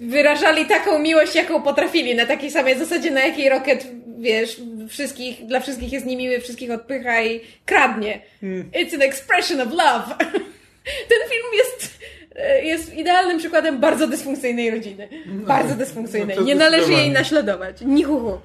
wyrażali 0.00 0.66
taką 0.66 0.98
miłość, 0.98 1.34
jaką 1.34 1.62
potrafili, 1.62 2.14
na 2.14 2.26
takiej 2.26 2.50
samej 2.50 2.78
zasadzie, 2.78 3.10
na 3.10 3.24
jakiej 3.24 3.48
Rocket, 3.48 3.86
wiesz, 4.18 4.60
wszystkich, 4.88 5.46
dla 5.46 5.60
wszystkich 5.60 5.92
jest 5.92 6.06
niemiły, 6.06 6.40
wszystkich 6.40 6.70
odpycha 6.70 7.22
i 7.22 7.40
kradnie. 7.66 8.20
Hmm. 8.40 8.70
It's 8.70 8.94
an 8.94 9.02
expression 9.02 9.60
of 9.60 9.68
love. 9.70 10.16
Ten 11.10 11.18
film 11.30 11.48
jest 11.58 11.94
E, 12.36 12.64
jest 12.64 12.94
idealnym 12.94 13.38
przykładem 13.38 13.80
bardzo 13.80 14.06
dysfunkcyjnej 14.06 14.70
rodziny. 14.70 15.08
No, 15.26 15.46
bardzo 15.46 15.74
dysfunkcyjnej. 15.74 16.36
No 16.36 16.42
Nie 16.42 16.54
należy 16.54 16.92
jej 16.92 17.10
naśladować. 17.10 17.80
Nichuchu. 17.80 18.40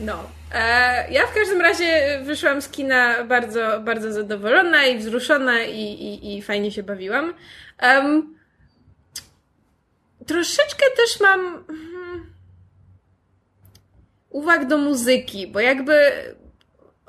No. 0.00 0.30
E, 0.54 1.12
ja 1.12 1.26
w 1.26 1.34
każdym 1.34 1.60
razie 1.60 2.18
wyszłam 2.22 2.62
z 2.62 2.68
kina 2.68 3.24
bardzo, 3.24 3.80
bardzo 3.80 4.12
zadowolona 4.12 4.86
i 4.86 4.98
wzruszona 4.98 5.62
i, 5.62 5.82
i, 5.82 6.36
i 6.36 6.42
fajnie 6.42 6.70
się 6.70 6.82
bawiłam. 6.82 7.34
Um, 7.82 8.34
troszeczkę 10.26 10.86
też 10.96 11.20
mam 11.20 11.64
hmm, 11.66 12.32
uwag 14.30 14.66
do 14.66 14.78
muzyki, 14.78 15.46
bo 15.46 15.60
jakby 15.60 16.12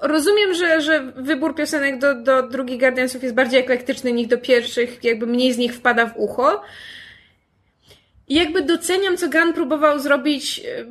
rozumiem, 0.04 0.54
że, 0.54 0.82
że 0.82 1.12
wybór 1.16 1.56
piosenek 1.56 2.00
do, 2.00 2.22
do 2.22 2.48
drugich 2.48 2.80
Guardiansów 2.80 3.24
jest 3.24 3.36
bardziej 3.36 3.60
eklektyczny 3.60 4.14
niż 4.14 4.28
do 4.28 4.38
pierwszych, 4.38 5.04
jakby 5.04 5.28
mniej 5.28 5.54
z 5.54 5.58
nich 5.58 5.76
wpada 5.76 6.06
w 6.06 6.18
ucho. 6.18 6.62
I 8.28 8.36
jakby 8.36 8.62
doceniam, 8.62 9.18
co 9.18 9.30
Gunn 9.30 9.54
próbował 9.54 10.00
zrobić, 10.00 10.60
e, 10.60 10.86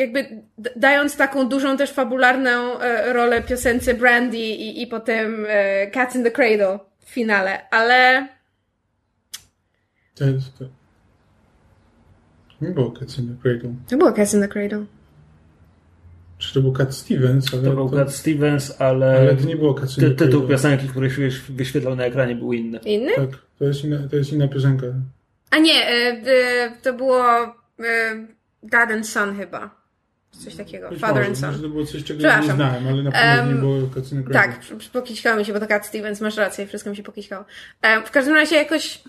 jakby 0.00 0.42
dając 0.76 1.16
taką 1.16 1.48
dużą 1.48 1.76
też 1.76 1.90
fabularną 1.90 2.80
e, 2.80 3.12
rolę 3.12 3.42
piosence 3.42 3.94
Brandy 3.94 4.36
i, 4.36 4.82
i 4.82 4.86
potem 4.86 5.46
e, 5.48 5.90
Cats 5.90 6.16
in 6.16 6.24
the 6.24 6.30
Cradle 6.30 6.78
w 7.00 7.10
finale, 7.10 7.70
ale... 7.70 8.28
To 10.14 10.24
jest. 10.24 10.83
Nie 12.64 12.70
było 12.70 12.90
Cats 12.90 13.18
in 13.18 13.28
the 13.28 13.42
Cradle. 13.42 13.74
To 13.88 13.96
było 13.96 14.12
Cats 14.12 14.34
in 14.34 14.40
the 14.40 14.48
Cradle. 14.48 14.84
Czy 16.38 16.54
to 16.54 16.60
był 16.60 16.72
Cat 16.72 16.94
Stevens? 16.94 17.54
Ale 17.54 17.62
to 17.62 17.70
był 17.70 17.90
to... 17.90 17.96
Cat 17.96 18.12
Stevens, 18.14 18.80
ale, 18.80 19.16
ale 19.16 19.36
to 19.36 19.44
nie 19.44 19.56
było 19.56 19.74
Cat 19.74 19.94
ty, 19.94 20.10
Tytuł 20.10 20.48
piosenki, 20.48 20.88
który 20.88 21.10
się 21.10 21.28
wyświetlał 21.48 21.96
na 21.96 22.04
ekranie 22.04 22.34
był 22.34 22.52
inny. 22.52 22.78
Inny? 22.78 23.12
Tak, 23.16 23.28
to 23.58 23.64
jest 23.64 23.84
inna, 23.84 24.08
to 24.10 24.16
jest 24.16 24.32
inna 24.32 24.48
piosenka. 24.48 24.86
A 25.50 25.58
nie, 25.58 25.88
e, 25.88 26.72
to 26.82 26.92
było 26.92 27.42
e, 27.80 28.26
Dad 28.62 28.90
and 28.90 29.08
Son 29.08 29.36
chyba. 29.36 29.84
Coś 30.30 30.54
takiego. 30.54 30.90
Być 30.90 31.00
Father 31.00 31.16
może, 31.16 31.28
and 31.28 31.38
Son. 31.38 31.50
Może 31.50 31.62
to 31.62 31.68
było 31.68 31.86
coś, 31.86 32.04
czego 32.04 32.20
nie 32.20 32.42
znałem, 32.42 32.88
ale 32.88 33.02
na 33.02 33.12
pewno 33.12 33.42
um, 33.42 33.54
nie 33.54 33.60
było 33.60 33.88
Cat 33.94 34.12
in 34.12 34.24
Tak, 34.24 34.60
pokiśkało 34.92 35.38
mi 35.38 35.44
się, 35.44 35.52
bo 35.52 35.60
to 35.60 35.66
Cat 35.66 35.86
Stevens, 35.86 36.20
masz 36.20 36.36
rację, 36.36 36.66
wszystko 36.66 36.90
mi 36.90 36.96
się 36.96 37.02
pokiśkało. 37.02 37.44
Um, 37.84 38.04
w 38.06 38.10
każdym 38.10 38.34
razie 38.34 38.56
jakoś... 38.56 39.02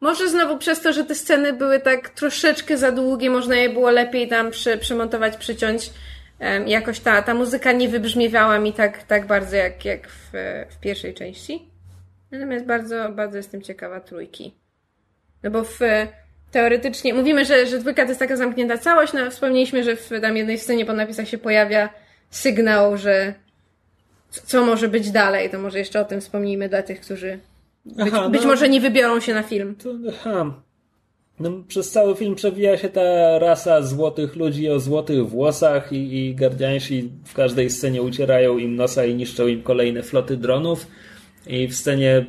Może 0.00 0.28
znowu 0.28 0.58
przez 0.58 0.80
to, 0.80 0.92
że 0.92 1.04
te 1.04 1.14
sceny 1.14 1.52
były 1.52 1.80
tak 1.80 2.08
troszeczkę 2.08 2.78
za 2.78 2.92
długie, 2.92 3.30
można 3.30 3.56
je 3.56 3.70
było 3.70 3.90
lepiej 3.90 4.28
tam 4.28 4.50
przy, 4.50 4.78
przymontować, 4.78 5.36
przyciąć 5.36 5.90
jakoś 6.66 7.00
ta, 7.00 7.22
ta 7.22 7.34
muzyka 7.34 7.72
nie 7.72 7.88
wybrzmiewała 7.88 8.58
mi 8.58 8.72
tak, 8.72 9.02
tak 9.02 9.26
bardzo 9.26 9.56
jak, 9.56 9.84
jak 9.84 10.08
w, 10.08 10.30
w 10.70 10.80
pierwszej 10.80 11.14
części. 11.14 11.68
Natomiast 12.30 12.66
bardzo, 12.66 13.08
bardzo 13.08 13.36
jestem 13.36 13.62
ciekawa 13.62 14.00
trójki. 14.00 14.54
No 15.42 15.50
bo 15.50 15.64
w, 15.64 15.78
teoretycznie, 16.50 17.14
mówimy, 17.14 17.44
że, 17.44 17.66
że 17.66 17.78
dwójka 17.78 18.02
to 18.02 18.08
jest 18.08 18.20
taka 18.20 18.36
zamknięta 18.36 18.78
całość, 18.78 19.12
no 19.12 19.30
wspomnieliśmy, 19.30 19.84
że 19.84 19.96
w 19.96 20.10
tam 20.20 20.36
jednej 20.36 20.58
scenie 20.58 20.86
po 20.86 20.92
napisach 20.92 21.28
się 21.28 21.38
pojawia 21.38 21.88
sygnał, 22.30 22.96
że 22.96 23.34
co 24.30 24.66
może 24.66 24.88
być 24.88 25.10
dalej, 25.10 25.50
to 25.50 25.58
może 25.58 25.78
jeszcze 25.78 26.00
o 26.00 26.04
tym 26.04 26.20
wspomnijmy 26.20 26.68
dla 26.68 26.82
tych, 26.82 27.00
którzy 27.00 27.38
być, 27.86 27.96
aha, 28.14 28.28
być 28.28 28.42
no, 28.42 28.48
może 28.48 28.68
nie 28.68 28.80
wybiorą 28.80 29.20
się 29.20 29.34
na 29.34 29.42
film. 29.42 29.74
To, 29.74 29.90
aha, 30.08 30.62
no, 31.40 31.50
przez 31.68 31.90
cały 31.90 32.16
film 32.16 32.34
przewija 32.34 32.76
się 32.76 32.88
ta 32.88 33.38
rasa 33.38 33.82
złotych 33.82 34.36
ludzi 34.36 34.68
o 34.68 34.80
złotych 34.80 35.28
włosach 35.28 35.92
i, 35.92 36.16
i 36.16 36.34
gardiansi 36.34 37.10
w 37.24 37.34
każdej 37.34 37.70
scenie 37.70 38.02
ucierają 38.02 38.58
im 38.58 38.76
nosa 38.76 39.04
i 39.04 39.14
niszczą 39.14 39.46
im 39.46 39.62
kolejne 39.62 40.02
floty 40.02 40.36
dronów. 40.36 40.86
I 41.46 41.68
w 41.68 41.76
scenie, 41.76 42.26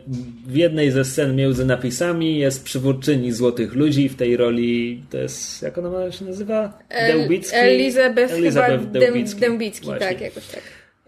w 0.47 0.55
jednej 0.55 0.91
ze 0.91 1.05
scen 1.05 1.35
między 1.35 1.65
napisami 1.65 2.38
jest 2.38 2.63
przywódczyni 2.63 3.31
złotych 3.31 3.75
ludzi 3.75 4.09
w 4.09 4.15
tej 4.15 4.38
roli, 4.38 5.03
to 5.09 5.17
jest, 5.17 5.61
jak 5.61 5.77
ona 5.77 6.11
się 6.11 6.25
nazywa? 6.25 6.79
Dełbicki? 6.89 7.55
Elizabeth, 7.55 8.34
Elizabeth 8.34 8.85
Dełbicki. 8.85 9.39
Dełbicki, 9.39 9.89
tak, 9.99 10.21
jakoś 10.21 10.47
tak. 10.47 10.61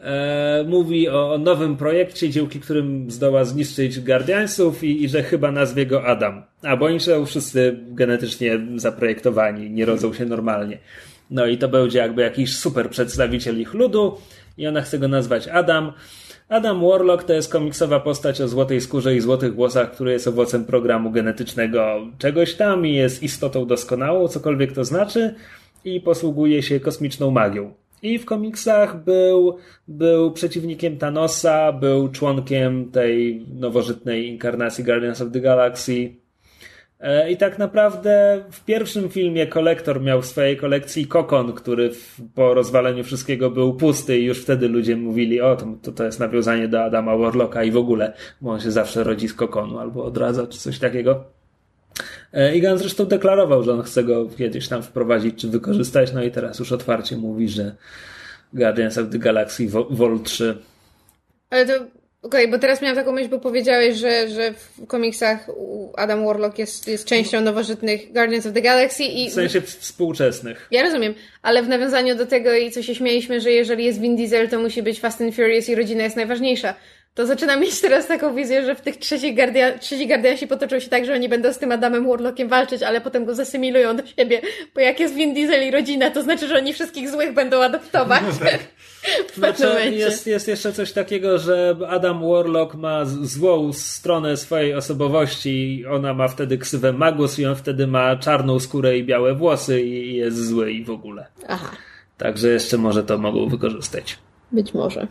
E, 0.03 0.65
mówi 0.67 1.09
o, 1.09 1.37
nowym 1.37 1.77
projekcie, 1.77 2.29
dzięki 2.29 2.59
którym 2.59 3.11
zdoła 3.11 3.45
zniszczyć 3.45 3.99
Guardiansów 3.99 4.83
i, 4.83 5.03
i, 5.03 5.09
że 5.09 5.23
chyba 5.23 5.51
nazwie 5.51 5.85
go 5.85 6.05
Adam. 6.05 6.43
A 6.63 6.77
bo 6.77 6.85
oni 6.85 6.99
są 6.99 7.25
wszyscy 7.25 7.79
genetycznie 7.87 8.59
zaprojektowani, 8.75 9.69
nie 9.69 9.85
rodzą 9.85 10.13
się 10.13 10.25
normalnie. 10.25 10.77
No 11.31 11.45
i 11.45 11.57
to 11.57 11.69
będzie 11.69 11.99
jakby 11.99 12.21
jakiś 12.21 12.55
super 12.55 12.89
przedstawiciel 12.89 13.59
ich 13.59 13.73
ludu 13.73 14.17
i 14.57 14.67
ona 14.67 14.81
chce 14.81 14.99
go 14.99 15.07
nazwać 15.07 15.47
Adam. 15.47 15.93
Adam 16.49 16.81
Warlock 16.81 17.23
to 17.23 17.33
jest 17.33 17.51
komiksowa 17.51 17.99
postać 17.99 18.41
o 18.41 18.47
złotej 18.47 18.81
skórze 18.81 19.15
i 19.15 19.19
złotych 19.19 19.55
włosach, 19.55 19.91
który 19.91 20.11
jest 20.11 20.27
owocem 20.27 20.65
programu 20.65 21.11
genetycznego 21.11 22.07
czegoś 22.17 22.53
tam 22.53 22.85
i 22.85 22.93
jest 22.93 23.23
istotą 23.23 23.65
doskonałą, 23.65 24.27
cokolwiek 24.27 24.71
to 24.71 24.83
znaczy, 24.83 25.35
i 25.85 26.01
posługuje 26.01 26.63
się 26.63 26.79
kosmiczną 26.79 27.31
magią. 27.31 27.73
I 28.01 28.19
w 28.19 28.25
komiksach 28.25 29.03
był, 29.03 29.57
był 29.87 30.31
przeciwnikiem 30.31 30.97
Thanosa, 30.97 31.71
był 31.71 32.09
członkiem 32.09 32.91
tej 32.91 33.45
nowożytnej 33.53 34.27
inkarnacji 34.27 34.83
Guardians 34.83 35.21
of 35.21 35.31
the 35.31 35.41
Galaxy. 35.41 36.15
E, 36.99 37.31
I 37.31 37.37
tak 37.37 37.59
naprawdę 37.59 38.43
w 38.51 38.65
pierwszym 38.65 39.09
filmie 39.09 39.47
kolektor 39.47 40.01
miał 40.01 40.21
w 40.21 40.25
swojej 40.25 40.57
kolekcji 40.57 41.07
kokon, 41.07 41.53
który 41.53 41.91
po 42.35 42.53
rozwaleniu 42.53 43.03
wszystkiego 43.03 43.49
był 43.49 43.73
pusty 43.73 44.19
i 44.19 44.25
już 44.25 44.41
wtedy 44.41 44.67
ludzie 44.67 44.95
mówili, 44.95 45.41
o 45.41 45.57
to, 45.81 45.91
to 45.91 46.03
jest 46.03 46.19
nawiązanie 46.19 46.67
do 46.67 46.83
Adama 46.83 47.17
Warlocka 47.17 47.63
i 47.63 47.71
w 47.71 47.77
ogóle, 47.77 48.13
bo 48.41 48.51
on 48.51 48.59
się 48.59 48.71
zawsze 48.71 49.03
rodzi 49.03 49.27
z 49.27 49.33
kokonu 49.33 49.79
albo 49.79 50.03
odradza 50.03 50.47
czy 50.47 50.59
coś 50.59 50.79
takiego. 50.79 51.38
E, 52.33 52.55
Igan 52.55 52.77
zresztą 52.77 53.05
deklarował, 53.05 53.63
że 53.63 53.73
on 53.73 53.81
chce 53.81 54.03
go 54.03 54.29
kiedyś 54.37 54.67
tam 54.67 54.83
wprowadzić 54.83 55.41
czy 55.41 55.47
wykorzystać, 55.47 56.13
no 56.13 56.23
i 56.23 56.31
teraz 56.31 56.59
już 56.59 56.71
otwarcie 56.71 57.17
mówi, 57.17 57.49
że 57.49 57.75
Guardians 58.53 58.97
of 58.97 59.09
the 59.11 59.19
Galaxy 59.19 59.67
Vol 59.89 60.19
3. 60.23 60.57
Ale 61.49 61.65
to 61.65 61.73
Okej, 62.21 62.45
okay, 62.45 62.51
bo 62.51 62.59
teraz 62.59 62.81
miałam 62.81 62.95
taką 62.95 63.11
myśl, 63.11 63.29
bo 63.29 63.39
powiedziałeś, 63.39 63.97
że, 63.97 64.29
że 64.29 64.53
w 64.53 64.87
komiksach 64.87 65.47
Adam 65.97 66.25
Warlock 66.25 66.59
jest, 66.59 66.87
jest 66.87 67.05
częścią 67.05 67.41
nowożytnych 67.41 68.13
Guardians 68.13 68.45
of 68.45 68.53
the 68.53 68.61
Galaxy 68.61 69.03
i... 69.03 69.29
W 69.29 69.33
sensie 69.33 69.61
współczesnych. 69.61 70.67
Ja 70.71 70.83
rozumiem, 70.83 71.13
ale 71.41 71.63
w 71.63 71.67
nawiązaniu 71.67 72.15
do 72.15 72.25
tego 72.25 72.53
i 72.53 72.71
co 72.71 72.83
się 72.83 72.95
śmieliśmy, 72.95 73.41
że 73.41 73.51
jeżeli 73.51 73.85
jest 73.85 74.01
Vin 74.01 74.15
Diesel, 74.15 74.49
to 74.49 74.59
musi 74.59 74.83
być 74.83 74.99
Fast 74.99 75.21
and 75.21 75.35
Furious 75.35 75.69
i 75.69 75.75
rodzina 75.75 76.03
jest 76.03 76.15
najważniejsza 76.15 76.75
to 77.19 77.25
zaczynam 77.25 77.59
mieć 77.59 77.81
teraz 77.81 78.07
taką 78.07 78.35
wizję, 78.35 78.65
że 78.65 78.75
w 78.75 78.81
tych 78.81 78.97
trzecich, 78.97 79.35
Guardia 79.35 79.77
trzeci 79.77 80.07
Guardiansi 80.07 80.47
potoczą 80.47 80.79
się 80.79 80.89
tak, 80.89 81.05
że 81.05 81.13
oni 81.13 81.29
będą 81.29 81.53
z 81.53 81.57
tym 81.57 81.71
Adamem 81.71 82.07
Warlockiem 82.07 82.49
walczyć, 82.49 82.83
ale 82.83 83.01
potem 83.01 83.25
go 83.25 83.35
zasymilują 83.35 83.95
do 83.95 84.03
siebie, 84.05 84.41
bo 84.75 84.81
jak 84.81 84.99
jest 84.99 85.13
Vin 85.13 85.33
Diesel 85.33 85.67
i 85.67 85.71
rodzina, 85.71 86.11
to 86.11 86.23
znaczy, 86.23 86.47
że 86.47 86.57
oni 86.57 86.73
wszystkich 86.73 87.09
złych 87.09 87.33
będą 87.33 87.63
adoptować. 87.63 88.21
No 88.23 88.45
tak. 88.45 88.59
w 89.33 89.35
znaczy, 89.35 89.91
jest, 89.91 90.27
jest 90.27 90.47
jeszcze 90.47 90.73
coś 90.73 90.91
takiego, 90.91 91.37
że 91.37 91.75
Adam 91.89 92.29
Warlock 92.29 92.75
ma 92.75 93.05
złą 93.05 93.73
stronę 93.73 94.37
swojej 94.37 94.73
osobowości 94.73 95.83
ona 95.91 96.13
ma 96.13 96.27
wtedy 96.27 96.57
ksywę 96.57 96.93
Magus 96.93 97.39
i 97.39 97.45
on 97.45 97.55
wtedy 97.55 97.87
ma 97.87 98.15
czarną 98.15 98.59
skórę 98.59 98.97
i 98.97 99.03
białe 99.03 99.35
włosy 99.35 99.81
i 99.81 100.15
jest 100.15 100.47
zły 100.47 100.71
i 100.71 100.83
w 100.83 100.89
ogóle. 100.89 101.27
Aha. 101.47 101.71
Także 102.17 102.49
jeszcze 102.49 102.77
może 102.77 103.03
to 103.03 103.17
mogą 103.17 103.49
wykorzystać. 103.49 104.17
Być 104.51 104.73
może. 104.73 105.07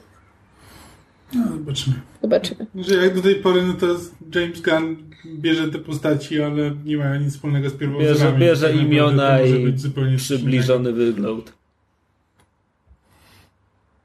No, 1.35 1.43
zobaczymy. 1.53 1.97
Zobaczymy. 2.23 2.67
Że 2.75 2.95
jak 2.95 3.15
do 3.15 3.23
tej 3.23 3.35
pory, 3.35 3.63
no 3.63 3.75
to 3.75 3.87
James 4.35 4.61
Gunn 4.61 4.97
bierze 5.27 5.69
te 5.69 5.79
postaci, 5.79 6.43
ale 6.43 6.71
nie 6.85 6.97
mają 6.97 7.21
nic 7.21 7.35
wspólnego 7.35 7.71
z 7.71 7.73
pierwowzorami. 7.73 8.39
Bierze, 8.39 8.39
bierze 8.39 8.69
tak 8.69 8.77
imiona 8.77 9.41
i 9.41 9.75
przybliżony 10.17 10.93
wygląd. 10.93 11.53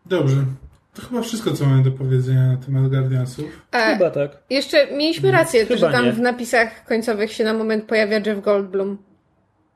Dobrze. 0.06 0.36
To 0.94 1.02
chyba 1.02 1.22
wszystko, 1.22 1.52
co 1.52 1.66
mamy 1.66 1.84
do 1.84 1.92
powiedzenia 1.92 2.48
na 2.48 2.58
temat 2.58 2.90
Guardiansów. 2.90 3.46
E, 3.72 3.94
chyba 3.94 4.10
tak. 4.12 4.38
Jeszcze 4.50 4.88
mieliśmy 4.98 5.32
rację, 5.32 5.66
chyba 5.66 5.80
że 5.80 5.92
tam 5.92 6.06
nie. 6.06 6.12
w 6.12 6.20
napisach 6.20 6.86
końcowych 6.86 7.32
się 7.32 7.44
na 7.44 7.54
moment 7.54 7.84
pojawia 7.86 8.20
Jeff 8.26 8.42
Goldblum. 8.42 8.98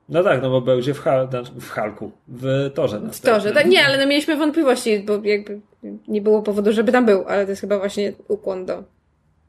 No 0.10 0.24
tak, 0.24 0.42
no 0.42 0.50
bo 0.50 0.62
będzie 0.62 0.94
w, 0.94 1.00
Hal, 1.00 1.30
w 1.60 1.70
Halku, 1.70 2.12
w 2.28 2.72
Torze. 2.74 3.02
W 3.12 3.22
Torze, 3.22 3.52
tak, 3.52 3.66
nie, 3.66 3.86
ale 3.86 3.98
no 3.98 4.08
mieliśmy 4.08 4.38
wątpliwości, 4.38 5.00
bo 5.00 5.14
jakby 5.24 5.62
nie 6.08 6.22
było 6.22 6.42
powodu, 6.42 6.74
żeby 6.74 6.92
tam 6.92 7.06
był, 7.06 7.24
ale 7.28 7.44
to 7.44 7.50
jest 7.50 7.62
chyba 7.62 7.80
właśnie 7.80 8.14
ukłon 8.28 8.66
do, 8.66 8.84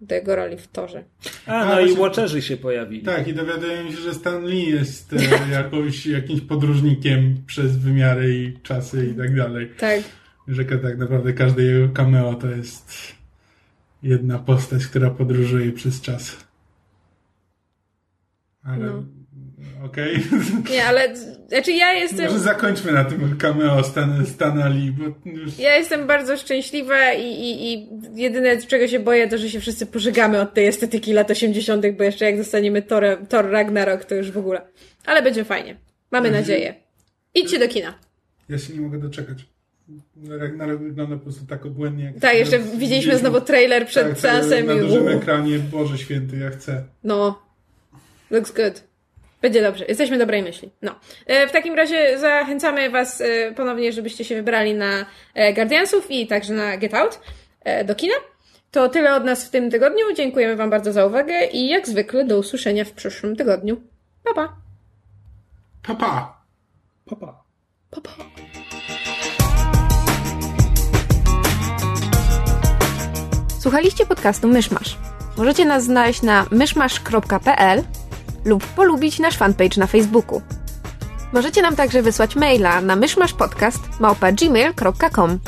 do 0.01 0.15
jego 0.15 0.37
roli 0.37 0.57
w 0.57 0.69
Torze. 0.69 1.05
A, 1.47 1.65
no 1.65 1.73
A, 1.73 1.81
i 1.81 1.95
Watcherzy 1.95 2.43
się 2.43 2.57
pojawili. 2.57 3.03
Tak, 3.03 3.29
i 3.29 3.35
dowiaduję 3.35 3.93
się, 3.93 3.97
że 3.97 4.15
Stan 4.15 4.45
Lee 4.45 4.71
jest 4.71 5.13
e, 5.13 5.17
jakąś, 5.63 6.07
jakimś 6.07 6.41
podróżnikiem 6.41 7.43
przez 7.47 7.77
wymiary 7.77 8.35
i 8.35 8.61
czasy 8.63 9.07
i 9.07 9.15
tak 9.15 9.37
dalej. 9.37 9.71
Tak. 9.79 10.01
Że 10.49 10.65
tak 10.65 10.99
naprawdę 10.99 11.33
każde 11.33 11.63
jego 11.63 11.89
cameo 11.89 12.35
to 12.35 12.47
jest 12.47 12.93
jedna 14.03 14.39
postać, 14.39 14.87
która 14.87 15.11
podróżuje 15.11 15.73
przez 15.73 16.01
czas. 16.01 16.37
Ale... 18.63 18.87
No 18.87 19.18
okej? 19.85 20.17
Okay? 20.17 20.73
Nie, 20.75 20.85
ale 20.85 21.17
znaczy 21.49 21.73
ja 21.73 21.93
jestem... 21.93 22.27
Może 22.27 22.39
zakończmy 22.39 22.93
na 22.93 23.05
tym 23.05 23.37
cameo 23.39 23.85
Stan, 23.85 24.27
Stanali, 24.27 24.93
bo 24.93 25.31
już... 25.31 25.59
Ja 25.59 25.77
jestem 25.77 26.07
bardzo 26.07 26.37
szczęśliwa 26.37 27.13
i, 27.13 27.27
i, 27.27 27.75
i 27.75 27.89
jedyne 28.15 28.57
czego 28.57 28.89
się 28.89 29.01
boję 29.01 29.29
to, 29.29 29.39
że 29.39 29.51
się 29.51 29.61
wszyscy 29.61 29.87
pożegamy 29.87 30.41
od 30.41 30.55
tej 30.55 30.67
estetyki 30.67 31.13
lat 31.13 31.31
80 31.31 31.87
bo 31.97 32.05
jeszcze 32.05 32.25
jak 32.25 32.37
dostaniemy 32.37 32.83
Thor, 32.83 33.05
Thor 33.29 33.51
Ragnarok 33.51 34.05
to 34.05 34.15
już 34.15 34.31
w 34.31 34.39
ogóle. 34.39 34.61
Ale 35.07 35.23
będzie 35.23 35.45
fajnie. 35.45 35.77
Mamy 36.11 36.31
nadzieję. 36.31 36.75
Idźcie 37.35 37.59
do 37.59 37.69
kina. 37.69 37.95
Ja 38.49 38.59
się 38.59 38.75
nie 38.75 38.81
mogę 38.81 38.99
doczekać. 38.99 39.39
Ragnarok 40.29 40.83
wygląda 40.83 41.17
po 41.17 41.23
prostu 41.23 41.47
tak 41.47 41.67
obłędnie. 41.67 42.05
Jak 42.05 42.19
tak, 42.19 42.35
jeszcze 42.35 42.59
widzieliśmy 42.59 43.19
znowu 43.19 43.41
trailer 43.41 43.87
przed 43.87 44.09
tak, 44.09 44.19
seansem. 44.19 44.67
Na 44.67 44.75
dużym 44.75 45.09
ekranie, 45.09 45.59
Boże 45.59 45.99
Święty, 45.99 46.37
ja 46.37 46.51
chcę. 46.51 46.85
No. 47.05 47.43
Looks 48.31 48.53
good. 48.53 48.88
Będzie 49.43 49.63
dobrze, 49.63 49.85
jesteśmy 49.89 50.19
dobrej 50.19 50.43
myśli. 50.43 50.71
No. 50.83 50.95
E, 51.27 51.49
w 51.49 51.53
takim 51.53 51.75
razie 51.75 52.19
zachęcamy 52.19 52.91
Was 52.91 53.21
e, 53.21 53.53
ponownie, 53.53 53.93
żebyście 53.93 54.25
się 54.25 54.35
wybrali 54.35 54.75
na 54.75 55.07
e, 55.35 55.53
Guardiansów 55.53 56.11
i 56.11 56.27
także 56.27 56.55
na 56.55 56.77
Get 56.77 56.95
Out 56.95 57.21
do 57.85 57.95
kina. 57.95 58.15
To 58.71 58.89
tyle 58.89 59.15
od 59.15 59.25
nas 59.25 59.47
w 59.47 59.51
tym 59.51 59.71
tygodniu. 59.71 60.05
Dziękujemy 60.17 60.57
Wam 60.57 60.71
bardzo 60.71 60.93
za 60.93 61.07
uwagę 61.07 61.47
i 61.47 61.69
jak 61.69 61.89
zwykle 61.89 62.25
do 62.25 62.39
usłyszenia 62.39 62.85
w 62.85 62.93
przyszłym 62.93 63.37
tygodniu. 63.37 63.81
Pa 64.25 64.35
pa. 64.35 64.57
Pa 65.83 65.95
pa. 65.95 66.43
Pa 67.11 67.17
pa. 67.17 67.45
pa, 67.91 68.01
pa. 68.01 68.11
Słuchaliście 73.61 74.07
podcastu 74.07 74.49
Myszmasz. 74.49 74.99
Możecie 75.37 75.65
nas 75.65 75.85
znaleźć 75.85 76.23
na 76.23 76.47
myszmasz.pl 76.51 77.83
lub 78.49 78.67
polubić 78.67 79.19
nasz 79.19 79.37
fanpage 79.37 79.81
na 79.81 79.87
Facebooku. 79.87 80.43
Możecie 81.33 81.63
nam 81.63 81.77
także 81.77 82.03
wysłać 82.03 82.37
maila 82.37 82.81
na 82.81 82.97
myszmaszpodcast.gmail.com 82.97 85.39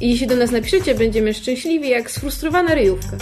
I 0.00 0.10
jeśli 0.10 0.26
do 0.26 0.36
nas 0.36 0.50
napiszecie, 0.50 0.94
będziemy 0.94 1.34
szczęśliwi 1.34 1.88
jak 1.88 2.10
sfrustrowana 2.10 2.74
ryjówka. 2.74 3.16